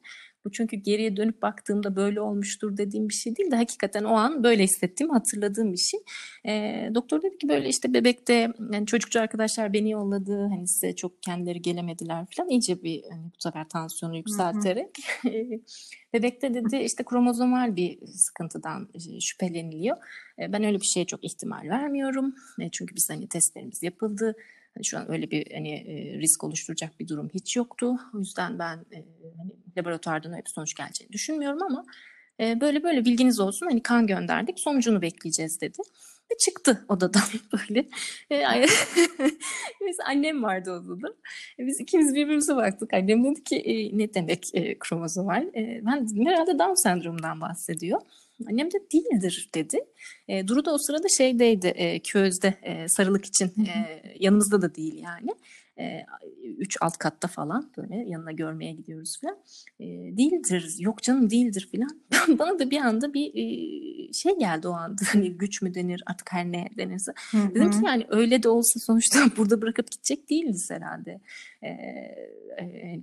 Bu 0.48 0.52
çünkü 0.52 0.76
geriye 0.78 1.18
dönüp 1.18 1.42
baktığımda 1.42 1.96
böyle 1.96 2.22
olmuştur 2.22 2.78
dediğim 2.78 3.10
bir 3.10 3.14
şey 3.14 3.36
değil 3.36 3.52
de 3.52 3.56
hakikaten 3.56 4.04
o 4.04 4.14
an 4.14 4.44
böyle 4.44 4.64
hissettiğimi 4.64 5.14
hatırladığım 5.14 5.74
bir 5.74 5.78
şey. 5.78 6.00
E, 6.46 6.52
doktor 6.96 7.22
dedi 7.22 7.38
ki 7.38 7.50
böyle 7.50 7.70
işte 7.70 7.94
bebekte 7.94 8.54
yani 8.72 8.86
çocukçu 8.86 9.22
arkadaşlar 9.22 9.74
beni 9.74 9.92
yolladı. 9.92 10.42
Hani 10.42 10.68
size 10.68 10.96
çok 10.96 11.24
kendileri 11.24 11.62
gelemediler 11.62 12.26
falan. 12.38 12.50
İyice 12.50 12.84
bir 12.84 13.04
hani 13.12 13.24
bu 13.26 13.42
sefer 13.42 13.70
tansiyonu 13.70 14.18
yükselterek. 14.18 14.90
bebekte 16.14 16.54
dedi 16.54 16.78
işte 16.78 17.04
kromozomal 17.04 17.76
bir 17.76 18.08
sıkıntıdan 18.08 18.90
şüpheleniliyor. 19.20 19.98
E, 20.40 20.54
ben 20.54 20.64
öyle 20.64 20.80
bir 20.80 20.86
şeye 20.86 21.06
çok 21.06 21.24
ihtimal 21.24 21.70
vermiyorum. 21.70 22.36
E, 22.60 22.70
çünkü 22.72 22.96
biz 22.96 23.10
hani 23.10 23.28
testlerimiz 23.28 23.84
yapıldı. 23.84 24.36
Hani 24.78 24.86
şu 24.86 24.98
an 24.98 25.12
öyle 25.12 25.32
bir 25.32 25.52
hani 25.54 25.70
e, 25.70 26.20
risk 26.20 26.44
oluşturacak 26.44 27.00
bir 27.00 27.08
durum 27.08 27.30
hiç 27.34 27.56
yoktu. 27.56 27.96
O 28.16 28.20
yüzden 28.20 28.60
ben 28.60 28.78
e, 28.78 29.06
hani 29.38 29.52
laboratuvardan 29.78 30.32
öyle 30.32 30.46
bir 30.46 30.50
sonuç 30.50 30.74
geleceğini 30.74 31.14
düşünmüyorum 31.14 31.64
ama 31.64 31.86
e, 32.40 32.62
böyle 32.62 32.84
böyle 32.84 33.06
bilginiz 33.06 33.40
olsun. 33.40 33.66
Hani 33.66 33.84
kan 33.84 34.08
gönderdik. 34.08 34.60
Sonucunu 34.60 35.02
bekleyeceğiz 35.02 35.62
dedi. 35.62 35.78
Ve 36.32 36.38
çıktı 36.38 36.86
odadan 36.90 37.22
böyle. 37.54 37.86
Biz 39.88 39.98
annem 40.08 40.44
vardı 40.44 40.72
odada. 40.72 41.14
Biz 41.60 41.80
ikimiz 41.80 42.16
birbirimize 42.16 42.56
baktık. 42.56 42.94
Annem 42.94 43.24
dedi 43.24 43.44
ki 43.44 43.92
ne 43.94 44.14
demek 44.14 44.52
kromozomal? 44.80 45.48
Ben 45.56 46.10
dedim 46.10 46.26
herhalde 46.26 46.60
Down 46.60 46.74
sendromundan 46.74 47.42
bahsediyor. 47.42 48.02
Annem 48.46 48.72
de 48.72 48.78
değildir 48.94 49.50
dedi. 49.56 49.80
E, 50.28 50.48
Duru 50.48 50.66
da 50.66 50.74
o 50.74 50.78
sırada 50.78 51.08
şeydeydi 51.18 51.68
e, 51.68 52.00
közde 52.00 52.54
e, 52.64 52.88
sarılık 52.88 53.26
için 53.26 53.46
e, 53.66 54.04
yanımızda 54.20 54.62
da 54.62 54.76
değil 54.76 55.04
yani. 55.04 55.30
E, 55.80 56.06
üç 56.58 56.78
alt 56.82 56.98
katta 56.98 57.28
falan 57.28 57.72
böyle 57.78 57.96
yanına 58.10 58.32
görmeye 58.32 58.74
gidiyoruz 58.74 59.22
falan. 59.22 59.38
E, 59.80 59.86
değildir 60.18 60.76
yok 60.80 61.04
canım 61.04 61.30
değildir 61.30 61.70
falan. 61.72 62.02
Bana 62.40 62.60
da 62.60 62.72
bir 62.72 62.78
anda 62.78 63.14
bir 63.14 63.32
e, 63.36 64.14
şey 64.14 64.38
geldi 64.40 64.68
o 64.68 64.72
anda 64.72 65.02
hani 65.14 65.32
güç 65.32 65.62
mü 65.62 65.74
denir 65.74 66.04
artık 66.06 66.34
her 66.34 66.52
ne 66.52 66.70
denirse. 66.78 67.12
Dedim 67.34 67.72
ki 67.72 67.78
yani 67.86 68.06
öyle 68.10 68.44
de 68.44 68.50
olsa 68.50 68.80
sonuçta 68.80 69.20
burada 69.38 69.62
bırakıp 69.62 69.92
gidecek 69.92 70.30
değiliz 70.30 70.72
herhalde. 70.72 71.22
E, 71.64 71.70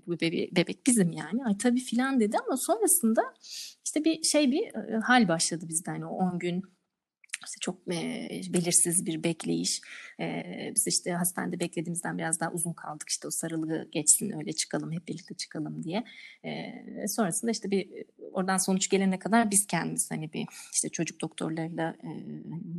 bu 0.07 0.15
bebe- 0.15 0.57
bebek 0.57 0.87
bizim 0.87 1.13
yani. 1.13 1.45
Ay 1.45 1.59
tabii 1.59 1.81
filan 1.81 2.21
dedi 2.21 2.37
ama 2.47 2.57
sonrasında 2.57 3.23
işte 3.95 4.05
bir 4.05 4.23
şey 4.23 4.53
bir 4.53 4.73
hal 5.01 5.29
başladı 5.29 5.65
bizde 5.69 5.91
hani 5.91 6.07
o 6.07 6.17
10 6.17 6.39
gün 6.39 6.63
işte 7.47 7.59
çok 7.61 7.79
e, 7.95 8.29
belirsiz 8.53 9.07
bir 9.07 9.25
bekleyiş. 9.25 9.81
E, 10.21 10.45
biz 10.75 10.87
işte 10.87 11.13
hastanede 11.13 11.61
beklediğimizden 11.61 12.19
biraz 12.19 12.41
daha 12.41 12.53
uzun 12.53 12.73
kaldık. 12.73 13.09
İşte 13.09 13.29
o 13.29 13.31
sarılığı 13.31 13.89
geçsin 13.93 14.39
öyle 14.39 14.53
çıkalım 14.53 14.93
hep 14.93 15.09
birlikte 15.09 15.35
çıkalım 15.35 15.83
diye. 15.83 16.05
E, 16.45 16.73
sonrasında 17.09 17.51
işte 17.51 17.71
bir 17.71 17.89
oradan 18.33 18.57
sonuç 18.57 18.89
gelene 18.89 19.19
kadar 19.19 19.51
biz 19.51 19.67
kendimiz 19.67 20.11
hani 20.11 20.33
bir 20.33 20.47
işte 20.73 20.89
çocuk 20.89 21.21
doktorlarıyla 21.21 21.91
e, 21.91 22.11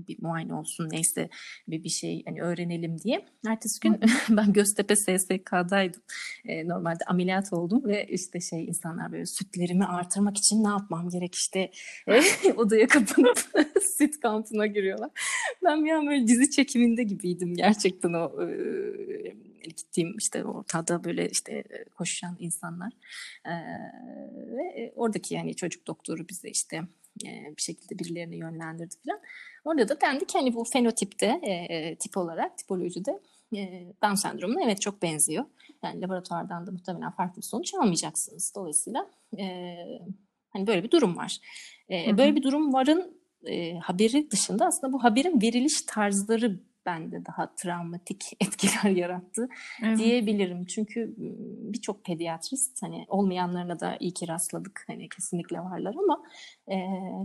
bir 0.07 0.21
muayene 0.21 0.53
olsun 0.53 0.89
neyse 0.91 1.29
bir 1.67 1.83
bir 1.83 1.89
şey 1.89 2.23
hani 2.25 2.41
öğrenelim 2.41 3.01
diye. 3.01 3.25
Ertesi 3.47 3.79
gün 3.79 3.99
ben 4.29 4.53
Göztepe 4.53 4.95
SSK'daydım. 4.95 6.01
E, 6.45 6.67
normalde 6.67 7.03
ameliyat 7.07 7.53
oldum 7.53 7.85
ve 7.85 8.07
işte 8.07 8.39
şey 8.39 8.65
insanlar 8.65 9.11
böyle 9.11 9.25
sütlerimi 9.25 9.85
artırmak 9.85 10.37
için 10.37 10.63
ne 10.63 10.69
yapmam 10.69 11.09
gerek 11.09 11.35
işte 11.35 11.71
e, 12.07 12.21
odaya 12.55 12.87
kapanıp 12.87 13.39
süt 13.97 14.21
kampına 14.55 14.67
giriyorlar. 14.67 15.09
Ben 15.63 15.85
bir 15.85 15.91
an 15.91 16.07
böyle 16.07 16.27
dizi 16.27 16.51
çekiminde 16.51 17.03
gibiydim 17.03 17.55
gerçekten 17.55 18.13
o 18.13 18.43
e, 18.43 18.47
gittiğim 19.63 20.17
işte 20.17 20.43
ortada 20.43 21.03
böyle 21.03 21.29
işte 21.29 21.63
koşan 21.95 22.37
insanlar 22.39 22.91
e, 23.45 23.53
ve 24.57 24.93
oradaki 24.95 25.33
yani 25.33 25.55
çocuk 25.55 25.87
doktoru 25.87 26.29
bize 26.29 26.49
işte 26.49 26.77
e, 27.25 27.29
bir 27.57 27.61
şekilde 27.61 27.99
birilerini 27.99 28.37
yönlendirdi 28.37 28.95
falan. 29.05 29.21
Orada 29.65 29.89
da 29.89 30.01
dendi 30.01 30.25
ki 30.25 30.37
hani 30.37 30.53
bu 30.53 30.63
fenotipte 30.63 31.25
e, 31.25 31.95
tip 31.95 32.17
olarak 32.17 32.57
tipolojide 32.57 33.19
e, 33.55 33.85
Down 34.03 34.15
sendromuna 34.15 34.63
evet 34.63 34.81
çok 34.81 35.01
benziyor. 35.01 35.45
Yani 35.83 36.01
laboratuvardan 36.01 36.67
da 36.67 36.71
muhtemelen 36.71 37.11
farklı 37.11 37.37
bir 37.37 37.47
sonuç 37.47 37.73
almayacaksınız. 37.73 38.53
Dolayısıyla 38.55 39.09
e, 39.39 39.75
hani 40.49 40.67
böyle 40.67 40.83
bir 40.83 40.91
durum 40.91 41.17
var. 41.17 41.39
E, 41.89 42.07
Hı 42.07 42.11
hı. 42.11 42.17
böyle 42.17 42.35
bir 42.35 42.43
durum 42.43 42.73
varın 42.73 43.24
e, 43.47 43.79
haberi 43.79 44.31
dışında 44.31 44.65
aslında 44.65 44.93
bu 44.93 45.03
haberin 45.03 45.41
veriliş 45.41 45.81
tarzları 45.81 46.59
bende 46.85 47.25
daha 47.25 47.55
travmatik 47.55 48.31
etkiler 48.41 48.89
yarattı 48.95 49.49
Evet. 49.83 49.97
diyebilirim. 49.97 50.65
Çünkü 50.65 51.13
birçok 51.73 52.05
pediatrist 52.05 52.83
hani 52.83 53.05
olmayanlarına 53.07 53.79
da 53.79 53.97
iyi 53.99 54.13
ki 54.13 54.27
rastladık. 54.27 54.83
Hani 54.87 55.09
kesinlikle 55.09 55.59
varlar 55.59 55.95
ama 56.03 56.23
e, 56.71 56.75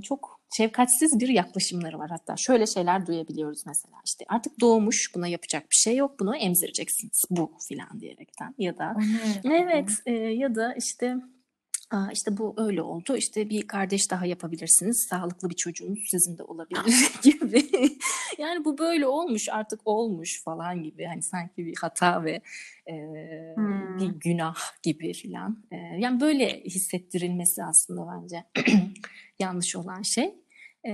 çok 0.02 0.40
şefkatsiz 0.56 1.20
bir 1.20 1.28
yaklaşımları 1.28 1.98
var. 1.98 2.10
Hatta 2.10 2.36
şöyle 2.36 2.66
şeyler 2.66 3.06
duyabiliyoruz 3.06 3.66
mesela. 3.66 3.96
işte 4.04 4.24
artık 4.28 4.60
doğmuş 4.60 5.14
buna 5.14 5.28
yapacak 5.28 5.70
bir 5.70 5.76
şey 5.76 5.96
yok. 5.96 6.20
Bunu 6.20 6.36
emzireceksiniz 6.36 7.24
bu 7.30 7.52
filan 7.68 8.00
diyerekten. 8.00 8.54
Ya 8.58 8.78
da 8.78 8.96
ne? 9.44 9.58
Evet 9.58 9.90
e, 10.06 10.12
ya 10.12 10.54
da 10.54 10.74
işte 10.74 11.16
Aa, 11.91 12.11
işte 12.12 12.36
bu 12.36 12.55
öyle 12.57 12.82
oldu. 12.82 13.16
İşte 13.16 13.51
bir 13.51 13.66
kardeş 13.66 14.11
daha 14.11 14.26
yapabilirsiniz. 14.26 15.07
Sağlıklı 15.11 15.51
bir 15.51 15.55
çocuğunuz 15.57 15.99
sizin 16.11 16.38
de 16.38 16.43
olabilir 16.43 16.80
gibi. 17.22 17.68
yani 18.38 18.64
bu 18.64 18.78
böyle 18.78 19.07
olmuş 19.07 19.49
artık 19.49 19.80
olmuş 19.84 20.43
falan 20.45 20.82
gibi. 20.82 21.05
Hani 21.05 21.22
sanki 21.22 21.66
bir 21.66 21.76
hata 21.80 22.24
ve 22.24 22.41
e, 22.86 22.95
Hmm. 23.57 23.99
bir 23.99 24.07
günah 24.20 24.57
gibi 24.82 25.12
filan. 25.12 25.64
E, 25.70 25.76
yani 25.76 26.20
böyle 26.20 26.61
hissettirilmesi 26.64 27.64
aslında 27.64 28.07
bence 28.22 28.45
yanlış 29.38 29.76
olan 29.76 30.03
şey. 30.03 30.34
Ee, 30.85 30.93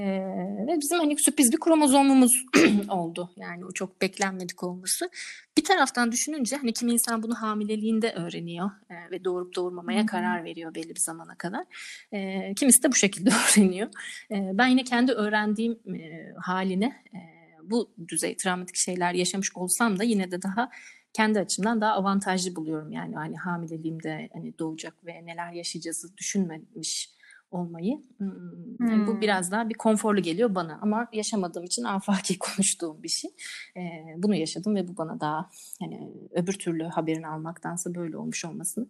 ve 0.66 0.80
bizim 0.80 0.98
hani 0.98 1.18
sürpriz 1.18 1.52
bir 1.52 1.60
kromozomumuz 1.60 2.44
oldu. 2.88 3.30
Yani 3.36 3.64
o 3.64 3.72
çok 3.72 4.02
beklenmedik 4.02 4.62
olması. 4.62 5.10
Bir 5.58 5.64
taraftan 5.64 6.12
düşününce 6.12 6.56
hani 6.56 6.72
kimi 6.72 6.92
insan 6.92 7.22
bunu 7.22 7.34
hamileliğinde 7.34 8.12
öğreniyor 8.12 8.70
e, 8.90 9.10
ve 9.10 9.24
doğurup 9.24 9.54
doğurmamaya 9.54 10.02
Hı. 10.02 10.06
karar 10.06 10.44
veriyor 10.44 10.74
belli 10.74 10.94
bir 10.94 11.00
zamana 11.00 11.34
kadar. 11.34 11.64
E, 12.12 12.54
kimisi 12.54 12.82
de 12.82 12.90
bu 12.90 12.94
şekilde 12.94 13.30
öğreniyor. 13.58 13.88
E, 14.30 14.50
ben 14.54 14.66
yine 14.66 14.84
kendi 14.84 15.12
öğrendiğim 15.12 15.78
e, 15.94 16.32
haline 16.36 17.02
e, 17.14 17.18
bu 17.62 17.90
düzey 18.08 18.36
travmatik 18.36 18.76
şeyler 18.76 19.14
yaşamış 19.14 19.56
olsam 19.56 19.98
da 19.98 20.04
yine 20.04 20.30
de 20.30 20.42
daha 20.42 20.70
kendi 21.12 21.38
açımdan 21.38 21.80
daha 21.80 21.92
avantajlı 21.92 22.56
buluyorum. 22.56 22.92
Yani 22.92 23.14
hani 23.14 23.36
hamileliğimde 23.36 24.28
hani 24.32 24.58
doğacak 24.58 25.06
ve 25.06 25.26
neler 25.26 25.52
yaşayacağızı 25.52 26.16
düşünmemiş 26.16 27.15
olmayı. 27.50 28.02
Hmm. 28.18 29.06
Bu 29.06 29.20
biraz 29.20 29.50
daha 29.52 29.68
bir 29.68 29.74
konforlu 29.74 30.22
geliyor 30.22 30.54
bana 30.54 30.78
ama 30.82 31.08
yaşamadığım 31.12 31.64
için 31.64 31.84
afaki 31.84 32.38
konuştuğum 32.38 33.02
bir 33.02 33.08
şey. 33.08 33.30
Ee, 33.76 34.14
bunu 34.16 34.34
yaşadım 34.34 34.74
ve 34.74 34.88
bu 34.88 34.96
bana 34.96 35.20
daha 35.20 35.50
hani 35.80 36.12
öbür 36.30 36.52
türlü 36.52 36.84
haberini 36.84 37.26
almaktansa 37.26 37.94
böyle 37.94 38.16
olmuş 38.16 38.44
olmasını 38.44 38.86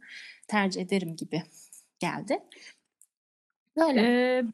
tercih 0.49 0.83
ederim 0.83 1.17
gibi 1.17 1.43
geldi. 1.99 2.39
Böyle. 3.77 4.01
Ee, 4.01 4.45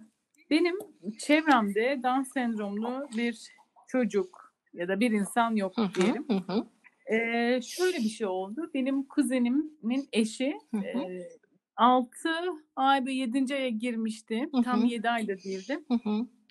benim 0.51 0.77
çevremde 1.19 2.01
Down 2.03 2.23
sendromlu 2.23 3.09
bir 3.17 3.49
çocuk 3.89 4.55
ya 4.75 4.89
da 4.89 5.01
bir 5.01 5.11
insan 5.11 5.57
yok 5.57 5.77
Hı 5.77 5.83
hı, 5.83 5.95
diyelim. 5.95 6.27
hı 6.29 6.53
hı, 6.53 6.67
Ee, 7.15 7.61
şöyle 7.63 7.99
bir 7.99 8.09
şey 8.09 8.27
oldu. 8.27 8.71
Benim 8.75 9.03
kuzenimin 9.05 10.09
eşi 10.13 10.59
hı 10.71 10.77
hı, 10.77 10.99
e, 10.99 11.29
6 11.87 12.29
ay 12.77 13.07
ve 13.07 13.13
7. 13.13 13.55
aya 13.55 13.69
girmişti. 13.69 14.49
Tam 14.65 14.83
hı. 14.83 14.87
7 14.87 15.11
ayda 15.11 15.39
değildi. 15.39 15.79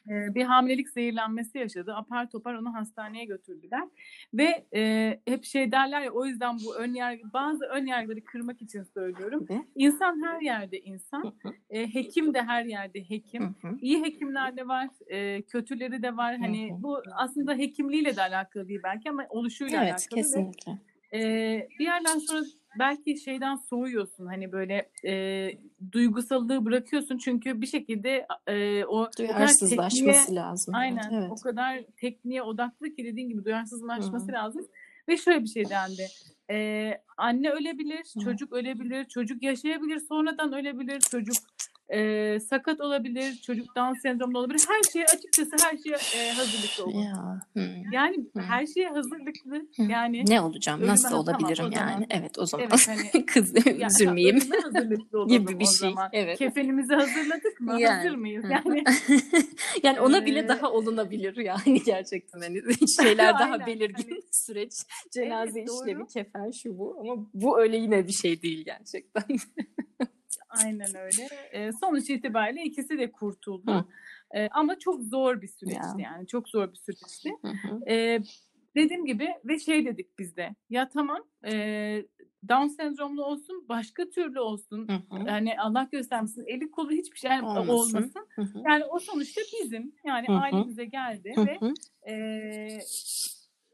bir 0.08 0.44
hamilelik 0.44 0.90
zehirlenmesi 0.90 1.58
yaşadı. 1.58 1.94
Apar 1.96 2.30
topar 2.30 2.54
onu 2.54 2.74
hastaneye 2.74 3.26
götürdüler. 3.26 3.84
Ve 4.34 4.66
e, 4.76 5.20
hep 5.28 5.44
şey 5.44 5.72
derler 5.72 6.02
ya 6.02 6.12
o 6.12 6.26
yüzden 6.26 6.58
bu 6.66 6.76
ön 6.76 6.94
yargı, 6.94 7.34
bazı 7.34 7.66
ön 7.66 7.86
yargıları 7.86 8.24
kırmak 8.24 8.62
için 8.62 8.84
söylüyorum. 8.84 9.48
İnsan 9.76 10.24
her 10.26 10.42
yerde 10.42 10.80
insan. 10.80 11.34
hı, 11.44 11.54
E, 11.70 11.94
hekim 11.94 12.34
de 12.34 12.42
her 12.42 12.66
yerde 12.66 13.10
hekim. 13.10 13.56
İyi 13.82 14.04
hekimler 14.04 14.58
de 14.58 14.68
var, 14.68 14.88
e, 15.08 15.42
kötüleri 15.42 16.02
de 16.04 16.18
var. 16.18 16.38
Hani 16.38 16.70
bu 16.80 17.02
aslında 17.16 17.54
hekimliğiyle 17.56 18.16
de 18.16 18.22
alakalı 18.22 18.68
değil 18.68 18.80
belki 18.84 19.10
ama 19.10 19.26
oluşuyla 19.30 19.84
Evet 19.84 19.92
alakalı. 19.94 20.18
Ve, 20.20 20.22
kesinlikle. 20.22 20.72
e, 21.14 21.20
bir 21.80 21.84
yerden 21.86 22.18
sonra 22.20 22.42
belki 22.80 23.18
şeyden 23.18 23.56
soğuyorsun. 23.56 24.26
Hani 24.26 24.52
böyle 24.52 24.92
e, 25.06 25.50
duygusallığı 25.92 26.66
bırakıyorsun 26.66 27.18
çünkü 27.18 27.62
bir 27.62 27.68
şekilde 27.68 28.28
e, 28.48 28.86
o 28.86 29.02
o 29.02 29.28
kadar 29.28 29.48
tekniğe 29.48 30.36
lazım. 30.36 30.76
Evet, 30.76 30.84
aynen 30.84 31.12
o 31.12 31.26
evet. 31.28 31.42
kadar 31.42 31.80
tekniğe 31.98 32.44
odaklı 32.44 32.94
ki 32.94 33.06
dediğin 33.06 33.30
gibi 33.30 33.46
duyarsızlaşması 33.46 34.28
hı, 34.28 34.32
lazım. 34.32 34.68
Ve 35.08 35.18
şöyle 35.18 35.44
bir 35.44 35.48
şey 35.48 35.70
dendi. 35.70 36.08
E, 36.50 36.92
anne 37.18 37.50
ölebilir, 37.50 38.14
hı 38.16 38.20
çocuk 38.20 38.54
ölebilir, 38.54 39.06
çocuk 39.06 39.44
yaşayabilir, 39.44 40.00
sonradan 40.00 40.54
ölebilir, 40.54 41.00
çocuk 41.00 41.36
e, 41.94 42.40
sakat 42.40 42.82
olabilir, 42.82 43.42
çocuk 43.46 43.76
Down 43.76 44.00
sendromlu 44.00 44.40
olabilir. 44.40 44.62
Her 44.68 44.92
şeye 44.94 45.06
açıkçası 45.06 45.52
her 45.62 45.78
şeye 45.78 45.98
e, 46.22 46.32
hazırlıklı 46.32 46.86
olun. 46.86 47.02
Ya. 47.04 47.40
Hı. 47.58 47.70
Yani 47.92 48.18
Hı. 48.18 48.42
her 48.42 48.66
şeye 48.66 48.88
hazırlıklı. 48.90 49.56
Hı. 49.76 49.84
Yani 49.92 50.26
Ne 50.28 50.42
olacağım? 50.42 50.88
Nasıl 50.88 51.10
tamam 51.10 51.20
olabilirim 51.24 51.66
o 51.66 51.70
yani? 51.76 51.92
zaman. 51.92 52.06
Evet 52.10 52.40
o 52.40 52.46
zaman 52.46 52.68
Evet 52.70 52.88
hani 52.88 53.26
kız 53.26 53.54
tamam 53.54 53.82
üzülmeyeyim 53.88 54.40
gibi 55.28 55.60
bir 55.60 55.66
şey. 55.66 55.94
Evet. 56.14 56.38
Kefenimizi 56.38 56.94
hazırladık 56.94 57.60
mı? 57.62 57.72
Hazır 57.72 57.84
Yani. 57.84 58.18
mıyız? 58.18 58.44
Hı 58.44 58.48
hı. 58.48 58.52
Yani 58.52 58.84
Yani 59.84 60.00
ona 60.00 60.26
bile 60.26 60.48
daha 60.48 60.72
olunabilir 60.72 61.38
yani 61.38 61.84
gerçekten 61.86 62.40
hani 62.42 62.62
şeyler 62.98 63.34
daha 63.34 63.52
aynen 63.52 63.68
belirgin 63.68 64.10
hani 64.10 64.22
süreç 64.32 64.74
evet 64.74 65.12
cenaze 65.12 65.64
işlemi 65.64 66.00
doğru. 66.00 66.08
kefen 66.08 66.52
şu 66.52 66.78
bu 66.78 66.98
ama 67.00 67.28
bu 67.34 67.60
öyle 67.62 67.78
yine 67.78 68.08
bir 68.08 68.14
şey 68.14 68.42
değil 68.42 68.66
gerçekten. 68.66 69.24
Aynen 70.52 70.96
öyle. 70.96 71.28
E, 71.52 71.72
sonuç 71.72 72.10
itibariyle 72.10 72.64
ikisi 72.64 72.98
de 72.98 73.06
Hı. 73.06 73.12
kurtuldu. 73.12 73.88
E, 74.36 74.48
ama 74.52 74.80
çok 74.80 75.04
zor 75.04 75.42
bir 75.42 75.48
Ya. 75.48 75.54
süreçti 75.54 76.02
yani. 76.02 76.28
Çok 76.28 76.50
zor 76.50 76.72
bir 76.72 76.78
süreçti. 76.78 77.30
Hı 77.42 77.48
hı. 77.48 77.92
E, 77.92 78.20
dediğim 78.76 79.06
gibi 79.06 79.30
ve 79.46 79.60
şey 79.60 79.86
dedik 79.86 80.20
biz 80.20 80.36
de. 80.36 80.56
Ya 80.70 80.90
tamam 80.90 81.20
e, 81.46 81.52
Down 82.50 82.68
sendromlu 82.68 83.26
olsun 83.26 83.66
başka 83.70 84.10
türlü 84.10 84.40
olsun. 84.40 84.88
Hı 84.88 84.94
hı. 84.94 85.28
Yani 85.28 85.60
Allah 85.60 85.88
göstermesin 85.92 86.46
eli 86.48 86.72
kolu 86.72 86.92
hiçbir 86.92 87.18
şey 87.18 87.32
yani 87.32 87.46
Olmasın. 87.48 87.70
olmasın. 87.98 88.28
Hı 88.36 88.42
hı. 88.42 88.62
Yani 88.66 88.86
o 88.86 89.00
sonuçta 89.00 89.42
bizim. 89.64 89.96
Yani 90.06 90.28
Hı 90.28 90.32
hı. 90.32 90.38
ailemize 90.38 90.86
geldi 90.86 91.34
Hı 91.36 91.46
ve 91.46 91.58
hı. 91.60 91.74
e, 92.12 92.80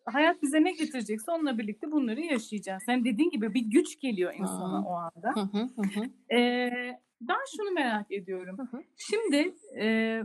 hayat 0.07 0.41
bize 0.41 0.63
ne 0.63 0.71
getirecekse 0.71 1.31
onunla 1.31 1.57
birlikte 1.57 1.91
bunları 1.91 2.21
yaşayacağız. 2.21 2.83
Sen 2.85 3.05
dediğin 3.05 3.29
gibi 3.29 3.53
bir 3.53 3.61
güç 3.61 3.99
geliyor 3.99 4.33
insana 4.33 4.79
Hı. 4.79 4.85
o 4.85 4.93
anda. 4.93 5.33
Hı 5.33 5.39
hı. 5.39 5.69
Hı. 5.99 6.35
Ee, 6.35 6.99
ben 7.21 7.39
şunu 7.57 7.71
merak 7.71 8.11
ediyorum. 8.11 8.57
Hı 8.57 8.77
hı. 8.77 8.83
Şimdi 8.97 9.55
e, 9.79 10.21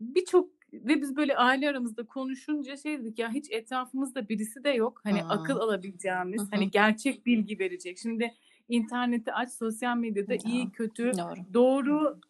birçok 0.00 0.50
ve 0.72 1.00
biz 1.00 1.16
böyle 1.16 1.36
aile 1.36 1.68
aramızda 1.68 2.06
konuşunca 2.06 2.76
şey 2.76 2.98
dedik 2.98 3.18
ya 3.18 3.32
hiç 3.32 3.46
etrafımızda 3.50 4.28
birisi 4.28 4.64
de 4.64 4.70
yok. 4.70 5.00
Hani 5.04 5.24
akıl 5.24 5.54
Hı. 5.56 5.62
alabileceğimiz, 5.62 6.40
Hı 6.40 6.44
hı. 6.44 6.48
hani 6.50 6.70
gerçek 6.70 7.26
bilgi 7.26 7.58
verecek. 7.58 7.98
Şimdi 7.98 8.34
interneti 8.68 9.32
aç, 9.32 9.52
sosyal 9.52 9.96
medyada 9.96 10.34
Ya. 10.34 10.40
iyi, 10.44 10.70
kötü, 10.72 11.12
Doğru. 11.18 11.54
doğru 11.54 12.20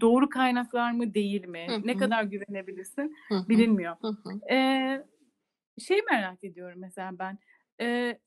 doğru 0.00 0.28
kaynaklar 0.28 0.92
mı 0.92 1.14
değil 1.14 1.46
mi? 1.46 1.66
Hı 1.68 1.80
Ne 1.84 1.96
kadar 1.96 2.24
güvenebilirsin 2.24 3.16
Hı 3.28 3.34
hı. 3.34 3.48
bilinmiyor. 3.48 3.96
Hı 4.00 4.08
hı. 4.08 4.54
Ee, 4.54 5.04
şey 5.80 6.00
merak 6.10 6.44
ediyorum 6.44 6.80
mesela 6.80 7.18
ben. 7.18 7.38
Ee, 7.80 8.18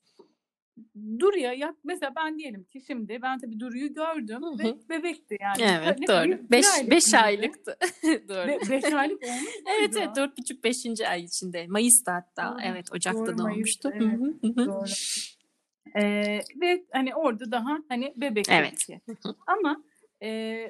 Duru'ya 1.20 1.54
ya 1.54 1.76
mesela 1.84 2.16
ben 2.16 2.40
diyelim 2.40 2.64
ki 2.64 2.82
şimdi 2.88 3.20
ben 3.22 3.40
tabii 3.40 3.60
Duru'yu 3.60 3.94
gördüm 3.94 4.44
Hı 4.44 4.60
ve 4.60 4.90
bebekti 4.90 5.38
yani. 5.42 5.62
Evet 5.62 6.00
ne 6.00 6.08
doğru. 6.08 6.24
Bir, 6.24 6.40
bir 6.40 6.52
5 6.52 6.66
aylık 6.74 6.92
5 6.92 7.06
mıydı? 7.06 7.18
aylıktı. 7.18 7.78
doğru. 8.04 8.48
Be- 8.48 8.60
beş 8.70 8.94
aylık 8.94 9.24
olmuş 9.24 9.50
Evet 9.80 9.98
evet 9.98 10.16
dört 10.16 10.38
buçuk 10.38 10.64
beşinci 10.64 11.08
ay 11.08 11.24
içinde. 11.24 11.68
Mayıs'ta 11.68 12.14
hatta. 12.14 12.52
Doğru. 12.52 12.62
Evet 12.64 12.92
Ocak'ta 12.92 13.26
Doğru 13.26 13.38
doğmuştu. 13.38 13.92
Evet. 13.94 14.20
Doğru. 14.44 14.90
Ee, 15.96 16.40
ve 16.62 16.84
hani 16.92 17.16
orada 17.16 17.52
daha 17.52 17.78
hani 17.90 18.14
bebek 18.18 18.46
Evet. 18.50 18.88
Ama 19.48 19.84
e, 20.24 20.70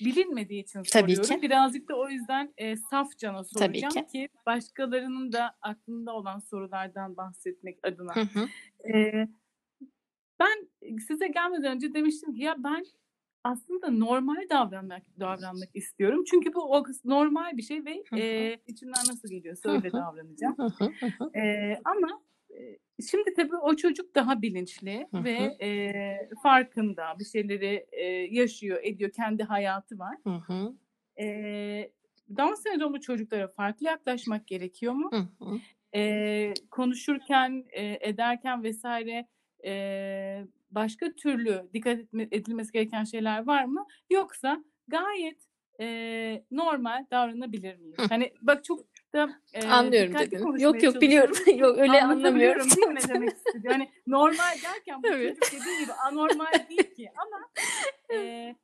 bilinmediği 0.00 0.62
için 0.62 0.82
Tabii 0.82 1.16
soruyorum. 1.16 1.40
ki. 1.40 1.42
Birazcık 1.42 1.88
da 1.88 1.96
o 1.96 2.08
yüzden 2.08 2.54
e, 2.56 2.76
saf 2.76 3.18
cana 3.18 3.44
Tabii 3.44 3.80
soracağım 3.80 4.06
ki. 4.06 4.12
ki 4.12 4.28
başkalarının 4.46 5.32
da 5.32 5.56
aklında 5.62 6.12
olan 6.12 6.38
sorulardan 6.38 7.16
bahsetmek 7.16 7.78
adına. 7.82 8.14
Hı 8.14 8.20
hı. 8.20 8.48
Ee, 8.94 9.28
ben 10.40 10.68
size 11.08 11.28
gelmeden 11.28 11.76
önce 11.76 11.94
demiştim 11.94 12.34
ki 12.34 12.42
ya 12.42 12.54
ben 12.58 12.84
aslında 13.44 13.90
normal 13.90 14.48
davranmak 14.50 15.02
davranmak 15.20 15.68
istiyorum. 15.74 16.24
Çünkü 16.30 16.54
bu 16.54 16.84
normal 17.04 17.56
bir 17.56 17.62
şey 17.62 17.84
ve 17.84 18.04
Hı 18.10 18.16
hı. 18.16 18.20
e, 18.20 18.58
içimden 18.66 19.04
nasıl 19.08 19.28
geliyorsa 19.28 19.68
Hı 19.70 19.76
öyle 19.76 19.88
hı. 19.88 19.92
davranacağım. 19.92 20.56
Hı. 20.58 21.38
E, 21.38 21.74
ama 21.84 22.08
e, 22.08 22.23
şimdi 23.10 23.34
tabii 23.36 23.56
o 23.56 23.76
çocuk 23.76 24.14
daha 24.14 24.42
bilinçli 24.42 25.08
ve 25.14 25.56
e, 25.60 26.28
farkında 26.42 27.04
bir 27.18 27.24
şeyleri 27.24 27.86
e, 27.92 28.04
yaşıyor, 28.30 28.80
ediyor, 28.82 29.10
kendi 29.10 29.42
hayatı 29.42 29.98
var. 29.98 30.16
Hı 30.24 30.30
hı. 30.30 30.74
E, 31.20 31.90
Down 32.36 32.54
sendromlu 32.54 33.00
çocuklara 33.00 33.48
farklı 33.48 33.86
yaklaşmak 33.86 34.46
gerekiyor 34.46 34.92
mu? 34.92 35.10
E, 35.94 36.54
konuşurken, 36.70 37.64
e, 37.72 38.08
ederken 38.08 38.62
vesaire 38.62 39.28
e, 39.64 40.44
başka 40.70 41.12
türlü 41.12 41.68
dikkat 41.74 41.98
etme, 41.98 42.28
edilmesi 42.30 42.72
gereken 42.72 43.04
şeyler 43.04 43.46
var 43.46 43.64
mı? 43.64 43.86
Yoksa 44.10 44.64
gayet 44.88 45.44
e, 45.80 46.44
normal 46.50 47.06
davranabilir 47.10 47.76
miyiz? 47.76 47.98
Hı. 47.98 48.02
Hani 48.08 48.32
bak 48.42 48.64
çok 48.64 48.93
da 49.14 49.40
e, 49.52 49.66
Anlıyorum 49.68 50.08
dikkatli 50.12 50.30
dedin. 50.30 50.44
konuşmaya 50.44 50.64
Yok 50.66 50.82
yok 50.82 51.00
biliyorum. 51.02 51.36
Yok 51.56 51.78
öyle 51.78 52.02
anlamıyorum. 52.02 52.70
değil 52.70 52.86
mi 52.86 52.94
ne 52.94 53.08
demek 53.14 53.32
istediğimi? 53.36 53.68
Hani 53.72 53.90
normal 54.06 54.54
derken 54.64 55.02
bu 55.02 55.06
Evet. 55.12 55.42
çocuk 55.42 55.60
dediğin 55.60 55.80
gibi 55.80 55.92
anormal 55.92 56.52
değil 56.70 56.94
ki 56.94 57.10
ama 57.16 57.48
e, 58.18 58.54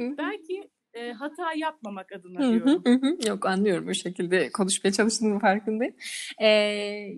belki 0.00 0.70
e, 0.94 1.12
hata 1.12 1.52
yapmamak 1.56 2.12
adına 2.12 2.46
Hı 2.46 2.52
diyorum. 2.52 2.82
hı 2.86 2.92
hı. 2.92 3.28
Yok 3.28 3.46
anlıyorum 3.46 3.86
bu 3.88 3.94
şekilde 3.94 4.52
konuşmaya 4.52 4.92
çalıştığımın 4.92 5.38
farkındayım. 5.38 5.94
Ee, 6.38 6.46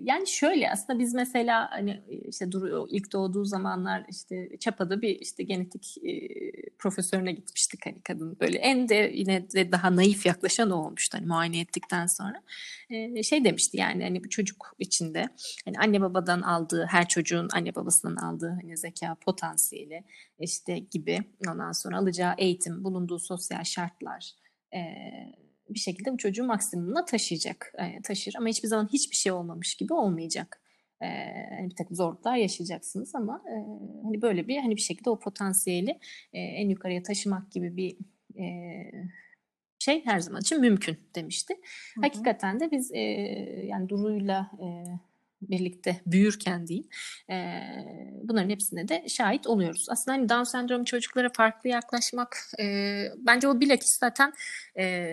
yani 0.03 0.27
şöyle 0.27 0.71
aslında 0.71 0.99
biz 0.99 1.13
mesela 1.13 1.71
hani 1.71 2.01
işte 2.27 2.51
Duru 2.51 2.87
ilk 2.89 3.11
doğduğu 3.13 3.45
zamanlar 3.45 4.05
işte 4.09 4.49
Çapa'da 4.59 5.01
bir 5.01 5.19
işte 5.19 5.43
genetik 5.43 5.97
e, 5.97 6.11
profesörüne 6.79 7.31
gitmiştik 7.31 7.85
hani 7.85 8.01
kadın 8.01 8.37
böyle 8.39 8.57
en 8.57 8.89
de 8.89 9.11
yine 9.13 9.49
de 9.51 9.71
daha 9.71 9.95
naif 9.95 10.25
yaklaşan 10.25 10.71
o 10.71 10.75
olmuştu 10.75 11.17
hani 11.17 11.27
muayene 11.27 11.59
ettikten 11.59 12.05
sonra 12.05 12.41
Ee, 12.89 13.23
şey 13.23 13.45
demişti 13.45 13.77
yani 13.77 14.03
hani 14.03 14.23
bu 14.23 14.29
çocuk 14.29 14.75
içinde 14.79 15.29
hani 15.65 15.77
anne 15.79 16.01
babadan 16.01 16.41
aldığı 16.41 16.85
her 16.89 17.07
çocuğun 17.07 17.49
anne 17.53 17.75
babasından 17.75 18.15
aldığı 18.15 18.57
hani 18.61 18.77
zeka 18.77 19.15
potansiyeli 19.15 20.03
işte 20.41 20.79
gibi 20.79 21.19
ondan 21.49 21.71
sonra 21.71 21.97
alacağı 21.97 22.33
eğitim 22.37 22.83
bulunduğu 22.83 23.19
sosyal 23.19 23.63
şartlar 23.63 24.31
e, 24.73 24.79
bir 25.69 25.79
şekilde 25.79 26.13
bu 26.13 26.17
çocuğu 26.17 26.43
maksimumuna 26.43 27.05
taşıyacak. 27.05 27.73
E, 27.77 28.01
taşır 28.01 28.33
ama 28.37 28.47
hiçbir 28.47 28.67
zaman 28.67 28.89
hiçbir 28.93 29.15
şey 29.15 29.31
olmamış 29.31 29.75
gibi 29.75 29.93
olmayacak. 29.93 30.61
E, 31.03 31.07
bir 31.69 31.75
takım 31.75 31.95
zorluklar 31.95 32.35
yaşayacaksınız 32.35 33.15
ama 33.15 33.43
e, 33.47 33.53
hani 34.03 34.21
böyle 34.21 34.47
bir 34.47 34.57
hani 34.57 34.75
bir 34.75 34.81
şekilde 34.81 35.09
o 35.09 35.19
potansiyeli 35.19 35.99
e, 36.33 36.39
en 36.39 36.69
yukarıya 36.69 37.03
taşımak 37.03 37.51
gibi 37.51 37.77
bir 37.77 37.97
e, 38.39 38.45
şey 39.79 40.05
her 40.05 40.19
zaman 40.19 40.41
için 40.41 40.61
mümkün 40.61 40.97
demişti. 41.15 41.53
Hı 41.53 41.99
hı. 41.99 42.01
Hakikaten 42.01 42.59
de 42.59 42.71
biz 42.71 42.91
e, 42.91 42.99
yani 43.67 43.89
Duru'yla 43.89 44.51
e, 44.61 44.67
birlikte 45.41 46.01
büyürken 46.05 46.67
diyeyim 46.67 46.87
e, 47.29 47.35
bunların 48.23 48.49
hepsine 48.49 48.87
de 48.87 49.05
şahit 49.07 49.47
oluyoruz. 49.47 49.85
Aslında 49.89 50.17
hani 50.17 50.29
Down 50.29 50.43
sendromu 50.43 50.85
çocuklara 50.85 51.29
farklı 51.33 51.69
yaklaşmak 51.69 52.37
e, 52.59 52.65
bence 53.17 53.47
o 53.47 53.59
bilakis 53.59 53.99
zaten 53.99 54.33
e, 54.79 55.03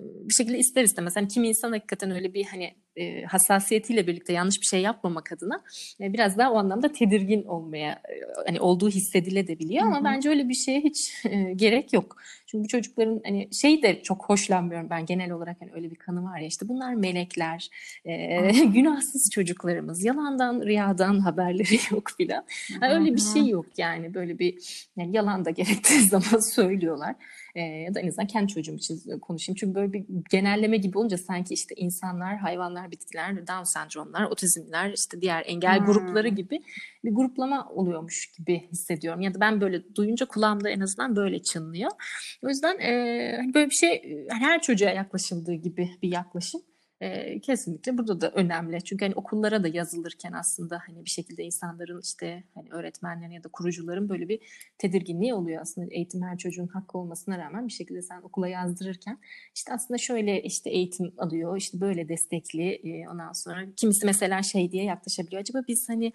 bir 0.00 0.34
şekilde 0.34 0.58
ister 0.58 0.84
istemez. 0.84 1.16
Hani 1.16 1.28
kimi 1.28 1.48
insan 1.48 1.72
hakikaten 1.72 2.10
öyle 2.10 2.34
bir 2.34 2.44
hani 2.44 2.83
e, 2.96 3.22
hassasiyetiyle 3.24 4.06
birlikte 4.06 4.32
yanlış 4.32 4.60
bir 4.60 4.66
şey 4.66 4.80
yapmamak 4.80 5.32
adına 5.32 5.62
e, 6.00 6.12
biraz 6.12 6.38
daha 6.38 6.52
o 6.52 6.56
anlamda 6.56 6.92
tedirgin 6.92 7.44
olmaya 7.44 7.90
e, 7.92 8.14
hani 8.46 8.60
olduğu 8.60 8.90
hissedilebiliyor 8.90 9.86
ama 9.86 10.04
bence 10.04 10.28
öyle 10.28 10.48
bir 10.48 10.54
şeye 10.54 10.80
hiç 10.80 11.24
e, 11.24 11.52
gerek 11.52 11.92
yok. 11.92 12.16
Çünkü 12.46 12.64
bu 12.64 12.68
çocukların 12.68 13.20
hani 13.24 13.48
şey 13.54 13.82
de 13.82 14.02
çok 14.02 14.24
hoşlanmıyorum 14.28 14.90
ben 14.90 15.06
genel 15.06 15.30
olarak 15.30 15.56
hani 15.60 15.70
öyle 15.74 15.90
bir 15.90 15.96
kanı 15.96 16.24
var 16.24 16.38
ya 16.38 16.46
işte 16.46 16.68
bunlar 16.68 16.94
melekler, 16.94 17.68
e, 18.04 18.50
günahsız 18.64 19.30
çocuklarımız, 19.30 20.04
yalandan 20.04 20.60
riyadan 20.60 21.18
haberleri 21.20 21.78
yok 21.90 22.10
filan. 22.16 22.44
Yani 22.82 22.94
öyle 22.94 23.14
bir 23.14 23.20
şey 23.20 23.46
yok 23.46 23.66
yani 23.76 24.14
böyle 24.14 24.38
bir 24.38 24.86
yani 24.96 25.16
yalan 25.16 25.44
da 25.44 25.50
gerektiği 25.50 26.00
zaman 26.08 26.40
söylüyorlar. 26.40 27.14
E, 27.54 27.60
ya 27.60 27.94
da 27.94 28.00
en 28.00 28.08
azından 28.08 28.26
kendi 28.26 28.52
çocuğum 28.52 28.74
için 28.74 29.18
konuşayım. 29.18 29.56
Çünkü 29.56 29.74
böyle 29.74 29.92
bir 29.92 30.04
genelleme 30.30 30.76
gibi 30.76 30.98
olunca 30.98 31.18
sanki 31.18 31.54
işte 31.54 31.74
insanlar, 31.74 32.36
hayvanlar, 32.36 32.90
bitkiler, 32.90 33.46
Down 33.46 33.62
sendromlar, 33.62 34.24
otizmler, 34.24 34.92
işte 34.92 35.20
diğer 35.20 35.42
engel 35.46 35.78
hmm. 35.78 35.86
grupları 35.86 36.28
gibi 36.28 36.62
bir 37.04 37.14
gruplama 37.14 37.68
oluyormuş 37.68 38.32
gibi 38.38 38.68
hissediyorum. 38.72 39.20
Ya 39.20 39.34
da 39.34 39.40
ben 39.40 39.60
böyle 39.60 39.94
duyunca 39.94 40.26
kulağımda 40.26 40.70
en 40.70 40.80
azından 40.80 41.16
böyle 41.16 41.42
çınlıyor. 41.42 41.90
O 42.42 42.48
yüzden 42.48 42.78
e, 42.78 43.52
böyle 43.54 43.70
bir 43.70 43.74
şey 43.74 44.26
her 44.28 44.62
çocuğa 44.62 44.90
yaklaşıldığı 44.90 45.54
gibi 45.54 45.90
bir 46.02 46.12
yaklaşım 46.12 46.60
e, 47.00 47.40
kesinlikle 47.40 47.98
burada 47.98 48.20
da 48.20 48.30
önemli. 48.30 48.84
Çünkü 48.84 49.04
hani 49.04 49.14
okullara 49.14 49.62
da 49.62 49.68
yazılırken 49.68 50.32
aslında 50.32 50.82
hani 50.86 51.04
bir 51.04 51.10
şekilde 51.10 51.44
insanların 51.44 52.00
işte 52.00 52.44
hani 52.54 52.68
öğretmenlerin 52.70 53.32
ya 53.32 53.44
da 53.44 53.48
kurucuların 53.48 54.08
böyle 54.08 54.28
bir 54.28 54.40
tedirginliği 54.78 55.34
oluyor 55.34 55.62
aslında. 55.62 55.86
Eğitim 55.90 56.22
her 56.22 56.38
çocuğun 56.38 56.66
hakkı 56.66 56.98
olmasına 56.98 57.38
rağmen 57.38 57.68
bir 57.68 57.72
şekilde 57.72 58.02
sen 58.02 58.22
okula 58.22 58.48
yazdırırken 58.48 59.18
işte 59.54 59.72
aslında 59.72 59.98
şöyle 59.98 60.42
işte 60.42 60.70
eğitim 60.70 61.12
alıyor, 61.18 61.56
işte 61.56 61.80
böyle 61.80 62.08
destekli 62.08 62.70
e, 62.70 63.08
ondan 63.08 63.32
sonra 63.32 63.66
kimisi 63.76 64.06
mesela 64.06 64.42
şey 64.42 64.72
diye 64.72 64.84
yaklaşabiliyor. 64.84 65.42
Acaba 65.42 65.62
biz 65.68 65.88
hani 65.88 66.12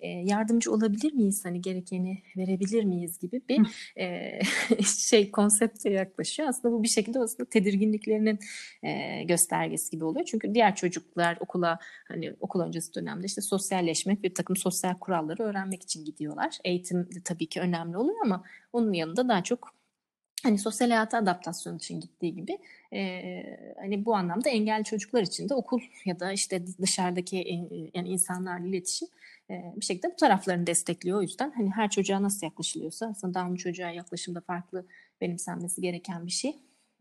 e, 0.00 0.08
yardımcı 0.08 0.72
olabilir 0.72 1.12
miyiz? 1.12 1.44
Hani 1.44 1.60
gerekeni 1.60 2.22
verebilir 2.36 2.84
miyiz 2.84 3.18
gibi 3.18 3.42
bir 3.48 3.60
e, 3.96 4.38
şey 4.84 5.30
konsepte 5.30 5.90
yaklaşıyor. 5.90 6.48
Aslında 6.48 6.74
bu 6.74 6.82
bir 6.82 6.88
şekilde 6.88 7.18
aslında 7.18 7.50
tedirginliklerinin 7.50 8.38
e, 8.82 9.22
göstergesi 9.22 9.90
gibi 9.90 10.04
oluyor. 10.04 10.21
Çünkü 10.24 10.54
diğer 10.54 10.76
çocuklar 10.76 11.38
okula 11.40 11.78
hani 12.08 12.34
okul 12.40 12.60
öncesi 12.60 12.94
dönemde 12.94 13.26
işte 13.26 13.40
sosyalleşmek 13.40 14.22
bir 14.22 14.34
takım 14.34 14.56
sosyal 14.56 14.94
kuralları 14.94 15.42
öğrenmek 15.42 15.82
için 15.82 16.04
gidiyorlar. 16.04 16.58
Eğitim 16.64 17.14
de 17.14 17.22
tabii 17.24 17.46
ki 17.46 17.60
önemli 17.60 17.96
oluyor 17.96 18.18
ama 18.24 18.44
onun 18.72 18.92
yanında 18.92 19.28
daha 19.28 19.42
çok 19.42 19.74
hani 20.42 20.58
sosyal 20.58 20.90
hayata 20.90 21.18
adaptasyon 21.18 21.76
için 21.76 22.00
gittiği 22.00 22.34
gibi 22.34 22.58
e, 22.92 23.42
hani 23.80 24.04
bu 24.04 24.14
anlamda 24.16 24.48
engelli 24.48 24.84
çocuklar 24.84 25.22
için 25.22 25.48
de 25.48 25.54
okul 25.54 25.80
ya 26.04 26.20
da 26.20 26.32
işte 26.32 26.66
dışarıdaki 26.66 27.36
yani 27.94 28.08
insanlarla 28.08 28.66
iletişim 28.66 29.08
e, 29.50 29.72
bir 29.76 29.84
şekilde 29.84 30.10
bu 30.12 30.16
taraflarını 30.16 30.66
destekliyor. 30.66 31.18
O 31.18 31.22
yüzden 31.22 31.52
hani 31.56 31.70
her 31.70 31.90
çocuğa 31.90 32.22
nasıl 32.22 32.46
yaklaşılıyorsa 32.46 33.06
aslında 33.06 33.40
Down 33.40 33.54
çocuğa 33.54 33.90
yaklaşımda 33.90 34.40
farklı 34.40 34.86
benimsenmesi 35.20 35.80
gereken 35.80 36.26
bir 36.26 36.32
şey 36.32 36.56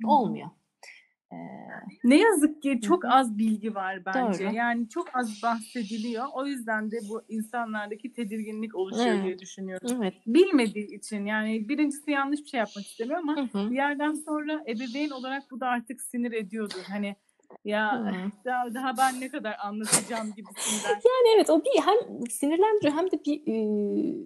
olmuyor. 0.05 0.49
Ne 2.03 2.19
yazık 2.19 2.61
ki 2.61 2.79
çok 2.81 3.05
az 3.05 3.37
bilgi 3.37 3.75
var 3.75 4.05
bence. 4.05 4.45
Doğru. 4.45 4.55
Yani 4.55 4.89
çok 4.89 5.15
az 5.15 5.39
bahsediliyor. 5.43 6.25
O 6.33 6.45
yüzden 6.45 6.91
de 6.91 6.97
bu 7.09 7.21
insanlardaki 7.29 8.13
tedirginlik 8.13 8.75
oluşuyor 8.75 9.07
evet. 9.07 9.23
diye 9.25 9.39
düşünüyorum. 9.39 9.97
Evet. 10.01 10.13
Bilmediği 10.27 10.95
için 10.95 11.25
yani 11.25 11.69
birincisi 11.69 12.11
yanlış 12.11 12.39
bir 12.39 12.49
şey 12.49 12.57
yapmak 12.57 12.85
istemiyor 12.85 13.19
ama 13.19 13.35
hı 13.35 13.59
hı. 13.59 13.69
bir 13.69 13.75
yerden 13.75 14.13
sonra 14.13 14.63
ebeveyn 14.67 15.09
olarak 15.09 15.43
bu 15.51 15.59
da 15.59 15.67
artık 15.67 16.01
sinir 16.01 16.31
ediyordur. 16.31 16.83
Hani 16.87 17.15
ya 17.65 18.13
daha, 18.45 18.73
daha 18.73 18.97
ben 18.97 19.21
ne 19.21 19.29
kadar 19.29 19.55
anlatacağım 19.63 20.33
gibisinden. 20.35 20.91
Yani 21.11 21.35
evet 21.35 21.49
o 21.49 21.59
bir 21.59 21.81
hem 21.85 22.27
sinirlendiriyor 22.29 22.93
hem 22.93 23.11
de 23.11 23.25
bir 23.25 23.41
e, 23.47 23.57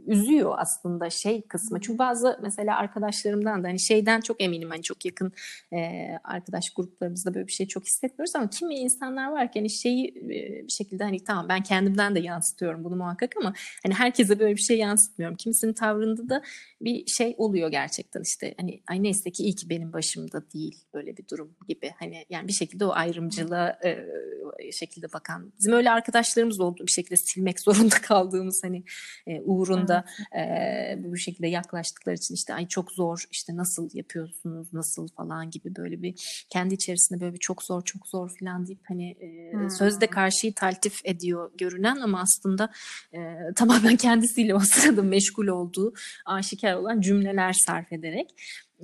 üzüyor 0.08 0.56
aslında 0.58 1.10
şey 1.10 1.42
kısmı. 1.42 1.82
Çünkü 1.82 2.00
bazı 2.00 2.40
mesela 2.42 2.78
arkadaşlarımdan 2.78 3.64
da 3.64 3.68
hani 3.68 3.80
şeyden 3.80 4.22
çok 4.22 4.44
eminim 4.44 4.70
hani 4.70 4.82
çok 4.82 5.06
yakın 5.06 5.34
e, 5.74 6.10
arkadaş 6.24 6.74
gruplarımızda 6.76 7.34
böyle 7.34 7.48
bir 7.48 7.52
şey 7.52 7.68
çok 7.68 7.86
hissetmiyoruz 7.86 8.36
ama 8.36 8.50
kimi 8.50 8.76
insanlar 8.76 9.32
var 9.32 9.52
ki 9.52 9.60
hani 9.60 9.70
şeyi 9.70 10.08
e, 10.08 10.64
bir 10.64 10.72
şekilde 10.72 11.04
hani 11.04 11.24
tamam 11.24 11.50
ben 11.50 11.64
kendimden 11.64 12.16
de 12.16 12.20
yansıtıyorum 12.20 12.84
bunu 12.84 12.96
muhakkak 12.96 13.38
ama 13.38 13.54
hani 13.84 13.94
herkese 13.94 14.40
böyle 14.40 14.56
bir 14.56 14.62
şey 14.62 14.78
yansıtmıyorum. 14.78 15.38
Kimisinin 15.38 15.74
tavrında 15.74 16.30
da 16.30 16.42
bir 16.82 17.08
şey 17.08 17.36
oluyor 17.38 17.70
gerçekten 17.70 18.22
işte 18.22 18.54
hani 18.58 18.82
ay 18.88 19.04
neyse 19.04 19.32
ki 19.32 19.44
iyi 19.44 19.56
ki 19.56 19.70
benim 19.70 19.94
başımda 19.94 20.52
değil 20.52 20.84
böyle 20.94 21.18
bir 21.18 21.28
durum 21.28 21.56
gibi. 21.68 21.92
Hani 22.00 22.26
yani 22.30 22.48
bir 22.48 22.54
şekilde 22.54 22.86
o 22.86 22.92
ayrımcılığa 23.16 23.80
e, 23.86 24.72
şekilde 24.72 25.14
bakan. 25.14 25.54
Bizim 25.60 25.74
öyle 25.74 25.92
arkadaşlarımız 25.92 26.60
oldu. 26.60 26.84
Bir 26.88 26.92
şekilde 26.92 27.18
silmek 27.18 27.60
zorunda 27.60 27.96
kaldığımız 28.02 28.62
hani 28.64 28.84
e, 29.28 29.42
uğrunda 29.42 30.06
e, 30.38 30.96
bu 30.98 31.18
şekilde 31.18 31.48
yaklaştıkları 31.48 32.16
için 32.16 32.36
işte 32.36 32.54
ay 32.54 32.68
çok 32.68 32.92
zor 32.92 33.26
işte 33.32 33.56
nasıl 33.56 33.90
yapıyorsunuz 33.94 34.74
nasıl? 34.74 35.08
falan 35.18 35.50
gibi 35.50 35.76
böyle 35.76 36.02
bir 36.02 36.46
kendi 36.50 36.74
içerisinde 36.74 37.22
böyle 37.22 37.34
bir 37.34 37.40
çok 37.40 37.64
zor 37.64 37.82
çok 37.82 38.08
zor 38.08 38.32
falan 38.40 38.68
deyip 38.68 38.80
hani 38.88 39.12
e, 39.12 39.54
hmm. 39.54 39.70
sözde 39.70 40.08
karşıyı 40.08 40.54
taltif 40.54 41.02
ediyor 41.04 41.52
görünen 41.58 41.96
ama 41.96 42.22
aslında 42.22 42.70
e, 43.14 43.20
tamamen 43.56 43.96
kendisiyle 44.06 44.56
o 44.56 44.60
sırada 44.60 45.02
meşgul 45.02 45.48
olduğu 45.48 45.94
aşikar 46.26 46.74
olan 46.74 47.02
cümleler 47.02 47.54
sarf 47.54 47.94
ederek 47.94 48.30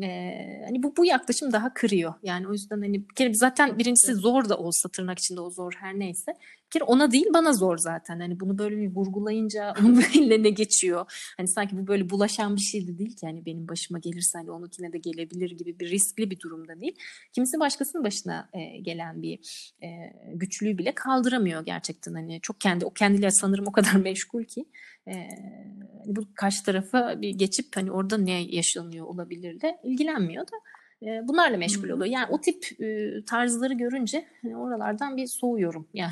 ee, 0.02 0.62
hani 0.66 0.84
bu 0.84 0.98
bu 0.98 1.06
yaklaşım 1.06 1.52
daha 1.54 1.74
kırıyor. 1.74 2.14
Yani 2.24 2.48
o 2.48 2.52
yüzden 2.52 2.82
hani 2.82 3.10
bir 3.10 3.16
kere 3.16 3.34
zaten 3.34 3.80
birincisi 3.80 4.14
zor 4.14 4.50
da 4.50 4.58
olsa 4.58 4.90
tırnak 4.90 5.20
içinde 5.20 5.42
o 5.42 5.50
zor 5.50 5.74
her 5.80 6.00
neyse. 6.00 6.34
Kere 6.72 6.84
ona 6.84 7.12
değil 7.12 7.28
bana 7.34 7.54
zor 7.54 7.78
zaten. 7.78 8.20
Hani 8.20 8.40
bunu 8.40 8.58
böyle 8.58 8.78
bir 8.78 8.96
vurgulayınca 8.96 9.74
onun 9.80 10.02
eline 10.02 10.44
ne 10.44 10.50
geçiyor. 10.50 11.34
Hani 11.38 11.48
sanki 11.48 11.78
bu 11.78 11.88
böyle 11.88 12.10
bulaşan 12.10 12.56
bir 12.56 12.62
şey 12.62 12.88
de 12.88 12.98
değil 12.98 13.16
ki. 13.16 13.26
Hani 13.26 13.46
benim 13.46 13.68
başıma 13.68 14.00
gelirse 14.00 14.38
hani 14.38 14.52
onunkine 14.52 14.94
de 14.94 14.98
gelebilir 14.98 15.52
gibi 15.52 15.80
bir 15.80 15.90
riskli 15.90 16.32
bir 16.32 16.40
durumda 16.40 16.82
değil. 16.82 16.96
Kimisi 17.34 17.60
başkasının 17.60 18.04
başına 18.04 18.50
e, 18.54 18.78
gelen 18.78 19.22
bir 19.22 19.40
e, 19.84 19.88
güçlüğü 20.34 20.78
bile 20.78 20.96
kaldıramıyor 20.96 21.66
gerçekten. 21.66 22.14
Hani 22.14 22.40
çok 22.42 22.62
kendi 22.62 22.86
o 22.86 22.94
kendiyle 22.94 23.32
sanırım 23.32 23.68
o 23.68 23.72
kadar 23.72 23.96
meşgul 23.96 24.44
ki 24.44 24.66
e, 25.08 25.28
bu 26.06 26.22
karşı 26.36 26.64
tarafa 26.64 27.22
bir 27.22 27.30
geçip 27.30 27.78
hani 27.78 27.92
orada 27.92 28.18
ne 28.18 28.42
yaşanıyor 28.42 29.06
olabilir 29.06 29.62
de 29.62 29.80
ilgilenmiyor 29.84 30.48
da 30.48 30.56
e, 31.04 31.28
bunlarla 31.28 31.58
meşgul 31.58 31.90
oluyor. 31.90 32.06
Yani 32.06 32.28
o 32.30 32.42
tip 32.42 32.82
e, 32.82 33.12
tarzları 33.26 33.74
görünce 33.74 34.26
hani 34.42 34.58
oralardan 34.58 35.18
bir 35.18 35.28
soğuyorum 35.28 35.88
yani. 35.94 36.12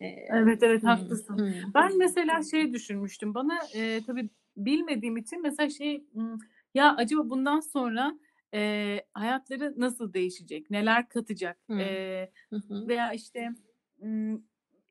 e, 0.00 0.06
evet 0.30 0.62
evet 0.62 0.84
haklısın. 0.84 1.38
Hmm. 1.38 1.72
Ben 1.74 1.98
mesela 1.98 2.42
şey 2.42 2.72
düşünmüştüm. 2.72 3.34
Bana 3.34 3.58
e, 3.74 4.00
tabii 4.06 4.28
bilmediğim 4.56 5.16
için 5.16 5.42
mesela 5.42 5.70
şey 5.70 6.04
ya 6.74 6.96
acaba 6.96 7.30
bundan 7.30 7.60
sonra 7.60 8.18
e, 8.54 9.00
hayatları 9.14 9.74
nasıl 9.76 10.12
değişecek? 10.12 10.70
Neler 10.70 11.08
katacak? 11.08 11.58
Hmm. 11.66 11.80
E, 11.80 12.30
veya 12.70 13.12
işte 13.12 13.48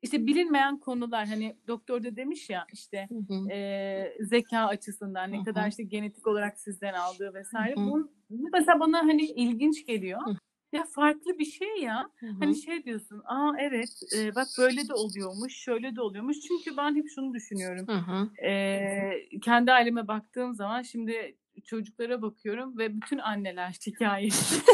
işte 0.02 0.26
bilinmeyen 0.26 0.78
konular 0.78 1.26
hani 1.26 1.56
doktor 1.68 2.04
da 2.04 2.16
demiş 2.16 2.50
ya 2.50 2.66
işte 2.72 3.08
hı 3.08 3.34
hı. 3.34 3.50
E, 3.50 4.16
zeka 4.20 4.58
açısından 4.58 5.32
ne 5.32 5.36
hı 5.36 5.40
hı. 5.40 5.44
kadar 5.44 5.68
işte 5.68 5.82
genetik 5.82 6.26
olarak 6.26 6.58
sizden 6.58 6.94
aldığı 6.94 7.34
vesaire. 7.34 7.76
Hı 7.76 7.80
hı. 7.80 7.86
Bu, 7.86 8.10
bu 8.30 8.48
mesela 8.52 8.80
bana 8.80 8.98
hani 8.98 9.22
ilginç 9.22 9.86
geliyor. 9.86 10.20
Hı. 10.26 10.36
Ya 10.72 10.84
farklı 10.84 11.38
bir 11.38 11.44
şey 11.44 11.76
ya. 11.82 12.10
Hı 12.18 12.26
hı. 12.26 12.32
Hani 12.40 12.56
şey 12.56 12.84
diyorsun. 12.84 13.22
Aa 13.24 13.52
evet 13.58 14.00
e, 14.16 14.34
bak 14.34 14.46
böyle 14.58 14.88
de 14.88 14.94
oluyormuş, 14.94 15.56
şöyle 15.56 15.96
de 15.96 16.00
oluyormuş. 16.00 16.40
Çünkü 16.40 16.76
ben 16.76 16.96
hep 16.96 17.04
şunu 17.14 17.34
düşünüyorum. 17.34 17.86
Hı 17.88 17.96
hı. 17.96 18.46
E, 18.46 19.28
kendi 19.42 19.72
aileme 19.72 20.08
baktığım 20.08 20.54
zaman 20.54 20.82
şimdi 20.82 21.36
çocuklara 21.64 22.22
bakıyorum 22.22 22.78
ve 22.78 22.96
bütün 22.96 23.18
anneler 23.18 23.76
şikayetçi. 23.80 24.38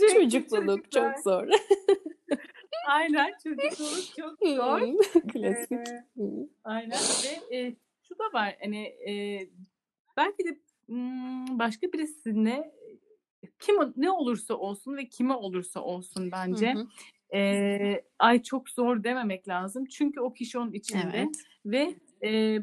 Çocukluluk 0.14 0.92
çok 0.92 1.18
zor. 1.24 1.48
Aynen 2.90 3.32
çocukluk 3.44 4.16
çok 4.18 4.38
zor. 4.48 4.80
Klasik. 5.32 5.78
Ee, 5.78 6.48
aynen 6.64 6.98
ve 7.24 7.56
e, 7.56 7.76
şu 8.08 8.18
da 8.18 8.24
var 8.32 8.56
hani 8.62 8.82
e, 8.86 9.14
belki 10.16 10.44
de 10.44 10.58
başka 11.58 11.92
birisine 11.92 12.72
kim 13.60 13.76
ne 13.96 14.10
olursa 14.10 14.54
olsun 14.54 14.96
ve 14.96 15.08
kime 15.08 15.34
olursa 15.34 15.80
olsun 15.80 16.30
bence 16.32 16.72
Hı 16.72 16.78
hı. 16.78 16.86
eee, 17.32 18.04
ay 18.18 18.42
çok 18.42 18.68
zor 18.68 19.04
dememek 19.04 19.48
lazım. 19.48 19.84
Çünkü 19.86 20.20
o 20.20 20.32
kişi 20.34 20.58
onun 20.58 20.72
içinde 20.72 21.16
Evet. 21.16 21.36
ve 21.66 21.94
eee, 22.22 22.62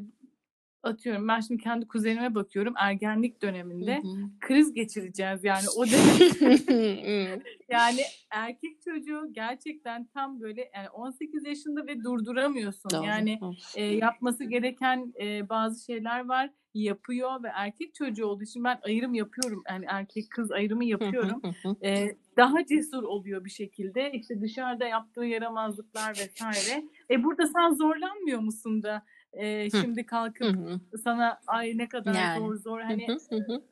atıyorum 0.88 1.28
ben 1.28 1.40
şimdi 1.40 1.64
kendi 1.64 1.88
kuzenime 1.88 2.36
bakıyorum 2.36 2.74
ergenlik 2.78 3.36
Hı 3.36 3.42
döneminde 3.42 3.98
hı. 3.98 4.30
kriz 4.40 4.74
geçireceğiz 4.74 5.44
yani 5.44 5.66
o 5.76 5.86
dönem 5.88 7.42
yani 7.70 8.02
erkek 8.30 8.82
çocuğu 8.82 9.34
gerçekten 9.34 10.06
tam 10.06 10.42
böyle 10.42 10.72
yani 10.76 10.90
18 10.90 11.46
yaşında 11.46 11.88
ve 11.88 12.04
durduramıyorsun. 12.04 12.92
Doğru. 12.92 13.06
Yani 13.06 13.40
Hı. 13.42 13.52
e, 13.76 13.84
yapması 13.84 14.44
gereken 14.44 15.14
e, 15.22 15.50
bazı 15.50 15.86
şeyler 15.86 16.26
var 16.26 16.50
yapıyor 16.74 17.44
ve 17.44 17.48
erkek 17.54 17.96
çocuğu 17.96 18.26
olduğu 18.26 18.44
için 18.44 18.64
ben 18.64 18.80
ayrım 18.84 19.14
yapıyorum. 19.14 19.64
Yani 19.70 19.86
erkek 19.88 20.30
kız 20.30 20.52
ayrımı 20.52 20.82
Hı 20.82 20.86
hı, 20.86 20.90
yapıyorum. 20.90 21.42
hı 21.44 21.70
hı. 21.70 21.76
E, 21.88 22.16
daha 22.38 22.66
cesur 22.66 23.04
oluyor 23.04 23.46
bir 23.46 23.50
şekilde. 23.50 24.12
İşte 24.12 24.42
dışarıda 24.42 24.88
yaptığı 24.88 25.26
yaramazlıklar 25.26 26.10
vesaire. 26.10 26.86
E 27.12 27.24
burada 27.24 27.48
sen 27.48 27.74
zorlanmıyor 27.74 28.40
musun 28.40 28.84
da 28.84 29.04
e, 29.34 29.70
şimdi 29.70 30.06
kalkıp 30.06 30.56
sana 31.04 31.40
ay 31.48 31.78
ne 31.78 31.90
kadar 31.90 32.14
Yani. 32.14 32.40
zor 32.40 32.56
zor 32.56 32.82
hani 32.82 33.08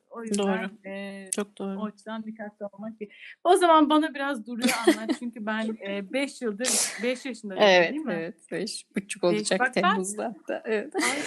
o 0.09 0.23
yüzden 0.23 0.37
Doğru. 0.37 0.89
e, 0.89 1.25
Çok 1.35 1.57
doğru. 1.57 1.79
o 1.79 1.85
açıdan 1.85 2.23
dikkatli 2.23 2.65
olmak 2.65 3.01
iyi. 3.01 3.09
O 3.43 3.55
zaman 3.55 3.89
bana 3.89 4.13
biraz 4.13 4.47
Duru'yu 4.47 4.73
anlat. 4.87 5.15
Çünkü 5.19 5.45
ben 5.45 5.67
5 6.13 6.41
yıldır 6.41 6.67
5 7.03 7.25
yaşında 7.25 7.55
Evet, 7.55 7.91
değil 7.91 8.05
mi? 8.05 8.13
evet. 8.13 8.35
Beş 8.51 8.85
buçuk 8.95 9.23
Beş. 9.23 9.29
olacak 9.29 9.59
Bak 9.59 9.71
ben 9.75 9.81
Temmuz'da 9.81 10.25
hatta. 10.25 10.61
Evet. 10.65 10.95
ay 10.95 11.17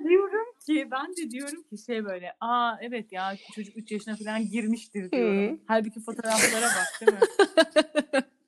ben 0.00 0.08
diyorum 0.08 0.46
ki 0.66 0.88
ben 0.90 1.16
de 1.16 1.30
diyorum 1.30 1.62
ki 1.62 1.78
şey 1.86 2.04
böyle 2.04 2.32
aa 2.40 2.76
evet 2.80 3.12
ya 3.12 3.34
çocuk 3.54 3.76
3 3.76 3.92
yaşına 3.92 4.16
falan 4.16 4.46
girmiştir 4.50 5.10
diyorum. 5.12 5.60
Halbuki 5.66 6.00
fotoğraflara 6.00 6.66
bak 6.66 7.00
değil 7.00 7.12
mi? 7.12 7.18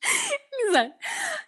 Güzel. 0.66 0.92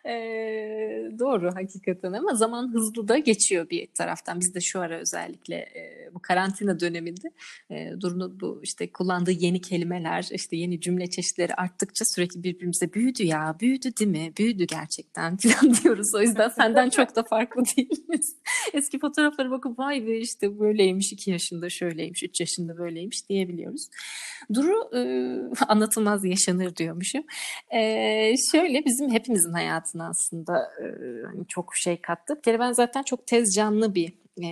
Ee, 0.07 1.19
doğru 1.19 1.55
hakikaten 1.55 2.13
ama 2.13 2.35
zaman 2.35 2.75
hızlı 2.75 3.09
da 3.09 3.19
geçiyor 3.19 3.71
bir 3.71 3.87
taraftan. 3.87 4.41
Biz 4.41 4.55
de 4.55 4.61
şu 4.61 4.81
ara 4.81 4.99
özellikle 4.99 5.55
e, 5.57 6.11
bu 6.15 6.19
karantina 6.23 6.81
döneminde 6.81 7.31
e, 7.71 8.01
Duru'nun 8.01 8.41
bu 8.41 8.61
işte 8.63 8.93
kullandığı 8.93 9.31
yeni 9.31 9.61
kelimeler, 9.61 10.29
işte 10.33 10.57
yeni 10.57 10.81
cümle 10.81 11.11
çeşitleri 11.11 11.55
arttıkça 11.55 12.05
sürekli 12.05 12.43
birbirimize 12.43 12.93
büyüdü 12.93 13.23
ya, 13.23 13.57
büyüdü 13.61 13.97
değil 14.01 14.11
mi? 14.11 14.33
Büyüdü 14.39 14.65
gerçekten 14.65 15.37
falan 15.43 15.75
diyoruz. 15.75 16.15
O 16.15 16.21
yüzden 16.21 16.49
senden 16.49 16.91
çok 16.91 17.17
da 17.17 17.23
farklı 17.23 17.63
değiliz. 17.77 18.37
Eski 18.73 18.99
fotoğraflara 18.99 19.51
bakıp 19.51 19.79
vay 19.79 20.07
be 20.07 20.19
işte 20.19 20.59
böyleymiş, 20.59 21.13
iki 21.13 21.31
yaşında 21.31 21.71
şöyleymiş, 21.71 22.23
üç 22.23 22.41
yaşında 22.41 22.79
böyleymiş 22.79 23.29
diyebiliyoruz. 23.29 23.89
Duru 24.55 24.97
e, 24.97 25.01
anlatılmaz 25.69 26.25
yaşanır 26.25 26.77
diyormuşum. 26.77 27.25
Ee, 27.75 28.35
şöyle 28.53 28.85
bizim 28.85 29.04
hepimizin 29.11 29.53
hayatına 29.53 30.09
aslında 30.09 30.73
e, 30.81 30.87
hani 31.27 31.47
çok 31.49 31.77
şey 31.77 32.01
kattı. 32.01 32.37
Bir 32.37 32.43
kere 32.43 32.59
ben 32.59 32.73
zaten 32.73 33.03
çok 33.03 33.27
tez 33.27 33.55
canlı 33.55 33.95
bir 33.95 34.25
e, 34.37 34.47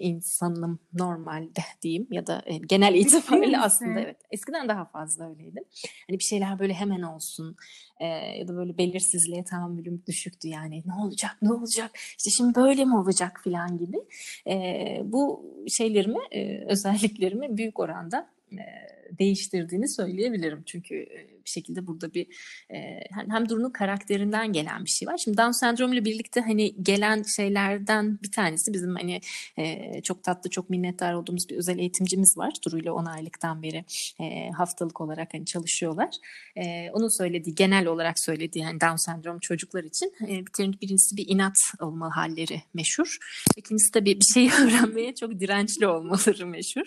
insanım 0.00 0.78
normalde 0.92 1.60
diyeyim 1.82 2.06
ya 2.10 2.26
da 2.26 2.42
e, 2.46 2.56
genel 2.56 2.94
itibariyle 2.94 3.58
aslında 3.58 4.00
evet. 4.00 4.16
Eskiden 4.30 4.68
daha 4.68 4.84
fazla 4.84 5.30
öyleydim. 5.30 5.64
Hani 6.08 6.18
bir 6.18 6.24
şeyler 6.24 6.58
böyle 6.58 6.74
hemen 6.74 7.02
olsun 7.02 7.56
e, 8.00 8.06
ya 8.06 8.48
da 8.48 8.56
böyle 8.56 8.78
belirsizliğe 8.78 9.44
tahammülüm 9.44 10.02
düşüktü 10.06 10.48
yani 10.48 10.82
ne 10.86 10.94
olacak 10.94 11.36
ne 11.42 11.52
olacak 11.52 11.90
işte 11.94 12.30
şimdi 12.30 12.54
böyle 12.54 12.84
mi 12.84 12.96
olacak 12.96 13.40
falan 13.44 13.78
gibi. 13.78 13.96
E, 14.46 15.00
bu 15.04 15.44
şeylerimi 15.68 16.20
e, 16.30 16.64
özelliklerimi 16.66 17.56
büyük 17.56 17.80
oranda 17.80 18.30
e, 18.52 18.62
değiştirdiğini 19.18 19.88
söyleyebilirim. 19.88 20.62
Çünkü 20.66 20.94
e, 20.94 21.26
bir 21.44 21.50
şekilde 21.50 21.86
burada 21.86 22.14
bir 22.14 22.26
e, 22.70 23.00
hem 23.10 23.48
Duru'nun 23.48 23.70
karakterinden 23.70 24.52
gelen 24.52 24.84
bir 24.84 24.90
şey 24.90 25.08
var. 25.08 25.18
Şimdi 25.18 25.38
Down 25.38 25.50
sendromu 25.50 25.94
ile 25.94 26.04
birlikte 26.04 26.40
hani 26.40 26.74
gelen 26.82 27.22
şeylerden 27.36 28.18
bir 28.22 28.32
tanesi 28.32 28.72
bizim 28.72 28.94
hani 28.94 29.20
e, 29.58 30.02
çok 30.02 30.24
tatlı, 30.24 30.50
çok 30.50 30.70
minnettar 30.70 31.12
olduğumuz 31.14 31.48
bir 31.50 31.56
özel 31.56 31.78
eğitimcimiz 31.78 32.38
var. 32.38 32.52
Duru 32.66 32.78
ile 32.78 32.90
10 32.90 33.04
aylıktan 33.04 33.62
beri 33.62 33.84
haftalık 34.52 35.00
olarak 35.00 35.34
hani 35.34 35.46
çalışıyorlar. 35.46 36.14
Onun 36.92 37.18
söylediği, 37.18 37.54
genel 37.54 37.86
olarak 37.86 38.18
söylediği 38.18 38.64
hani 38.64 38.80
Down 38.80 38.96
sendromu 38.96 39.40
çocuklar 39.40 39.84
için 39.84 40.12
birincisi 40.82 41.16
bir 41.16 41.28
inat 41.28 41.56
olma 41.80 42.16
halleri 42.16 42.62
meşhur. 42.74 43.16
İkincisi 43.56 43.94
de 43.94 44.04
bir, 44.04 44.20
şeyi 44.34 44.50
öğrenmeye 44.60 45.14
çok 45.14 45.40
dirençli 45.40 45.86
olmaları 45.86 46.46
meşhur. 46.46 46.86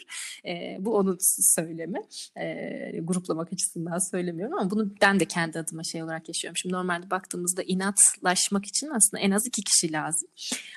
Bu 0.79 0.95
onun 0.95 1.17
söylemi. 1.55 2.01
E, 2.37 2.99
gruplamak 3.03 3.53
açısından 3.53 3.97
söylemiyorum 4.11 4.57
ama 4.59 4.71
bunu 4.71 4.91
ben 5.01 5.19
de 5.19 5.25
kendi 5.25 5.59
adıma 5.59 5.83
şey 5.83 6.03
olarak 6.03 6.27
yaşıyorum. 6.27 6.57
Şimdi 6.57 6.75
normalde 6.75 7.09
baktığımızda 7.09 7.63
inatlaşmak 7.63 8.65
için 8.65 8.89
aslında 8.89 9.23
en 9.23 9.31
az 9.31 9.47
iki 9.47 9.63
kişi 9.63 9.91
lazım. 9.91 10.29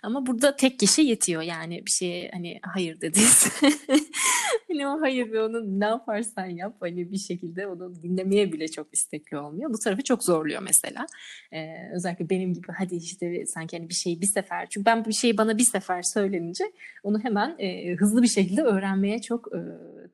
Ama 0.03 0.27
burada 0.27 0.57
tek 0.57 0.79
kişi 0.79 1.03
yetiyor. 1.03 1.43
Yani 1.43 1.87
bir 1.87 1.91
şeye 1.91 2.31
hani 2.33 2.61
hayır 2.63 3.01
dediyse 3.01 3.51
hani 4.69 4.89
o 4.89 5.01
hayır 5.01 5.33
ve 5.33 5.43
onu 5.43 5.81
ne 5.81 5.85
yaparsan 5.85 6.47
yap 6.47 6.77
hani 6.81 7.13
bir 7.13 7.19
şekilde 7.19 7.67
onu 7.67 8.03
dinlemeye 8.03 8.53
bile 8.53 8.69
çok 8.69 8.87
istekli 8.93 9.39
olmuyor. 9.39 9.73
Bu 9.73 9.79
tarafı 9.79 10.03
çok 10.03 10.25
zorluyor 10.25 10.63
mesela. 10.63 11.07
Ee, 11.53 11.91
özellikle 11.95 12.31
benim 12.31 12.55
gibi 12.55 12.67
hadi 12.79 12.97
işte 12.97 13.47
sanki 13.47 13.79
hani 13.79 13.89
bir 13.89 13.95
şeyi 13.95 14.21
bir 14.21 14.27
sefer 14.27 14.69
çünkü 14.71 14.87
ben 14.87 15.05
bir 15.05 15.13
şeyi 15.13 15.39
bana 15.39 15.59
bir 15.59 15.65
sefer 15.65 16.03
söylenince 16.03 16.65
onu 17.03 17.21
hemen 17.21 17.57
e, 17.59 17.95
hızlı 17.95 18.23
bir 18.23 18.29
şekilde 18.29 18.63
öğrenmeye 18.63 19.21
çok 19.21 19.49
e, 19.55 19.61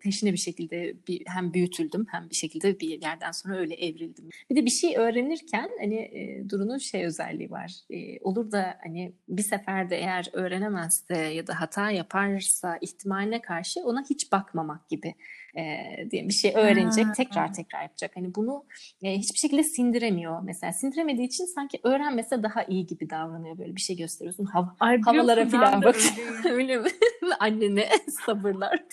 teşne 0.01 0.33
bir 0.33 0.39
şekilde 0.39 0.95
bir, 1.09 1.14
hem 1.27 1.55
büyütüldüm 1.55 2.07
hem 2.11 2.31
bir 2.31 2.35
şekilde 2.35 2.81
bir 2.81 3.03
yerden 3.03 3.33
sonra 3.33 3.57
öyle 3.59 3.75
evrildim. 3.75 4.29
Bir 4.51 4.57
de 4.57 4.65
bir 4.65 4.71
şey 4.71 4.97
öğrenirken 4.97 5.71
hani 5.81 5.97
e, 5.97 6.51
Duru'nun 6.51 6.79
şey 6.79 7.05
özelliği 7.05 7.51
var. 7.51 7.73
E, 7.91 8.19
olur 8.21 8.53
da 8.53 8.77
hani 8.83 9.13
bir 9.29 9.43
seferde 9.43 9.97
eğer 9.97 10.29
öğrenemezse 10.33 11.17
ya 11.19 11.47
da 11.47 11.61
hata 11.61 11.91
yaparsa 11.91 12.79
ihtimaline 12.81 13.41
karşı 13.41 13.81
ona 13.81 14.05
hiç 14.11 14.33
bakmamak 14.33 14.89
gibi 14.89 15.15
e, 15.57 15.63
diye 16.11 16.29
bir 16.29 16.33
şey 16.35 16.53
öğrenecek 16.55 17.07
Ha. 17.07 17.13
tekrar 17.13 17.55
tekrar 17.55 17.83
yapacak. 17.83 18.11
Hani 18.17 18.35
bunu 18.35 18.65
e, 19.03 19.19
hiçbir 19.19 19.39
şekilde 19.39 19.63
sindiremiyor. 19.65 20.41
Mesela 20.43 20.73
sindiremediği 20.73 21.29
için 21.29 21.45
sanki 21.45 21.81
öğrenmese 21.83 22.43
daha 22.43 22.65
iyi 22.65 22.87
gibi 22.87 23.11
davranıyor. 23.11 23.59
Böyle 23.59 23.77
bir 23.77 23.81
şey 23.81 23.97
gösteriyorsun. 23.97 24.45
Hav 24.45 24.65
Ay 24.81 25.01
havalara 25.01 25.49
falan 25.49 25.83
de 25.83 25.87
bak. 25.87 25.97
öyleyim. 25.97 26.45
Öyle 26.59 26.77
mi? 26.79 26.89
Annene 27.41 27.89
sabırlar 28.27 28.84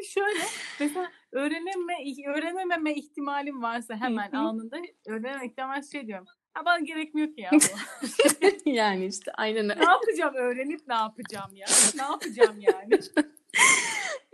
Yani 0.00 0.06
şöyle 0.06 0.44
mesela 0.80 1.10
öğreneme, 1.32 1.94
öğrenememe 2.26 2.94
ihtimalim 2.94 3.62
varsa 3.62 3.96
hemen 3.96 4.32
anında 4.32 4.76
öğrenemem 5.06 5.48
ihtimal 5.48 5.82
şey 5.82 6.06
diyorum. 6.06 6.26
Ha 6.54 6.64
bana 6.64 6.78
gerekmiyor 6.78 7.28
ki 7.28 7.40
ya 7.40 7.50
bu. 7.52 8.70
yani 8.70 9.06
işte 9.06 9.32
aynen 9.32 9.64
öyle. 9.70 9.80
ne 9.80 9.90
yapacağım 9.90 10.34
öğrenip 10.34 10.80
ne 10.88 10.94
yapacağım 10.94 11.56
ya? 11.56 11.66
Ne 11.96 12.02
yapacağım 12.02 12.56
yani? 12.60 13.00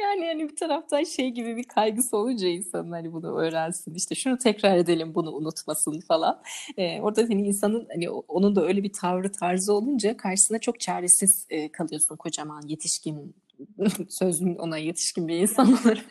Yani 0.01 0.27
hani 0.27 0.49
bir 0.49 0.57
taraftan 0.57 1.05
şey 1.05 1.31
gibi 1.31 1.57
bir 1.57 1.65
kaygısı 1.65 2.17
olunca 2.17 2.49
insanın 2.49 2.93
hani 2.93 3.13
bunu 3.13 3.39
öğrensin 3.39 3.95
işte 3.95 4.15
şunu 4.15 4.39
tekrar 4.39 4.77
edelim 4.77 5.15
bunu 5.15 5.33
unutmasın 5.33 6.01
falan. 6.01 6.43
Ee, 6.77 7.01
orada 7.01 7.23
hani 7.23 7.47
insanın 7.49 7.87
hani 7.93 8.11
onun 8.11 8.57
da 8.57 8.67
öyle 8.67 8.83
bir 8.83 8.93
tavrı 8.93 9.33
tarzı 9.33 9.73
olunca 9.73 10.17
karşısına 10.17 10.59
çok 10.59 10.81
çaresiz 10.81 11.47
e, 11.51 11.73
kalıyorsun 11.73 12.17
kocaman 12.17 12.63
yetişkin 12.67 13.35
sözün 14.09 14.55
ona 14.55 14.79
yetişkin 14.79 15.29
bir 15.29 15.37
insan 15.37 15.73
olarak. 15.73 16.05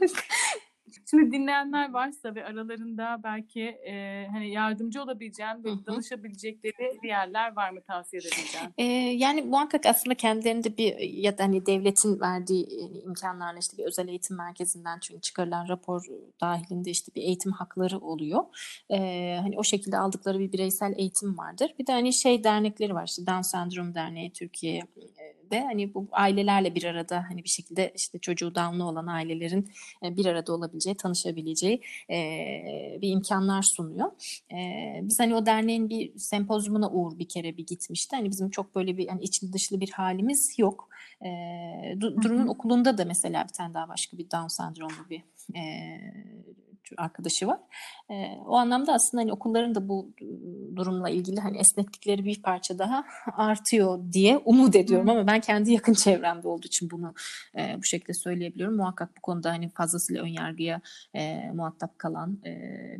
Şimdi 1.10 1.32
dinleyenler 1.32 1.93
varsa 1.93 2.36
ve 2.36 2.46
aralarında 2.46 3.20
belki 3.24 3.62
e, 3.62 4.28
hani 4.32 4.52
yardımcı 4.52 5.04
olabileceğim 5.04 5.64
ve 5.64 5.70
danışabilecekleri 5.86 7.00
bir 7.04 7.08
yerler 7.08 7.56
var 7.56 7.70
mı 7.70 7.82
tavsiye 7.82 8.20
edebileceğim? 8.20 8.74
Ee, 8.78 8.84
yani 9.18 9.41
muhakkak 9.41 9.86
aslında 9.86 10.16
kendilerinde 10.16 10.78
bir 10.78 10.98
ya 10.98 11.38
da 11.38 11.43
hani 11.43 11.66
devletin 11.66 12.20
verdiği 12.20 12.64
e, 12.64 13.00
imkanlarla 13.00 13.60
işte 13.60 13.78
bir 13.78 13.84
özel 13.84 14.08
eğitim 14.08 14.38
merkezinden 14.38 15.00
çünkü 15.00 15.22
çıkarılan 15.22 15.68
rapor 15.68 16.06
dahilinde 16.41 16.89
işte 16.89 17.12
bir 17.16 17.22
eğitim 17.22 17.52
hakları 17.52 18.00
oluyor. 18.00 18.43
Ee, 18.89 19.38
hani 19.41 19.58
o 19.58 19.64
şekilde 19.64 19.98
aldıkları 19.98 20.39
bir 20.39 20.52
bireysel 20.52 20.93
eğitim 20.98 21.38
vardır. 21.38 21.76
Bir 21.80 21.88
de 21.88 21.91
hani 21.91 22.14
şey 22.14 22.43
dernekleri 22.43 22.96
var 22.96 23.08
işte 23.08 23.26
Down 23.28 23.41
Sendrom 23.41 23.96
Derneği 23.96 24.32
Türkiye'de 25.46 25.66
hani 25.66 25.93
bu 25.93 26.08
ailelerle 26.12 26.76
bir 26.76 26.84
arada 26.84 27.26
hani 27.30 27.43
bir 27.43 27.50
şekilde 27.50 27.91
işte 27.96 28.20
çocuğu 28.20 28.56
Down'lu 28.56 28.84
olan 28.84 29.08
ailelerin 29.08 29.70
e, 30.04 30.18
bir 30.18 30.26
arada 30.26 30.54
olabileceği, 30.54 30.96
tanışabileceği 30.96 31.82
e, 32.10 32.18
bir 33.02 33.10
imkanlar 33.10 33.62
sunuyor. 33.62 34.12
Ee, 34.52 35.00
biz 35.04 35.20
hani 35.20 35.36
o 35.36 35.46
derneğin 35.46 35.89
bir 35.89 36.18
sempozyumuna 36.18 36.89
Uğur 36.89 37.20
bir 37.20 37.28
kere 37.28 37.58
bir 37.58 37.66
gitmişti. 37.66 38.16
Hani 38.16 38.30
bizim 38.32 38.50
çok 38.50 38.76
böyle 38.76 38.98
bir 38.98 39.08
hani 39.08 39.22
içli 39.22 39.54
dışlı 39.54 39.80
bir 39.80 39.89
halimiz 39.89 40.60
yok. 40.60 40.89
Du- 41.22 42.18
Hı 42.18 42.22
Duru'nun 42.22 42.46
hı. 42.48 42.52
okulunda 42.52 42.98
da 42.98 43.06
mesela 43.06 43.43
bir 43.43 43.54
tane 43.54 43.74
daha 43.74 43.89
başka 43.89 44.18
bir 44.18 44.32
Down 44.32 44.48
sendromlu 44.48 45.10
bir 45.10 45.22
e, 45.56 45.64
arkadaşı 46.98 47.48
var. 47.48 47.60
E, 48.10 48.14
o 48.48 48.56
anlamda 48.56 48.94
aslında 48.94 49.22
hani 49.22 49.32
okulların 49.32 49.76
da 49.76 49.90
bu 49.90 50.10
durumla 50.76 51.10
ilgili 51.10 51.40
hani 51.40 51.58
esneklikleri 51.58 52.26
bir 52.26 52.42
parça 52.42 52.80
daha 52.80 53.06
artıyor 53.38 54.00
diye 54.14 54.38
umut 54.38 54.76
ediyorum 54.76 55.10
ama 55.10 55.28
ben 55.28 55.42
kendi 55.42 55.72
yakın 55.72 55.94
çevremde 55.94 56.48
olduğu 56.48 56.68
için 56.68 56.92
bunu 56.92 57.14
e, 57.58 57.76
bu 57.78 57.84
şekilde 57.84 58.14
söyleyebiliyorum. 58.14 58.76
Muhakkak 58.76 59.18
bu 59.18 59.22
konuda 59.22 59.50
hani 59.50 59.70
fazlasıyla 59.70 60.24
önyargıya 60.24 60.82
e, 61.16 61.52
muhatap 61.54 62.00
kalan 62.00 62.40
e, 62.46 62.52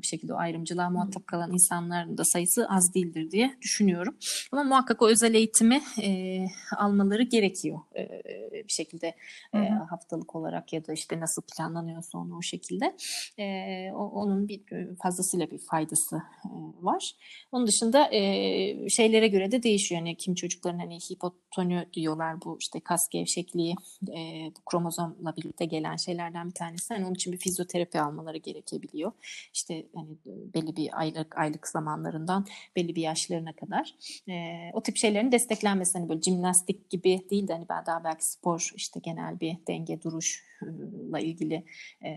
bir 0.02 0.08
şekilde 0.08 0.34
o 0.34 0.38
ayrımcılığa 0.38 0.90
muhatap 0.90 1.28
kalan 1.28 1.54
insanların 1.54 2.18
da 2.18 2.24
sayısı 2.24 2.68
az 2.70 2.94
değildir 2.94 3.32
diye 3.32 3.56
düşünüyorum. 3.62 4.16
Ama 4.52 4.64
muhakkak 4.64 5.02
o 5.02 5.08
özel 5.08 5.34
eğitimi 5.34 5.82
e, 6.02 6.40
almaları 6.78 7.24
gerekiyor 7.24 7.80
e, 7.96 8.22
bir 8.68 8.74
şekilde 8.74 9.16
e, 9.54 9.58
haftalık 9.90 10.36
olarak 10.36 10.74
ya 10.74 10.88
da 10.88 10.94
işte 10.94 11.20
nasıl 11.20 11.42
planlanıyorsa 11.42 12.18
onu 12.18 12.38
o 12.38 12.42
şekilde. 12.42 12.96
E, 13.40 13.75
onun 13.94 14.48
bir 14.48 14.62
fazlasıyla 15.04 15.52
bir 15.52 15.58
faydası 15.58 16.16
e, 16.16 16.50
var. 16.82 17.16
Onun 17.52 17.68
dışında 17.68 18.10
e, 18.12 18.90
şeylere 18.90 19.28
göre 19.28 19.52
de 19.52 19.64
değişiyor. 19.64 20.02
Yani 20.02 20.16
kim 20.16 20.36
çocukların 20.36 20.80
hani 20.80 21.00
hipotoni 21.00 21.86
diyorlar 21.94 22.42
bu 22.46 22.58
işte 22.60 22.80
kas 22.80 23.10
gevşekliği 23.10 23.76
e, 24.10 24.52
bu 24.58 24.62
kromozomla 24.66 25.36
birlikte 25.38 25.66
gelen 25.66 25.96
şeylerden 25.96 26.48
bir 26.48 26.54
tanesi. 26.54 26.94
Yani 26.94 27.06
onun 27.06 27.16
için 27.16 27.34
bir 27.34 27.38
fizyoterapi 27.38 28.00
almaları 28.00 28.38
gerekebiliyor. 28.38 29.12
İşte 29.54 29.86
hani 29.96 30.10
belli 30.26 30.76
bir 30.76 31.00
aylık 31.00 31.38
aylık 31.38 31.68
zamanlarından 31.68 32.46
belli 32.76 32.96
bir 32.96 33.02
yaşlarına 33.02 33.54
kadar. 33.54 33.96
E, 34.30 34.34
o 34.74 34.84
tip 34.84 34.98
şeylerin 34.98 35.32
desteklenmesi 35.32 35.98
hani 35.98 36.10
böyle 36.10 36.22
jimnastik 36.22 36.90
gibi 36.90 37.22
değil 37.30 37.48
de 37.48 37.54
hani 37.54 37.68
daha 37.70 38.04
belki 38.04 38.26
spor 38.26 38.72
işte 38.76 39.00
genel 39.04 39.40
bir 39.40 39.58
denge 39.68 40.02
duruşla 40.02 41.20
ilgili 41.20 41.66
e, 42.04 42.10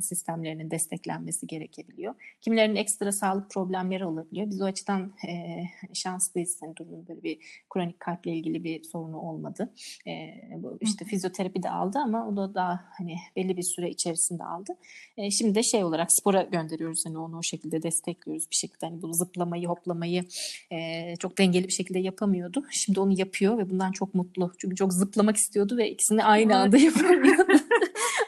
sistemlerinin 0.00 0.70
desteklenmesi 0.70 1.46
gerekebiliyor. 1.46 2.14
Kimilerinin 2.40 2.76
ekstra 2.76 3.12
sağlık 3.12 3.50
problemleri 3.50 4.04
olabiliyor. 4.04 4.50
Biz 4.50 4.62
o 4.62 4.64
açıdan 4.64 5.12
e, 5.28 5.62
şanslıyız. 5.94 6.58
Yani 6.62 6.76
durumun 6.76 7.08
böyle 7.08 7.22
bir 7.22 7.38
kronik 7.70 8.00
kalple 8.00 8.32
ilgili 8.32 8.64
bir 8.64 8.82
sorunu 8.82 9.18
olmadı. 9.20 9.72
E, 10.06 10.34
bu 10.56 10.78
işte 10.80 11.04
fizyoterapi 11.04 11.62
de 11.62 11.70
aldı 11.70 11.98
ama 11.98 12.28
o 12.28 12.36
da 12.36 12.54
daha 12.54 12.84
hani 12.98 13.16
belli 13.36 13.56
bir 13.56 13.62
süre 13.62 13.90
içerisinde 13.90 14.44
aldı. 14.44 14.76
E, 15.16 15.30
şimdi 15.30 15.54
de 15.54 15.62
şey 15.62 15.84
olarak 15.84 16.12
spora 16.12 16.42
gönderiyoruz. 16.42 17.06
Hani 17.06 17.18
onu 17.18 17.38
o 17.38 17.42
şekilde 17.42 17.82
destekliyoruz 17.82 18.50
bir 18.50 18.56
şekilde. 18.56 18.86
Hani 18.86 19.02
bu 19.02 19.12
zıplamayı, 19.12 19.68
hoplamayı 19.68 20.24
e, 20.72 21.16
çok 21.16 21.38
dengeli 21.38 21.68
bir 21.68 21.72
şekilde 21.72 21.98
yapamıyordu. 21.98 22.64
Şimdi 22.70 23.00
onu 23.00 23.18
yapıyor 23.18 23.58
ve 23.58 23.70
bundan 23.70 23.92
çok 23.92 24.14
mutlu. 24.14 24.52
Çünkü 24.58 24.76
çok 24.76 24.92
zıplamak 24.92 25.36
istiyordu 25.36 25.76
ve 25.76 25.90
ikisini 25.90 26.24
aynı 26.24 26.56
anda 26.56 26.76
yapamıyordu. 26.76 27.52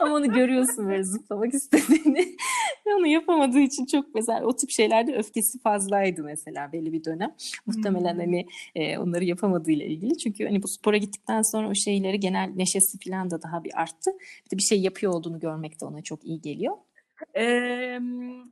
Ama 0.07 0.17
onu 0.17 0.33
görüyorsun 0.33 0.89
böyle 0.89 1.05
zıplamak 1.05 1.55
istediğini. 1.55 2.37
onu 2.99 3.07
yapamadığı 3.07 3.61
için 3.61 3.87
çok 3.87 4.15
mesela 4.15 4.45
o 4.45 4.57
tip 4.57 4.71
şeylerde 4.71 5.17
öfkesi 5.17 5.59
fazlaydı 5.59 6.23
mesela 6.25 6.73
belli 6.73 6.93
bir 6.93 7.05
dönem. 7.05 7.35
Muhtemelen 7.67 8.17
hani 8.17 8.47
e, 8.75 8.99
onları 8.99 9.25
yapamadığıyla 9.25 9.87
ilgili. 9.87 10.19
Çünkü 10.19 10.45
hani 10.45 10.63
bu 10.63 10.69
spora 10.69 10.97
gittikten 10.97 11.43
sonra 11.43 11.69
o 11.69 11.75
şeyleri 11.75 12.21
genel 12.21 12.53
neşesi 12.57 12.99
falan 12.99 13.31
da 13.31 13.43
daha 13.43 13.65
bir 13.65 13.81
arttı. 13.81 14.11
Bir 14.47 14.51
de 14.51 14.59
bir 14.59 14.63
şey 14.63 14.81
yapıyor 14.81 15.13
olduğunu 15.13 15.41
görmek 15.41 15.81
de 15.81 15.85
ona 15.85 16.03
çok 16.03 16.25
iyi 16.25 16.41
geliyor. 16.41 16.77
Ee, 17.35 18.01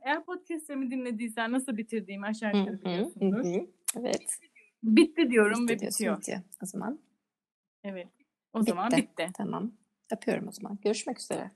eğer 0.01 0.25
podcast'lerimi 0.25 0.91
dinlediysen 0.91 1.51
nasıl 1.51 1.77
bitirdiğimi 1.77 2.25
aşağı 2.25 2.57
yukarı 2.57 2.81
biliyorsundur. 2.81 3.67
Evet. 3.99 4.39
Bitti 4.83 5.29
diyorum 5.29 5.67
bitti 5.67 5.83
ve 5.83 5.87
bitiyor. 5.87 6.17
Bitiyor. 6.17 6.39
O 6.63 6.65
zaman. 6.65 6.99
Evet. 7.83 8.07
O 8.53 8.59
bitti. 8.59 8.69
zaman 8.69 8.91
bitti. 8.91 9.29
Tamam. 9.37 9.71
Öpüyorum 10.11 10.47
o 10.47 10.51
zaman. 10.51 10.79
Görüşmek 10.83 11.19
üzere. 11.19 11.51